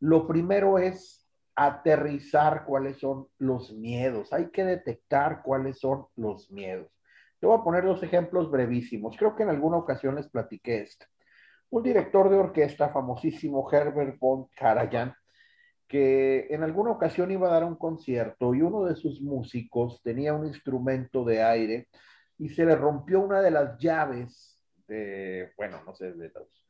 lo 0.00 0.26
primero 0.26 0.78
es 0.78 1.17
aterrizar 1.66 2.64
cuáles 2.64 2.98
son 2.98 3.28
los 3.38 3.72
miedos, 3.72 4.32
hay 4.32 4.50
que 4.50 4.64
detectar 4.64 5.42
cuáles 5.42 5.78
son 5.78 6.06
los 6.16 6.50
miedos. 6.50 6.90
Te 7.40 7.46
voy 7.46 7.58
a 7.58 7.62
poner 7.62 7.84
dos 7.84 8.02
ejemplos 8.02 8.50
brevísimos. 8.50 9.16
Creo 9.16 9.36
que 9.36 9.44
en 9.44 9.50
alguna 9.50 9.76
ocasión 9.76 10.14
les 10.16 10.28
platiqué 10.28 10.82
esto. 10.82 11.06
Un 11.70 11.82
director 11.82 12.30
de 12.30 12.36
orquesta 12.36 12.88
famosísimo, 12.88 13.68
Herbert 13.70 14.18
von 14.18 14.46
Karajan, 14.56 15.14
que 15.86 16.46
en 16.50 16.62
alguna 16.62 16.90
ocasión 16.90 17.30
iba 17.30 17.48
a 17.48 17.52
dar 17.52 17.64
un 17.64 17.76
concierto 17.76 18.54
y 18.54 18.62
uno 18.62 18.84
de 18.84 18.96
sus 18.96 19.20
músicos 19.20 20.02
tenía 20.02 20.34
un 20.34 20.46
instrumento 20.46 21.24
de 21.24 21.42
aire 21.42 21.88
y 22.38 22.48
se 22.50 22.64
le 22.64 22.76
rompió 22.76 23.20
una 23.20 23.40
de 23.40 23.50
las 23.50 23.78
llaves 23.78 24.58
bueno, 25.56 25.82
no 25.84 25.94
sé, 25.94 26.12
de 26.12 26.30
los, 26.30 26.66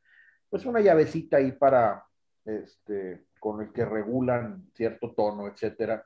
pues 0.51 0.67
una 0.67 0.81
llavecita 0.81 1.37
ahí 1.37 1.53
para, 1.53 2.05
este, 2.45 3.27
con 3.39 3.63
el 3.63 3.73
que 3.73 3.85
regulan 3.85 4.71
cierto 4.75 5.15
tono, 5.15 5.47
etcétera. 5.47 6.05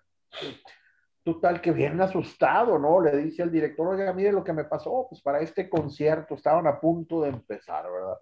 Total, 1.22 1.60
que 1.60 1.72
bien 1.72 2.00
asustado, 2.00 2.78
¿no? 2.78 3.00
Le 3.00 3.16
dice 3.16 3.42
al 3.42 3.52
director, 3.52 3.86
oiga, 3.86 4.12
mire 4.12 4.32
lo 4.32 4.42
que 4.42 4.52
me 4.52 4.64
pasó, 4.64 5.06
pues 5.08 5.22
para 5.22 5.40
este 5.40 5.68
concierto 5.70 6.34
estaban 6.34 6.66
a 6.66 6.80
punto 6.80 7.22
de 7.22 7.28
empezar, 7.28 7.84
¿verdad? 7.90 8.18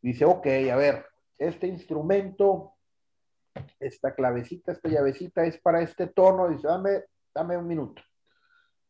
Dice, 0.00 0.24
ok, 0.24 0.46
a 0.72 0.76
ver, 0.76 1.06
este 1.36 1.66
instrumento 1.66 2.74
esta 3.78 4.14
clavecita, 4.14 4.72
esta 4.72 4.88
llavecita 4.88 5.44
es 5.44 5.58
para 5.58 5.82
este 5.82 6.08
tono, 6.08 6.48
dice, 6.48 6.66
dame, 6.66 7.04
dame 7.34 7.56
un 7.56 7.66
minuto. 7.66 8.02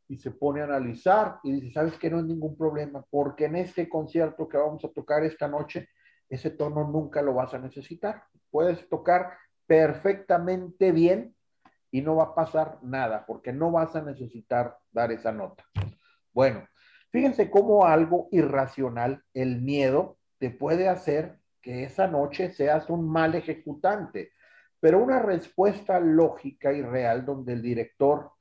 Y 0.09 0.17
se 0.19 0.33
pone 0.33 0.61
a 0.61 0.65
analizar 0.65 1.39
y 1.45 1.53
dice, 1.53 1.73
sabes 1.73 1.97
que 1.99 2.11
no 2.11 2.19
es 2.19 2.25
ningún 2.25 2.57
problema, 2.57 3.05
porque 3.11 3.45
en 3.47 3.57
este 3.57 3.89
concierto 3.89 4.49
que 4.49 4.59
vamos 4.59 4.85
a 4.85 4.89
tocar 4.89 5.25
esta 5.25 5.47
noche, 5.49 5.89
ese 6.31 6.51
tono 6.51 6.89
nunca 6.89 7.21
lo 7.21 7.35
vas 7.35 7.53
a 7.53 7.59
necesitar. 7.59 8.25
Puedes 8.51 8.89
tocar 8.89 9.37
perfectamente 9.67 10.93
bien 10.93 11.35
y 11.91 12.01
no 12.01 12.17
va 12.17 12.25
a 12.25 12.35
pasar 12.35 12.79
nada, 12.81 13.27
porque 13.27 13.53
no 13.53 13.71
vas 13.71 13.95
a 13.95 14.03
necesitar 14.03 14.79
dar 14.91 15.13
esa 15.13 15.33
nota. 15.33 15.65
Bueno, 16.33 16.67
fíjense 17.11 17.51
cómo 17.51 17.85
algo 17.85 18.29
irracional, 18.31 19.23
el 19.35 19.61
miedo, 19.61 20.17
te 20.39 20.51
puede 20.51 20.89
hacer 20.89 21.39
que 21.61 21.85
esa 21.85 22.07
noche 22.07 22.51
seas 22.53 22.89
un 22.89 23.07
mal 23.07 23.35
ejecutante 23.35 24.33
pero 24.81 24.99
una 24.99 25.21
respuesta 25.21 26.01
lógica 26.01 26.73
y 26.73 26.83
real 26.83 27.25
donde 27.25 27.53
el 27.53 27.63
director 27.63 28.33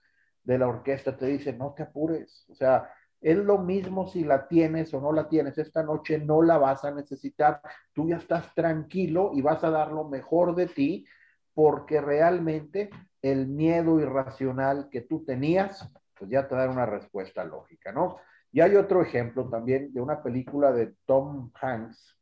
de 0.44 0.58
la 0.58 0.68
orquesta 0.68 1.16
te 1.16 1.28
dice, 1.28 1.54
no 1.54 1.74
te 1.74 1.84
apures, 1.84 2.46
o 2.50 2.56
sea, 2.56 2.90
es 3.22 3.38
lo 3.38 3.58
mismo 3.58 4.08
si 4.08 4.24
la 4.24 4.48
tienes 4.48 4.94
o 4.94 5.02
no 5.02 5.12
la 5.12 5.28
tienes, 5.28 5.58
esta 5.58 5.84
noche 5.84 6.20
no 6.20 6.42
la 6.42 6.58
vas 6.58 6.86
a 6.86 6.92
necesitar, 6.92 7.62
tú 7.94 8.08
ya 8.08 8.18
estás 8.18 8.54
tranquilo 8.56 9.32
y 9.34 9.42
vas 9.42 9.64
a 9.64 9.70
dar 9.70 9.92
lo 9.92 10.06
mejor 10.06 10.56
de 10.56 10.68
ti 10.68 11.06
porque 11.54 12.00
realmente 12.00 12.90
el 13.22 13.48
miedo 13.48 14.00
irracional 14.00 14.90
que 14.90 15.02
tú 15.02 15.26
tenías, 15.26 15.92
pues 16.18 16.32
ya 16.32 16.48
te 16.48 16.56
da 16.56 16.70
una 16.70 16.86
respuesta 16.86 17.44
lógica, 17.44 17.92
¿no? 17.92 18.18
Y 18.52 18.62
hay 18.62 18.76
otro 18.76 19.02
ejemplo 19.02 19.48
también 19.50 19.94
de 19.94 20.02
una 20.02 20.24
película 20.24 20.72
de 20.72 20.96
Tom 21.06 21.52
Hanks, 21.60 22.18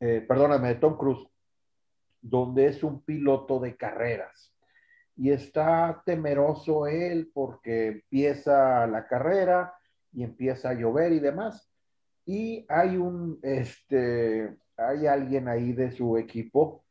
eh, 0.00 0.24
perdóname, 0.26 0.68
de 0.68 0.74
Tom 0.74 0.96
Cruise, 0.96 1.26
donde 2.20 2.66
es 2.66 2.82
un 2.82 3.02
piloto 3.02 3.60
de 3.60 3.76
carreras. 3.76 4.52
Y 5.16 5.30
está 5.30 6.02
temeroso 6.04 6.86
él 6.86 7.30
porque 7.32 7.86
empieza 7.88 8.86
la 8.86 9.06
carrera 9.06 9.74
y 10.12 10.22
empieza 10.22 10.70
a 10.70 10.74
llover 10.74 11.12
y 11.12 11.20
demás. 11.20 11.70
Y 12.26 12.66
hay 12.68 12.96
un, 12.96 13.38
este, 13.42 14.56
hay 14.76 15.06
alguien 15.06 15.48
ahí 15.48 15.72
de 15.72 15.90
su 15.92 16.16
equipo 16.18 16.84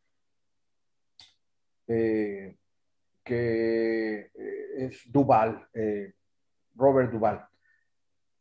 eh, 1.87 2.57
que 3.23 4.19
eh, 4.19 4.31
es 4.77 5.11
Duval, 5.11 5.67
eh, 5.73 6.13
Robert 6.75 7.11
Duval. 7.11 7.47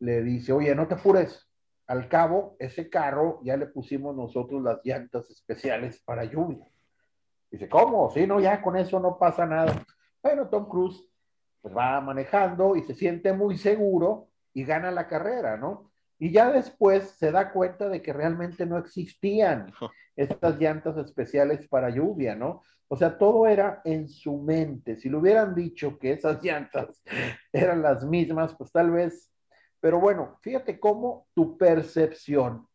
Le 0.01 0.23
dice, 0.23 0.53
oye, 0.53 0.75
no 0.75 0.87
te 0.87 0.95
apures. 0.95 1.49
Al 1.87 2.09
cabo, 2.09 2.57
ese 2.59 2.89
carro 2.89 3.41
ya 3.43 3.57
le 3.57 3.67
pusimos 3.67 4.17
nosotros 4.17 4.63
las 4.63 4.81
llantas 4.85 5.29
especiales 5.31 6.01
para 6.01 6.25
lluvia. 6.25 6.67
Dice, 7.55 7.69
¿cómo? 7.69 8.11
Sí, 8.11 8.27
no, 8.27 8.41
ya 8.41 8.61
con 8.61 8.77
eso 8.77 8.99
no 8.99 9.17
pasa 9.17 9.47
nada. 9.47 9.81
Bueno, 10.21 10.49
Tom 10.49 10.69
Cruise 10.69 11.09
pues 11.63 11.73
va 11.73 12.01
manejando 12.01 12.75
y 12.75 12.83
se 12.83 12.95
siente 12.95 13.33
muy 13.33 13.59
seguro 13.59 14.27
y 14.53 14.65
gana 14.65 14.91
la 14.91 15.07
carrera, 15.07 15.57
¿no? 15.57 15.93
Y 16.19 16.33
ya 16.33 16.51
después 16.51 17.11
se 17.11 17.31
da 17.31 17.53
cuenta 17.53 17.89
de 17.89 18.03
que 18.03 18.13
realmente 18.13 18.67
no 18.67 18.77
existían 18.77 19.73
estas 20.17 20.59
llantas 20.59 20.97
especiales 20.97 21.69
para 21.69 21.91
lluvia, 21.91 22.35
¿no? 22.35 22.63
O 22.89 22.97
sea, 22.97 23.17
todo 23.19 23.47
era 23.47 23.81
en 23.85 24.09
su 24.09 24.37
mente. 24.39 24.97
Si 24.97 25.09
le 25.09 25.17
hubieran 25.17 25.55
dicho 25.55 25.97
que 26.01 26.11
esas 26.11 26.43
llantas 26.43 27.05
eran 27.53 27.83
las 27.83 28.05
mismas, 28.05 28.53
pues 28.57 28.73
tal 28.73 28.91
vez. 28.91 29.31
Pero 29.79 30.01
bueno, 30.01 30.39
fíjate 30.41 30.81
cómo 30.81 31.29
tu 31.35 31.57
percepción 31.57 32.67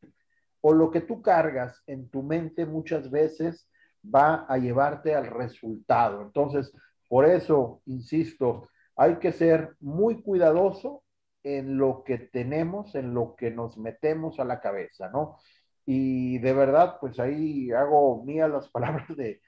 o 0.62 0.72
lo 0.72 0.90
que 0.90 1.02
tú 1.02 1.22
cargas 1.22 1.84
en 1.86 2.08
tu 2.08 2.24
mente 2.24 2.66
muchas 2.66 3.12
veces 3.12 3.70
va 4.04 4.46
a 4.48 4.58
llevarte 4.58 5.16
al 5.16 5.28
resultado. 5.28 6.22
Entonces, 6.22 6.74
por 7.08 7.26
eso, 7.26 7.82
insisto, 7.86 8.70
hay 8.96 9.18
que 9.18 9.32
ser 9.32 9.76
muy 9.80 10.22
cuidadoso 10.22 11.04
en 11.44 11.78
lo 11.78 12.04
que 12.04 12.18
tenemos, 12.18 12.96
en 12.96 13.14
lo 13.14 13.36
que 13.36 13.52
nos 13.52 13.78
metemos 13.78 14.40
a 14.40 14.46
la 14.46 14.60
cabeza, 14.60 15.10
¿no? 15.10 15.38
Y 15.86 16.38
de 16.40 16.54
verdad, 16.54 16.98
pues 17.00 17.20
ahí 17.20 17.72
hago 17.72 18.24
mías 18.24 18.50
las 18.50 18.70
palabras 18.72 19.08
de, 19.16 19.42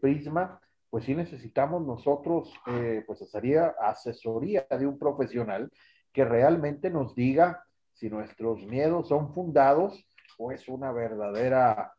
Prisma, 0.00 0.58
pues 0.90 1.04
sí 1.04 1.14
necesitamos 1.14 1.86
nosotros, 1.86 2.52
eh, 2.66 3.04
pues 3.06 3.18
sería 3.30 3.74
asesoría 3.80 4.66
de 4.70 4.86
un 4.86 4.98
profesional 4.98 5.70
que 6.12 6.24
realmente 6.24 6.88
nos 6.88 7.14
diga 7.14 7.62
si 7.92 8.08
nuestros 8.08 8.64
miedos 8.66 9.08
son 9.08 9.34
fundados 9.34 10.06
o 10.38 10.50
es 10.50 10.66
una 10.68 10.92
verdadera 10.92 11.92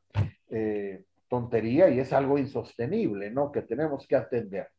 eh, 0.50 1.04
tontería 1.28 1.90
y 1.90 2.00
es 2.00 2.14
algo 2.14 2.38
insostenible, 2.38 3.32
¿no? 3.32 3.52
Que 3.52 3.62
tenemos 3.62 4.08
que 4.08 4.16
atender. 4.16 4.70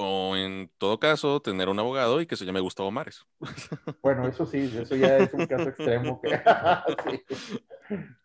O 0.00 0.36
en 0.36 0.70
todo 0.78 1.00
caso, 1.00 1.40
tener 1.40 1.68
un 1.68 1.80
abogado 1.80 2.20
y 2.20 2.26
que 2.26 2.36
se 2.36 2.44
llame 2.44 2.60
Gustavo 2.60 2.90
Mares. 2.90 3.26
Bueno, 4.02 4.28
eso 4.28 4.46
sí, 4.46 4.58
eso 4.58 4.94
ya 4.94 5.18
es 5.18 5.34
un 5.34 5.46
caso 5.46 5.70
extremo. 5.70 6.20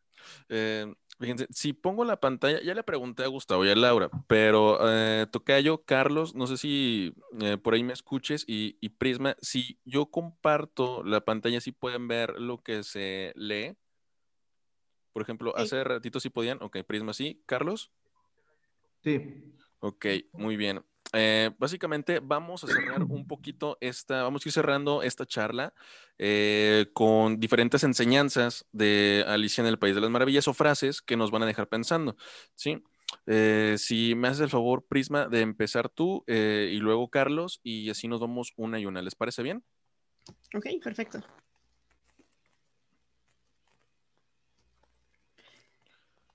Eh, 0.49 0.93
fíjense, 1.19 1.47
si 1.51 1.74
pongo 1.74 2.05
la 2.05 2.19
pantalla, 2.19 2.61
ya 2.61 2.74
le 2.74 2.84
pregunté 2.84 3.24
a 3.24 3.28
Gustavo 3.28 3.65
y 3.65 3.69
a 3.69 3.76
Laura, 3.76 4.09
pero 4.28 4.80
eh, 4.82 5.28
Tocayo, 5.32 5.84
Carlos, 5.84 6.36
no 6.36 6.47
sé 6.47 6.57
si 6.57 7.13
eh, 7.41 7.57
por 7.57 7.74
ahí 7.74 7.84
me 7.84 7.93
escuches 7.93 8.43
y, 8.47 8.78
y, 8.82 8.89
Prisma, 8.89 9.36
si 9.41 9.80
yo 9.86 10.07
comparto 10.07 11.03
la 11.03 11.21
pantalla, 11.21 11.61
si 11.61 11.71
pueden 11.71 12.07
ver 12.07 12.39
lo 12.39 12.61
que 12.61 12.84
se 12.84 13.34
lee. 13.36 13.76
Por 15.14 15.22
ejemplo, 15.22 15.55
hace 15.55 15.84
ratito 15.84 16.20
sí 16.20 16.30
podían. 16.30 16.61
Ok, 16.61 16.80
Prisma 16.86 17.14
sí. 17.14 17.41
¿Carlos? 17.45 17.91
Sí. 19.03 19.53
Ok, 19.80 20.05
muy 20.32 20.55
bien. 20.55 20.84
eh, 21.11 21.51
básicamente 21.59 22.20
vamos 22.22 22.64
a 22.64 22.68
cerrar 22.68 23.03
un 23.03 23.26
poquito 23.28 23.78
esta, 23.82 24.24
vamos 24.24 24.45
a 24.45 24.49
ir 24.49 24.53
cerrando 24.53 25.03
esta 25.03 25.26
charla 25.26 25.74
eh, 26.18 26.88
con 26.93 27.39
diferentes 27.39 27.84
enseñanzas 27.84 28.66
de 28.72 29.26
Alicia 29.28 29.61
en 29.61 29.68
el 29.68 29.78
País 29.78 29.93
de 29.93 30.01
las 30.01 30.09
Maravillas 30.09 30.47
o 30.47 30.53
frases 30.53 31.01
que 31.01 31.18
nos 31.18 31.32
van 31.32 31.43
a 31.43 31.45
dejar 31.45 31.68
pensando, 31.68 32.16
¿sí? 32.55 32.82
Eh, 33.28 33.76
si 33.78 34.16
me 34.16 34.30
haces 34.30 34.41
el 34.41 34.49
favor, 34.49 34.86
Prisma, 34.88 35.28
de 35.28 35.41
empezar 35.41 35.89
tú 35.89 36.24
y 36.28 36.78
luego 36.78 37.09
Carlos 37.09 37.59
y 37.61 37.89
así 37.89 38.07
nos 38.07 38.22
vamos 38.22 38.53
una 38.55 38.80
y 38.80 38.86
una. 38.86 39.01
¿Les 39.01 39.16
parece 39.16 39.43
bien? 39.43 39.64
Ok, 40.55 40.66
perfecto. 40.82 41.20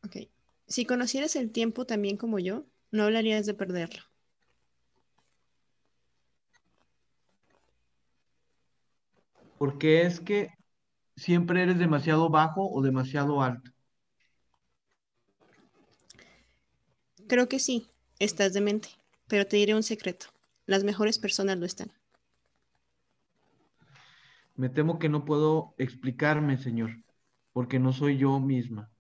Ok. 0.04 0.28
Si 0.66 0.84
conocieras 0.84 1.36
el 1.36 1.50
tiempo 1.50 1.86
también 1.86 2.16
como 2.16 2.38
yo, 2.38 2.64
no 2.90 3.04
hablarías 3.04 3.46
de 3.46 3.54
perderlo. 3.54 4.02
Porque 9.58 10.02
es 10.02 10.20
que 10.20 10.50
siempre 11.16 11.62
eres 11.62 11.78
demasiado 11.78 12.30
bajo 12.30 12.70
o 12.70 12.82
demasiado 12.82 13.42
alto. 13.42 13.72
Creo 17.26 17.48
que 17.48 17.58
sí, 17.58 17.88
estás 18.18 18.54
demente, 18.54 18.88
pero 19.26 19.46
te 19.46 19.56
diré 19.56 19.74
un 19.74 19.82
secreto. 19.82 20.26
Las 20.66 20.84
mejores 20.84 21.18
personas 21.18 21.58
lo 21.58 21.66
están. 21.66 21.92
Me 24.56 24.68
temo 24.68 24.98
que 24.98 25.08
no 25.08 25.24
puedo 25.24 25.74
explicarme, 25.78 26.58
señor, 26.58 26.90
porque 27.52 27.78
no 27.78 27.92
soy 27.92 28.16
yo 28.16 28.40
misma. 28.40 28.90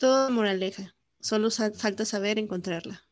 Todo 0.00 0.30
moraleja. 0.30 0.94
Solo 1.20 1.50
falta 1.50 2.06
saber 2.06 2.38
encontrarla. 2.38 3.02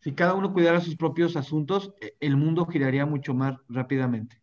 Si 0.00 0.14
cada 0.14 0.32
uno 0.32 0.54
cuidara 0.54 0.80
sus 0.80 0.96
propios 0.96 1.36
asuntos, 1.36 1.92
e, 2.00 2.16
el 2.20 2.38
mundo 2.38 2.64
giraría 2.64 3.04
mucho 3.04 3.34
más 3.34 3.58
rápidamente. 3.68 4.40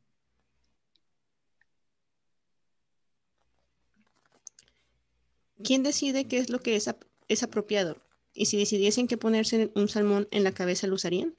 ¿Quién 5.63 5.81
decide 5.81 6.27
qué 6.27 6.37
es 6.37 6.51
lo 6.51 6.59
que 6.59 6.75
es, 6.75 6.87
es 7.27 7.41
apropiado? 7.41 7.97
¿Y 8.31 8.45
si 8.45 8.57
decidiesen 8.59 9.07
que 9.07 9.17
ponerse 9.17 9.71
un 9.73 9.87
salmón 9.87 10.27
en 10.29 10.43
la 10.43 10.51
cabeza 10.51 10.85
lo 10.85 10.93
usarían? 10.93 11.35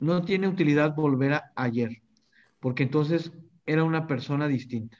No 0.00 0.24
tiene 0.24 0.48
utilidad 0.48 0.94
volver 0.94 1.34
a 1.34 1.52
ayer, 1.54 2.02
porque 2.58 2.82
entonces 2.82 3.30
era 3.66 3.84
una 3.84 4.06
persona 4.06 4.48
distinta. 4.48 4.98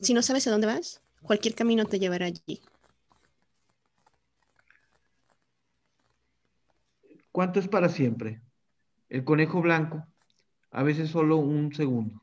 Si 0.00 0.12
no 0.12 0.22
sabes 0.22 0.46
a 0.48 0.50
dónde 0.50 0.66
vas, 0.66 1.00
cualquier 1.22 1.54
camino 1.54 1.84
te 1.84 2.00
llevará 2.00 2.26
allí. 2.26 2.60
¿Cuánto 7.30 7.60
es 7.60 7.68
para 7.68 7.88
siempre? 7.88 8.42
El 9.08 9.24
conejo 9.24 9.62
blanco, 9.62 10.04
a 10.72 10.82
veces 10.82 11.10
solo 11.10 11.36
un 11.36 11.72
segundo. 11.72 12.20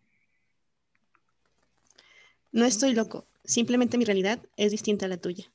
No 2.51 2.65
estoy 2.65 2.93
loco, 2.93 3.25
simplemente 3.43 3.97
mi 3.97 4.05
realidad 4.05 4.39
es 4.57 4.71
distinta 4.71 5.05
a 5.05 5.09
la 5.09 5.17
tuya. 5.17 5.51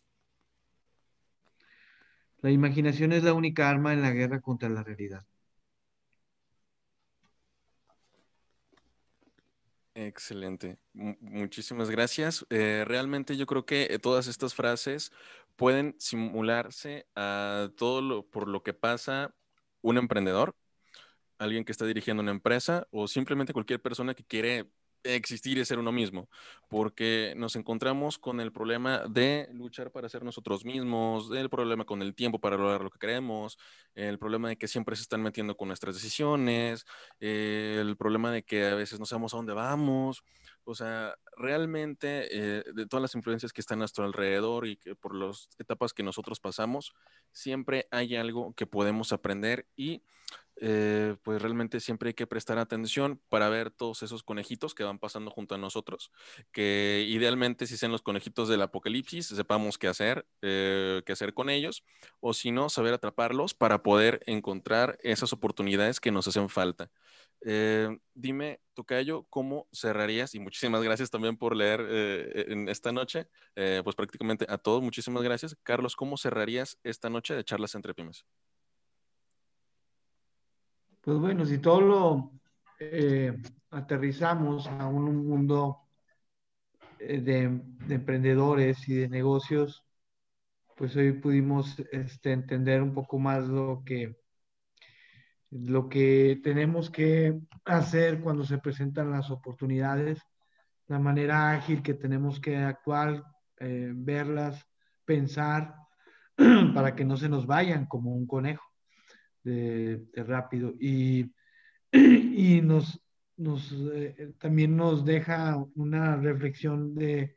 La 2.44 2.50
imaginación 2.50 3.12
es 3.12 3.24
la 3.24 3.32
única 3.32 3.70
arma 3.70 3.94
en 3.94 4.02
la 4.02 4.10
guerra 4.10 4.42
contra 4.42 4.68
la 4.68 4.82
realidad. 4.82 5.24
Excelente. 9.94 10.76
muchísimas 10.92 11.88
gracias. 11.88 12.44
Eh, 12.50 12.84
realmente 12.86 13.38
yo 13.38 13.46
creo 13.46 13.64
que 13.64 13.84
eh, 13.84 13.98
todas 13.98 14.26
estas 14.26 14.54
frases 14.54 15.10
pueden 15.56 15.96
simularse 15.98 17.06
a 17.16 17.70
todo 17.78 18.02
lo 18.02 18.26
por 18.28 18.46
lo 18.46 18.62
que 18.62 18.74
pasa 18.74 19.34
un 19.80 19.96
emprendedor, 19.96 20.54
alguien 21.38 21.64
que 21.64 21.72
está 21.72 21.86
dirigiendo 21.86 22.22
una 22.22 22.32
empresa 22.32 22.86
o 22.90 23.08
simplemente 23.08 23.54
cualquier 23.54 23.80
persona 23.80 24.12
que 24.12 24.24
quiere 24.24 24.70
existir 25.04 25.58
y 25.58 25.64
ser 25.64 25.78
uno 25.78 25.92
mismo, 25.92 26.28
porque 26.68 27.34
nos 27.36 27.56
encontramos 27.56 28.18
con 28.18 28.40
el 28.40 28.52
problema 28.52 29.04
de 29.08 29.48
luchar 29.52 29.90
para 29.90 30.08
ser 30.08 30.24
nosotros 30.24 30.64
mismos, 30.64 31.30
el 31.34 31.48
problema 31.48 31.84
con 31.84 32.02
el 32.02 32.14
tiempo 32.14 32.40
para 32.40 32.56
lograr 32.56 32.82
lo 32.82 32.90
que 32.90 32.98
queremos, 32.98 33.58
el 33.94 34.18
problema 34.18 34.48
de 34.48 34.56
que 34.56 34.66
siempre 34.66 34.96
se 34.96 35.02
están 35.02 35.22
metiendo 35.22 35.56
con 35.56 35.68
nuestras 35.68 35.94
decisiones, 35.94 36.84
el 37.20 37.96
problema 37.96 38.32
de 38.32 38.42
que 38.42 38.66
a 38.66 38.74
veces 38.74 38.98
no 38.98 39.06
sabemos 39.06 39.34
a 39.34 39.36
dónde 39.36 39.52
vamos, 39.52 40.24
o 40.64 40.74
sea, 40.74 41.14
realmente 41.36 42.28
eh, 42.30 42.64
de 42.74 42.86
todas 42.86 43.02
las 43.02 43.14
influencias 43.14 43.52
que 43.52 43.60
están 43.60 43.78
a 43.78 43.80
nuestro 43.80 44.04
alrededor 44.04 44.66
y 44.66 44.76
que 44.76 44.94
por 44.94 45.14
las 45.14 45.48
etapas 45.58 45.92
que 45.92 46.02
nosotros 46.02 46.40
pasamos, 46.40 46.94
siempre 47.32 47.86
hay 47.90 48.16
algo 48.16 48.54
que 48.54 48.66
podemos 48.66 49.12
aprender 49.12 49.66
y 49.76 50.02
eh, 50.56 51.16
pues 51.22 51.42
realmente 51.42 51.80
siempre 51.80 52.10
hay 52.10 52.14
que 52.14 52.26
prestar 52.26 52.58
atención 52.58 53.20
para 53.28 53.48
ver 53.48 53.70
todos 53.70 54.02
esos 54.02 54.22
conejitos 54.22 54.74
que 54.74 54.84
van 54.84 54.98
pasando 54.98 55.30
junto 55.30 55.54
a 55.54 55.58
nosotros, 55.58 56.12
que 56.52 57.04
idealmente 57.08 57.66
si 57.66 57.76
sean 57.76 57.92
los 57.92 58.02
conejitos 58.02 58.48
del 58.48 58.62
apocalipsis, 58.62 59.26
sepamos 59.26 59.78
qué 59.78 59.88
hacer, 59.88 60.26
eh, 60.42 61.02
qué 61.04 61.12
hacer 61.12 61.34
con 61.34 61.50
ellos, 61.50 61.84
o 62.20 62.34
si 62.34 62.52
no, 62.52 62.68
saber 62.68 62.94
atraparlos 62.94 63.54
para 63.54 63.82
poder 63.82 64.20
encontrar 64.26 64.98
esas 65.02 65.32
oportunidades 65.32 66.00
que 66.00 66.12
nos 66.12 66.28
hacen 66.28 66.48
falta. 66.48 66.90
Eh, 67.46 67.88
dime, 68.14 68.60
Tocayo, 68.74 69.26
¿cómo 69.30 69.68
cerrarías? 69.72 70.34
Y 70.34 70.40
muchísimas 70.40 70.82
gracias 70.82 71.10
también 71.10 71.36
por 71.36 71.56
leer 71.56 71.80
esta 72.68 72.92
noche, 72.92 73.28
pues 73.54 73.96
prácticamente 73.96 74.46
a 74.48 74.58
todos, 74.58 74.82
muchísimas 74.82 75.22
gracias. 75.22 75.56
Carlos, 75.62 75.96
¿cómo 75.96 76.16
cerrarías 76.16 76.78
esta 76.84 77.10
noche 77.10 77.34
de 77.34 77.44
charlas 77.44 77.74
entre 77.74 77.92
pymes? 77.92 78.24
Pues 81.04 81.18
bueno, 81.18 81.44
si 81.44 81.58
todo 81.58 81.80
lo 81.82 82.32
eh, 82.80 83.36
aterrizamos 83.70 84.66
a 84.68 84.86
un 84.86 85.26
mundo 85.26 85.80
eh, 86.98 87.20
de, 87.20 87.42
emprendedores 87.94 88.88
y 88.88 88.94
de 88.94 89.08
negocios, 89.10 89.84
pues 90.76 90.96
hoy 90.96 91.12
pudimos 91.12 91.78
este, 91.92 92.32
entender 92.32 92.82
un 92.82 92.94
poco 92.94 93.18
más 93.18 93.46
lo 93.46 93.82
que, 93.84 94.16
lo 95.50 95.88
que 95.90 96.40
tenemos 96.42 96.90
que 96.90 97.38
hacer 97.66 98.20
cuando 98.20 98.44
se 98.44 98.58
presentan 98.58 99.10
las 99.10 99.30
oportunidades, 99.30 100.22
la 100.86 100.98
manera 100.98 101.52
ágil 101.52 101.82
que 101.82 101.94
tenemos 101.94 102.40
que 102.40 102.56
actuar, 102.56 103.24
eh, 103.58 103.92
verlas, 103.94 104.66
pensar, 105.04 105.74
para 106.74 106.94
que 106.96 107.04
no 107.04 107.18
se 107.18 107.28
nos 107.28 107.46
vayan 107.46 107.86
como 107.86 108.14
un 108.14 108.26
conejo 108.26 108.73
de, 109.44 110.04
rápido 110.16 110.72
y, 110.80 111.32
y 111.92 112.60
nos, 112.62 113.00
nos 113.36 113.72
eh, 113.92 114.34
también 114.38 114.76
nos 114.76 115.04
deja 115.04 115.62
una 115.74 116.16
reflexión 116.16 116.94
de, 116.94 117.36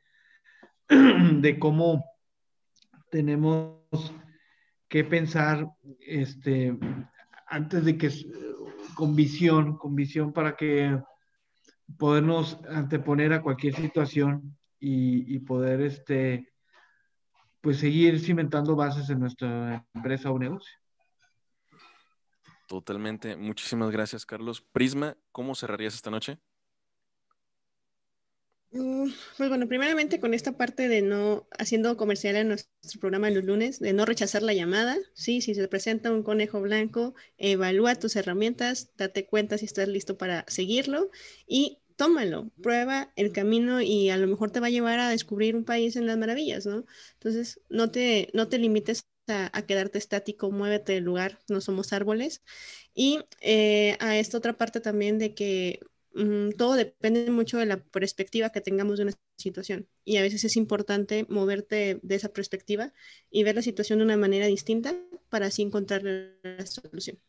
de 0.89 1.59
cómo 1.59 2.05
tenemos 3.11 4.13
que 4.87 5.03
pensar 5.03 5.67
este, 5.99 6.77
antes 7.47 7.85
de 7.85 7.97
que 7.97 8.09
con 8.95 9.15
visión, 9.15 9.77
con 9.77 9.95
visión 9.95 10.33
para 10.33 10.55
que 10.55 10.99
podernos 11.97 12.59
anteponer 12.69 13.33
a 13.33 13.41
cualquier 13.41 13.75
situación 13.75 14.57
y, 14.79 15.35
y, 15.35 15.39
poder 15.39 15.81
este, 15.81 16.51
pues 17.61 17.79
seguir 17.79 18.19
cimentando 18.19 18.75
bases 18.75 19.09
en 19.09 19.19
nuestra 19.19 19.85
empresa 19.93 20.31
o 20.31 20.39
negocio. 20.39 20.73
Totalmente. 22.67 23.35
Muchísimas 23.37 23.91
gracias, 23.91 24.25
Carlos. 24.25 24.61
Prisma, 24.61 25.17
¿cómo 25.31 25.55
cerrarías 25.55 25.95
esta 25.95 26.11
noche? 26.11 26.39
Mm, 28.71 29.09
pues 29.37 29.49
bueno, 29.49 29.67
primeramente 29.67 30.19
con 30.19 30.33
esta 30.33 30.57
parte 30.57 30.89
de 30.89 31.01
no 31.01 31.47
haciendo 31.57 31.95
comercial 31.97 32.35
en 32.35 32.49
nuestro 32.49 32.99
programa 32.99 33.29
los 33.29 33.45
lunes, 33.45 33.79
de 33.79 33.93
no 33.93 34.05
rechazar 34.05 34.43
la 34.43 34.53
llamada, 34.53 34.97
sí, 35.13 35.41
si 35.41 35.55
se 35.55 35.67
presenta 35.69 36.11
un 36.11 36.23
conejo 36.23 36.59
blanco, 36.61 37.15
evalúa 37.37 37.95
tus 37.95 38.15
herramientas, 38.17 38.91
date 38.97 39.25
cuenta 39.25 39.57
si 39.57 39.65
estás 39.65 39.87
listo 39.87 40.17
para 40.17 40.43
seguirlo 40.49 41.09
y 41.47 41.79
tómalo, 41.95 42.51
prueba 42.61 43.11
el 43.15 43.31
camino 43.31 43.81
y 43.81 44.09
a 44.09 44.17
lo 44.17 44.27
mejor 44.27 44.51
te 44.51 44.59
va 44.59 44.67
a 44.67 44.69
llevar 44.69 44.99
a 44.99 45.09
descubrir 45.09 45.55
un 45.55 45.63
país 45.65 45.95
en 45.95 46.05
las 46.05 46.17
maravillas, 46.17 46.65
¿no? 46.65 46.85
Entonces, 47.13 47.61
no 47.69 47.89
te, 47.91 48.29
no 48.33 48.49
te 48.49 48.59
limites 48.59 49.07
a, 49.27 49.61
quedarte 49.63 49.97
estático, 49.97 50.51
muévete 50.51 50.93
del 50.93 51.03
lugar, 51.03 51.39
no 51.49 51.61
somos 51.61 51.93
árboles. 51.93 52.41
Y 52.93 53.19
eh, 53.41 53.97
a 53.99 54.17
esta 54.17 54.37
otra 54.37 54.57
parte 54.57 54.79
también 54.81 55.19
de 55.19 55.33
que 55.35 55.79
mm, 56.13 56.51
todo 56.57 56.75
depende 56.75 57.29
mucho 57.31 57.57
de 57.57 57.65
la 57.65 57.77
perspectiva 57.83 58.51
que 58.51 58.61
tengamos 58.61 58.97
de 58.97 59.03
una 59.05 59.13
situación. 59.37 59.87
Y 60.03 60.17
a 60.17 60.21
veces 60.21 60.43
es 60.43 60.55
importante 60.57 61.25
moverte 61.29 61.99
de 62.03 62.15
esa 62.15 62.29
perspectiva 62.29 62.93
y 63.29 63.43
ver 63.43 63.55
la 63.55 63.61
situación 63.61 63.99
de 63.99 64.05
una 64.05 64.17
manera 64.17 64.47
distinta 64.47 64.95
para 65.29 65.47
así 65.47 65.61
encontrar 65.61 66.03
la 66.03 66.65
solución. 66.65 67.19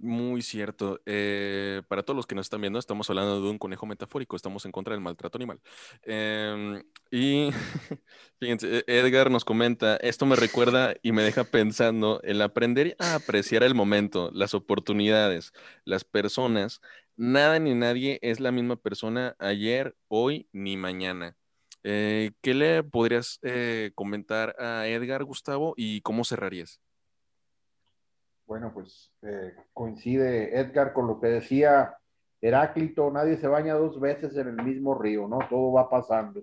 Muy 0.00 0.42
cierto. 0.42 1.00
Eh, 1.06 1.82
para 1.88 2.04
todos 2.04 2.16
los 2.16 2.26
que 2.26 2.36
nos 2.36 2.46
están 2.46 2.60
viendo, 2.60 2.78
estamos 2.78 3.10
hablando 3.10 3.42
de 3.42 3.50
un 3.50 3.58
conejo 3.58 3.84
metafórico, 3.84 4.36
estamos 4.36 4.64
en 4.64 4.70
contra 4.70 4.94
del 4.94 5.00
maltrato 5.00 5.38
animal. 5.38 5.60
Em, 6.02 6.84
y 7.10 7.50
fíjense, 8.40 8.78
e-, 8.78 8.84
Edgar 8.86 9.28
nos 9.30 9.44
comenta, 9.44 9.96
esto 9.96 10.24
me 10.24 10.36
recuerda 10.36 10.94
y 11.02 11.10
me 11.10 11.22
deja 11.24 11.42
pensando 11.44 12.20
en 12.22 12.40
aprender 12.40 12.94
a 13.00 13.16
apreciar 13.16 13.64
el 13.64 13.74
momento, 13.74 14.30
las 14.32 14.54
oportunidades, 14.54 15.52
las 15.84 16.04
personas. 16.04 16.80
Nada 17.16 17.58
ni 17.58 17.74
nadie 17.74 18.20
es 18.22 18.38
la 18.38 18.52
misma 18.52 18.76
persona 18.76 19.34
ayer, 19.40 19.96
hoy 20.06 20.48
ni 20.52 20.76
mañana. 20.76 21.36
Eh, 21.82 22.30
¿Qué 22.40 22.54
le 22.54 22.84
podrías 22.84 23.40
eh, 23.42 23.90
comentar 23.96 24.54
a 24.60 24.86
Edgar, 24.86 25.24
Gustavo, 25.24 25.74
y 25.76 26.02
cómo 26.02 26.24
cerrarías? 26.24 26.80
Bueno, 28.48 28.72
pues 28.72 29.12
eh, 29.20 29.54
coincide 29.74 30.58
Edgar 30.58 30.94
con 30.94 31.06
lo 31.06 31.20
que 31.20 31.26
decía 31.26 31.94
Heráclito, 32.40 33.10
nadie 33.10 33.36
se 33.36 33.46
baña 33.46 33.74
dos 33.74 34.00
veces 34.00 34.34
en 34.38 34.48
el 34.48 34.64
mismo 34.64 34.98
río, 34.98 35.28
¿no? 35.28 35.38
Todo 35.50 35.72
va 35.72 35.90
pasando. 35.90 36.40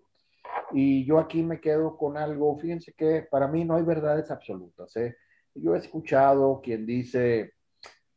Y 0.72 1.04
yo 1.04 1.18
aquí 1.18 1.42
me 1.42 1.60
quedo 1.60 1.98
con 1.98 2.16
algo, 2.16 2.60
fíjense 2.60 2.94
que 2.94 3.28
para 3.30 3.48
mí 3.48 3.66
no 3.66 3.76
hay 3.76 3.82
verdades 3.82 4.30
absolutas, 4.30 4.96
¿eh? 4.98 5.18
Yo 5.56 5.74
he 5.74 5.80
escuchado 5.80 6.62
quien 6.62 6.86
dice, 6.86 7.54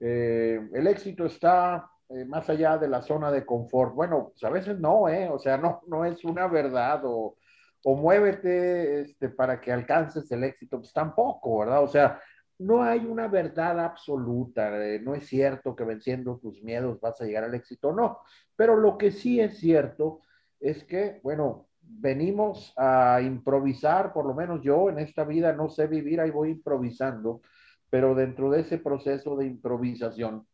eh, 0.00 0.60
el 0.74 0.86
éxito 0.86 1.24
está 1.24 1.90
eh, 2.10 2.26
más 2.26 2.50
allá 2.50 2.76
de 2.76 2.88
la 2.88 3.00
zona 3.00 3.30
de 3.30 3.46
confort. 3.46 3.94
Bueno, 3.94 4.32
pues 4.32 4.44
a 4.44 4.50
veces 4.50 4.78
no, 4.78 5.08
¿eh? 5.08 5.30
O 5.30 5.38
sea, 5.38 5.56
no, 5.56 5.80
no 5.86 6.04
es 6.04 6.22
una 6.24 6.46
verdad 6.46 7.00
o, 7.06 7.38
o 7.84 7.96
muévete 7.96 9.00
este, 9.00 9.30
para 9.30 9.58
que 9.62 9.72
alcances 9.72 10.30
el 10.30 10.44
éxito, 10.44 10.78
pues 10.78 10.92
tampoco, 10.92 11.60
¿verdad? 11.60 11.82
O 11.82 11.88
sea, 11.88 12.20
no 12.58 12.82
hay 12.82 13.06
una 13.06 13.28
verdad 13.28 13.78
absoluta, 13.80 14.70
no 15.00 15.14
es 15.14 15.26
cierto 15.26 15.76
que 15.76 15.84
venciendo 15.84 16.38
tus 16.38 16.62
miedos 16.62 17.00
vas 17.00 17.20
a 17.20 17.24
llegar 17.24 17.44
al 17.44 17.54
éxito, 17.54 17.92
no, 17.92 18.18
pero 18.56 18.76
lo 18.76 18.98
que 18.98 19.12
sí 19.12 19.40
es 19.40 19.58
cierto 19.58 20.22
es 20.58 20.82
que, 20.84 21.20
bueno, 21.22 21.68
venimos 21.80 22.74
a 22.76 23.20
improvisar, 23.22 24.12
por 24.12 24.26
lo 24.26 24.34
menos 24.34 24.60
yo 24.62 24.90
en 24.90 24.98
esta 24.98 25.24
vida 25.24 25.52
no 25.52 25.68
sé 25.68 25.86
vivir, 25.86 26.20
ahí 26.20 26.30
voy 26.30 26.50
improvisando, 26.50 27.42
pero 27.88 28.14
dentro 28.14 28.50
de 28.50 28.60
ese 28.60 28.78
proceso 28.78 29.36
de 29.36 29.46
improvisación, 29.46 30.46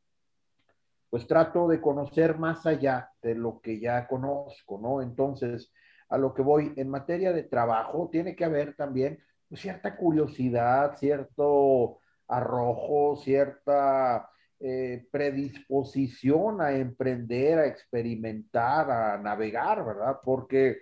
pues 1.10 1.26
trato 1.26 1.68
de 1.68 1.80
conocer 1.80 2.38
más 2.38 2.66
allá 2.66 3.10
de 3.22 3.34
lo 3.34 3.60
que 3.60 3.80
ya 3.80 4.06
conozco, 4.06 4.78
¿no? 4.80 5.00
Entonces, 5.00 5.72
a 6.08 6.18
lo 6.18 6.34
que 6.34 6.42
voy 6.42 6.72
en 6.76 6.90
materia 6.90 7.32
de 7.32 7.44
trabajo, 7.44 8.08
tiene 8.12 8.36
que 8.36 8.44
haber 8.44 8.76
también 8.76 9.18
cierta 9.52 9.96
curiosidad, 9.96 10.96
cierto 10.98 12.00
arrojo, 12.28 13.16
cierta 13.16 14.28
eh, 14.60 15.06
predisposición 15.10 16.60
a 16.60 16.72
emprender, 16.72 17.58
a 17.58 17.66
experimentar, 17.66 18.90
a 18.90 19.18
navegar, 19.18 19.84
¿verdad? 19.84 20.20
Porque 20.22 20.78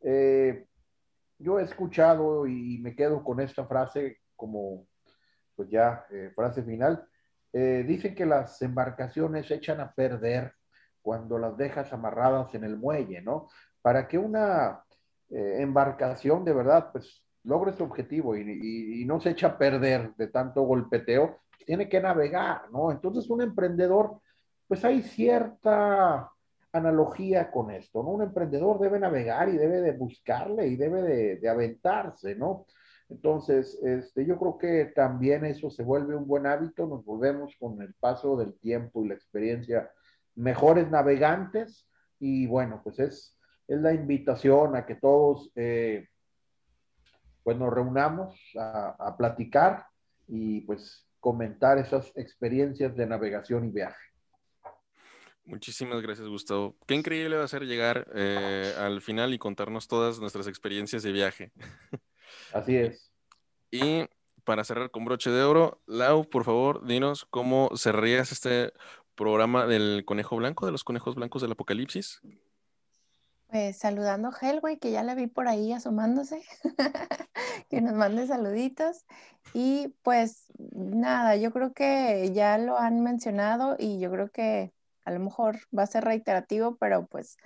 eh, 0.00 0.66
yo 1.38 1.60
he 1.60 1.62
escuchado 1.62 2.46
y 2.46 2.78
me 2.78 2.96
quedo 2.96 3.22
con 3.22 3.40
esta 3.40 3.66
frase 3.66 4.18
como, 4.34 4.88
pues 5.54 5.68
ya, 5.70 6.06
eh, 6.10 6.32
frase 6.34 6.62
final. 6.62 7.06
dicen 7.52 8.14
que 8.14 8.26
las 8.26 8.62
embarcaciones 8.62 9.46
se 9.46 9.56
echan 9.56 9.80
a 9.80 9.92
perder 9.92 10.52
cuando 11.02 11.38
las 11.38 11.56
dejas 11.56 11.92
amarradas 11.92 12.54
en 12.54 12.64
el 12.64 12.76
muelle, 12.76 13.22
¿no? 13.22 13.48
Para 13.82 14.06
que 14.08 14.18
una 14.18 14.84
embarcación 15.30 16.44
de 16.44 16.52
verdad, 16.52 16.90
pues 16.92 17.24
logra 17.44 17.72
su 17.72 17.84
objetivo 17.84 18.36
y, 18.36 19.04
no 19.06 19.20
se 19.20 19.30
echa 19.30 19.48
a 19.48 19.58
perder 19.58 20.14
de 20.16 20.28
tanto 20.28 20.62
golpeteo, 20.62 21.38
tiene 21.66 21.88
que 21.88 22.00
navegar, 22.00 22.70
¿no? 22.70 22.90
Entonces 22.90 23.28
un 23.30 23.42
emprendedor, 23.42 24.20
pues 24.68 24.84
hay 24.84 25.02
cierta 25.02 26.30
analogía 26.72 27.50
con 27.50 27.70
esto, 27.70 28.02
¿no? 28.02 28.10
Un 28.10 28.22
emprendedor 28.22 28.78
debe 28.78 28.98
navegar 29.00 29.48
y 29.48 29.56
debe 29.56 29.80
de 29.80 29.92
buscarle 29.92 30.68
y 30.68 30.76
debe 30.76 31.38
de, 31.38 31.48
aventarse, 31.48 32.36
¿no? 32.36 32.66
Entonces, 33.08 33.80
este, 33.82 34.24
yo 34.24 34.38
creo 34.38 34.56
que 34.56 34.92
también 34.94 35.44
eso 35.44 35.68
se 35.70 35.82
vuelve 35.82 36.14
un 36.14 36.28
buen 36.28 36.46
hábito, 36.46 36.86
nos 36.86 37.04
volvemos 37.04 37.56
con 37.58 37.82
el 37.82 37.92
paso 37.94 38.36
del 38.36 38.56
tiempo 38.60 39.04
y 39.04 39.08
la 39.08 39.14
experiencia 39.14 39.90
mejores 40.36 40.88
navegantes 40.90 41.88
y 42.20 42.46
bueno, 42.46 42.80
pues 42.84 43.00
es, 43.00 43.36
es 43.66 43.80
la 43.80 43.92
invitación 43.92 44.76
a 44.76 44.86
que 44.86 44.94
todos 44.94 45.50
eh, 45.56 46.06
pues 47.42 47.56
nos 47.56 47.72
reunamos 47.72 48.34
a, 48.58 49.14
platicar 49.16 49.86
y 50.26 50.62
pues 50.62 51.06
comentar 51.18 51.78
esas 51.78 52.12
experiencias 52.16 52.96
de 52.96 53.06
navegación 53.06 53.66
y 53.66 53.70
viaje. 53.70 54.00
Muchísimas 55.44 56.00
gracias, 56.00 56.28
Gustavo. 56.28 56.76
Qué 56.86 56.94
increíble 56.94 57.36
va 57.36 57.44
a 57.44 57.48
ser 57.48 57.64
llegar 57.64 58.06
eh, 58.14 58.72
al 58.78 59.00
final 59.00 59.34
y 59.34 59.38
contarnos 59.38 59.88
todas 59.88 60.20
nuestras 60.20 60.46
experiencias 60.46 61.02
de 61.02 61.12
viaje. 61.12 61.52
Así 62.52 62.76
es. 62.76 63.10
Y 63.70 64.04
para 64.44 64.64
cerrar 64.64 64.90
con 64.90 65.04
broche 65.04 65.30
de 65.30 65.42
oro, 65.42 65.80
Lau, 65.86 66.28
por 66.28 66.44
favor, 66.44 66.86
dinos 66.86 67.24
cómo 67.24 67.70
cerrarías 67.76 68.32
este 68.32 68.72
programa 69.14 69.66
del 69.66 70.04
conejo 70.04 70.36
blanco, 70.36 70.66
de 70.66 70.72
los 70.72 70.84
conejos 70.84 71.14
blancos 71.14 71.42
del 71.42 71.52
apocalipsis. 71.52 72.20
Pues 73.50 73.78
saludando 73.78 74.28
a 74.28 74.38
Helway, 74.40 74.78
que 74.78 74.92
ya 74.92 75.02
la 75.02 75.16
vi 75.16 75.26
por 75.26 75.48
ahí 75.48 75.72
asomándose, 75.72 76.40
que 77.68 77.80
nos 77.80 77.94
mande 77.94 78.28
saluditos. 78.28 79.06
Y 79.54 79.88
pues 80.02 80.44
nada, 80.56 81.34
yo 81.34 81.50
creo 81.52 81.72
que 81.72 82.30
ya 82.32 82.58
lo 82.58 82.78
han 82.78 83.00
mencionado 83.02 83.74
y 83.76 83.98
yo 83.98 84.08
creo 84.12 84.30
que 84.30 84.72
a 85.04 85.10
lo 85.10 85.18
mejor 85.18 85.58
va 85.76 85.82
a 85.82 85.86
ser 85.86 86.04
reiterativo, 86.04 86.76
pero 86.76 87.06
pues 87.06 87.38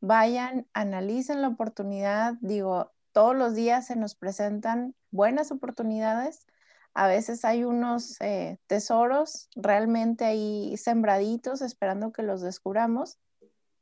vayan, 0.00 0.66
analicen 0.74 1.40
la 1.40 1.48
oportunidad. 1.48 2.34
Digo, 2.42 2.92
todos 3.12 3.34
los 3.34 3.54
días 3.54 3.86
se 3.86 3.96
nos 3.96 4.14
presentan 4.14 4.94
buenas 5.10 5.50
oportunidades. 5.52 6.46
A 6.92 7.06
veces 7.08 7.46
hay 7.46 7.64
unos 7.64 8.20
eh, 8.20 8.58
tesoros 8.66 9.48
realmente 9.56 10.26
ahí 10.26 10.76
sembraditos 10.76 11.62
esperando 11.62 12.12
que 12.12 12.22
los 12.22 12.42
descubramos 12.42 13.18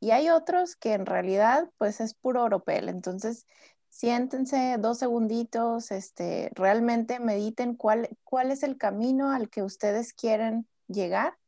y 0.04 0.10
hay 0.10 0.28
otros 0.28 0.76
que 0.76 0.92
en 0.92 1.06
realidad 1.06 1.70
pues 1.78 1.98
es 2.02 2.12
puro 2.12 2.42
oropel. 2.42 2.90
Entonces, 2.90 3.46
siéntense 3.88 4.76
dos 4.78 4.98
segunditos, 4.98 5.90
este, 5.90 6.50
realmente 6.54 7.20
mediten 7.20 7.74
cuál, 7.74 8.10
cuál 8.22 8.50
es 8.50 8.62
el 8.64 8.76
camino 8.76 9.30
al 9.32 9.48
que 9.48 9.62
ustedes 9.62 10.12
quieren 10.12 10.68
llegar 10.88 11.38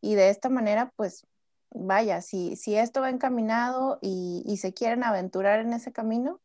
y 0.00 0.16
de 0.16 0.30
esta 0.30 0.48
manera 0.48 0.92
pues 0.96 1.24
vaya, 1.70 2.20
si, 2.20 2.56
si 2.56 2.74
esto 2.74 3.00
va 3.00 3.10
encaminado 3.10 4.00
y, 4.02 4.56
se 4.60 4.74
quieren 4.74 5.04
aventurar 5.04 5.60
en 5.60 5.72
ese 5.72 5.92
camino, 5.92 6.40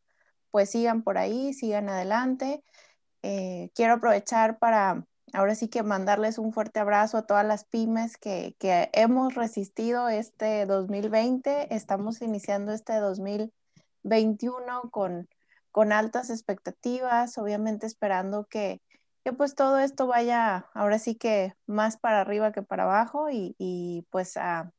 pues 0.51 0.69
sigan 0.69 1.01
por 1.01 1.17
ahí, 1.17 1.51
sigan 1.55 1.89
adelante. 1.89 2.63
Eh, 3.23 3.71
quiero 3.73 3.95
aprovechar 3.95 4.59
para 4.59 5.03
ahora 5.35 5.55
sí 5.55 5.67
que 5.67 5.83
mandarles 5.83 6.37
un 6.37 6.53
fuerte 6.53 6.79
abrazo 6.79 7.17
a 7.17 7.25
todas 7.25 7.45
las 7.45 7.65
pymes 7.65 8.17
que, 8.17 8.55
hemos 8.93 9.35
resistido 9.35 10.09
este 10.09 10.65
2020. 10.65 11.73
Estamos 11.75 12.21
iniciando 12.21 12.71
este 12.71 12.95
2021 12.95 14.89
con, 14.91 15.27
con 15.71 15.91
altas 15.91 16.29
expectativas, 16.29 17.37
obviamente 17.37 17.85
esperando 17.85 18.45
que, 18.45 18.81
pues 19.37 19.55
todo 19.55 19.79
esto 19.79 20.07
vaya 20.07 20.67
ahora 20.73 20.99
sí 20.99 21.15
que 21.15 21.53
más 21.65 21.97
para 21.97 22.21
arriba 22.21 22.51
que 22.51 22.61
para 22.61 22.83
abajo 22.83 23.27
y, 23.29 24.05
pues 24.11 24.37
a, 24.37 24.71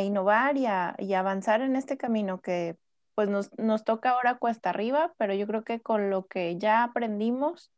innovar 0.00 0.56
y 0.56 0.66
a, 0.66 0.96
avanzar 1.16 1.60
en 1.62 1.76
este 1.76 1.96
camino 1.96 2.40
que 2.40 2.76
pues 3.14 3.28
nos, 3.28 3.50
nos 3.58 3.84
toca 3.84 4.10
ahora 4.10 4.38
cuesta 4.38 4.70
arriba, 4.70 5.12
pero 5.18 5.34
yo 5.34 5.46
creo 5.46 5.64
que 5.64 5.80
con 5.80 6.08
lo 6.10 6.26
que 6.26 6.56
ya 6.56 6.84
aprendimos, 6.84 7.72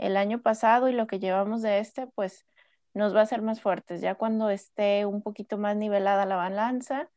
el 0.00 0.16
año 0.16 0.42
pasado 0.42 0.88
y 0.88 0.92
lo 0.92 1.06
que 1.06 1.18
llevamos 1.20 1.62
de 1.62 1.78
este, 1.78 2.06
pues 2.08 2.46
nos 2.94 3.14
va 3.14 3.20
a 3.20 3.22
hacer 3.24 3.42
más 3.42 3.60
fuertes. 3.60 4.00
Ya 4.00 4.14
cuando 4.16 4.50
esté 4.50 5.06
un 5.06 5.22
poquito 5.22 5.58
más 5.58 5.76
nivelada 5.76 6.26
la 6.26 6.36
balanza, 6.36 7.10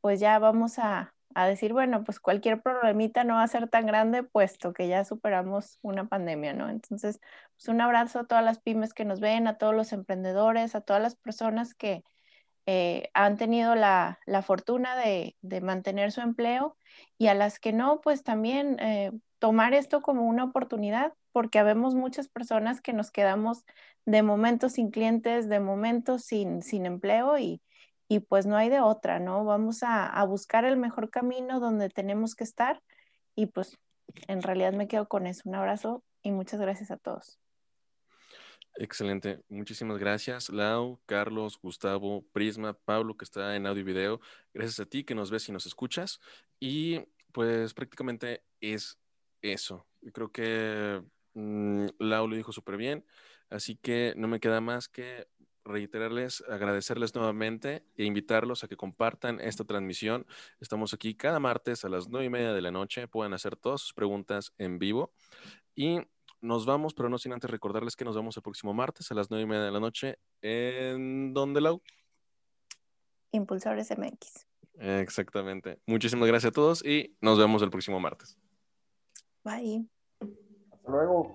pues 0.00 0.20
ya 0.20 0.38
vamos 0.38 0.78
a, 0.78 1.14
decir, 1.34 1.72
bueno, 1.72 2.04
pues 2.04 2.20
cualquier 2.20 2.60
problemita 2.62 3.24
no 3.24 3.34
va 3.34 3.44
a 3.44 3.48
ser 3.48 3.68
tan 3.68 3.86
grande, 3.86 4.24
puesto 4.24 4.72
que 4.72 4.88
ya 4.88 5.04
superamos 5.04 5.78
una 5.82 6.08
pandemia, 6.08 6.54
¿no? 6.54 6.68
Entonces, 6.70 7.20
pues 7.56 7.68
un 7.68 7.80
abrazo 7.80 8.20
a 8.20 8.26
todas 8.26 8.44
las 8.44 8.60
pymes 8.60 8.94
que 8.94 9.04
nos 9.04 9.20
ven, 9.20 9.46
a 9.46 9.56
todos 9.58 9.74
los 9.74 9.92
emprendedores, 9.92 10.74
a 10.74 10.80
todas 10.80 11.02
las 11.02 11.16
personas 11.16 11.74
que 11.74 12.02
eh, 12.66 13.10
han 13.14 13.36
tenido 13.36 13.74
la, 13.74 14.18
fortuna 14.44 14.96
de, 14.96 15.36
mantener 15.62 16.12
su 16.12 16.20
empleo 16.20 16.76
y 17.18 17.28
a 17.28 17.34
las 17.34 17.60
que 17.60 17.72
no, 17.72 18.00
pues 18.00 18.22
también 18.24 18.78
eh, 18.80 19.12
tomar 19.38 19.74
esto 19.74 20.02
como 20.02 20.26
una 20.26 20.44
oportunidad 20.44 21.14
porque 21.32 21.58
habemos 21.58 21.94
muchas 21.94 22.28
personas 22.28 22.80
que 22.80 22.92
nos 22.92 23.10
quedamos 23.10 23.64
de 24.06 24.22
momento 24.22 24.68
sin 24.68 24.90
clientes, 24.90 25.48
de 25.48 25.60
momento 25.60 26.18
sin, 26.18 26.62
sin 26.62 26.86
empleo 26.86 27.38
y, 27.38 27.62
y 28.08 28.20
pues 28.20 28.46
no 28.46 28.56
hay 28.56 28.68
de 28.68 28.80
otra, 28.80 29.20
¿no? 29.20 29.44
Vamos 29.44 29.82
a, 29.82 30.06
a 30.06 30.24
buscar 30.24 30.64
el 30.64 30.76
mejor 30.76 31.10
camino 31.10 31.60
donde 31.60 31.88
tenemos 31.88 32.34
que 32.34 32.44
estar 32.44 32.82
y 33.34 33.46
pues 33.46 33.78
en 34.28 34.42
realidad 34.42 34.72
me 34.72 34.88
quedo 34.88 35.06
con 35.06 35.26
eso. 35.26 35.42
Un 35.44 35.54
abrazo 35.54 36.02
y 36.22 36.32
muchas 36.32 36.60
gracias 36.60 36.90
a 36.90 36.96
todos. 36.96 37.38
Excelente. 38.76 39.40
Muchísimas 39.48 39.98
gracias, 39.98 40.48
Lau, 40.48 41.00
Carlos, 41.06 41.58
Gustavo, 41.60 42.24
Prisma, 42.32 42.72
Pablo, 42.72 43.16
que 43.16 43.24
está 43.24 43.56
en 43.56 43.66
audio 43.66 43.80
y 43.82 43.84
video. 43.84 44.20
Gracias 44.54 44.80
a 44.80 44.86
ti 44.86 45.04
que 45.04 45.14
nos 45.14 45.30
ves 45.30 45.48
y 45.48 45.52
nos 45.52 45.66
escuchas. 45.66 46.20
Y 46.58 47.00
pues 47.32 47.74
prácticamente 47.74 48.44
es 48.60 48.98
eso. 49.42 49.86
Creo 50.12 50.30
que 50.30 51.02
mm, 51.34 51.86
Lau 51.98 52.28
lo 52.28 52.36
dijo 52.36 52.52
súper 52.52 52.76
bien. 52.76 53.04
Así 53.48 53.76
que 53.76 54.14
no 54.16 54.28
me 54.28 54.40
queda 54.40 54.60
más 54.60 54.88
que 54.88 55.26
reiterarles, 55.64 56.42
agradecerles 56.48 57.14
nuevamente 57.14 57.84
e 57.96 58.04
invitarlos 58.04 58.64
a 58.64 58.68
que 58.68 58.76
compartan 58.76 59.40
esta 59.40 59.64
transmisión. 59.64 60.26
Estamos 60.60 60.94
aquí 60.94 61.14
cada 61.14 61.40
martes 61.40 61.84
a 61.84 61.88
las 61.88 62.08
nueve 62.08 62.26
y 62.26 62.30
media 62.30 62.52
de 62.52 62.62
la 62.62 62.70
noche. 62.70 63.08
Pueden 63.08 63.32
hacer 63.32 63.56
todas 63.56 63.80
sus 63.80 63.92
preguntas 63.92 64.52
en 64.58 64.78
vivo. 64.78 65.12
Y 65.74 66.00
nos 66.40 66.64
vamos, 66.66 66.94
pero 66.94 67.08
no 67.08 67.18
sin 67.18 67.32
antes 67.32 67.50
recordarles 67.50 67.96
que 67.96 68.04
nos 68.04 68.16
vemos 68.16 68.36
el 68.36 68.42
próximo 68.42 68.72
martes 68.72 69.10
a 69.10 69.14
las 69.14 69.30
nueve 69.30 69.44
y 69.44 69.46
media 69.46 69.64
de 69.64 69.70
la 69.70 69.80
noche. 69.80 70.18
¿En 70.42 71.34
dónde, 71.34 71.60
Lau? 71.60 71.82
Impulsores 73.32 73.90
MX. 73.90 74.46
Exactamente. 74.78 75.78
Muchísimas 75.86 76.26
gracias 76.28 76.50
a 76.50 76.54
todos 76.54 76.84
y 76.84 77.16
nos 77.20 77.38
vemos 77.38 77.62
el 77.62 77.70
próximo 77.70 78.00
martes. 78.00 78.38
Bye. 79.44 79.99
Hasta 80.80 80.92
luego. 80.92 81.34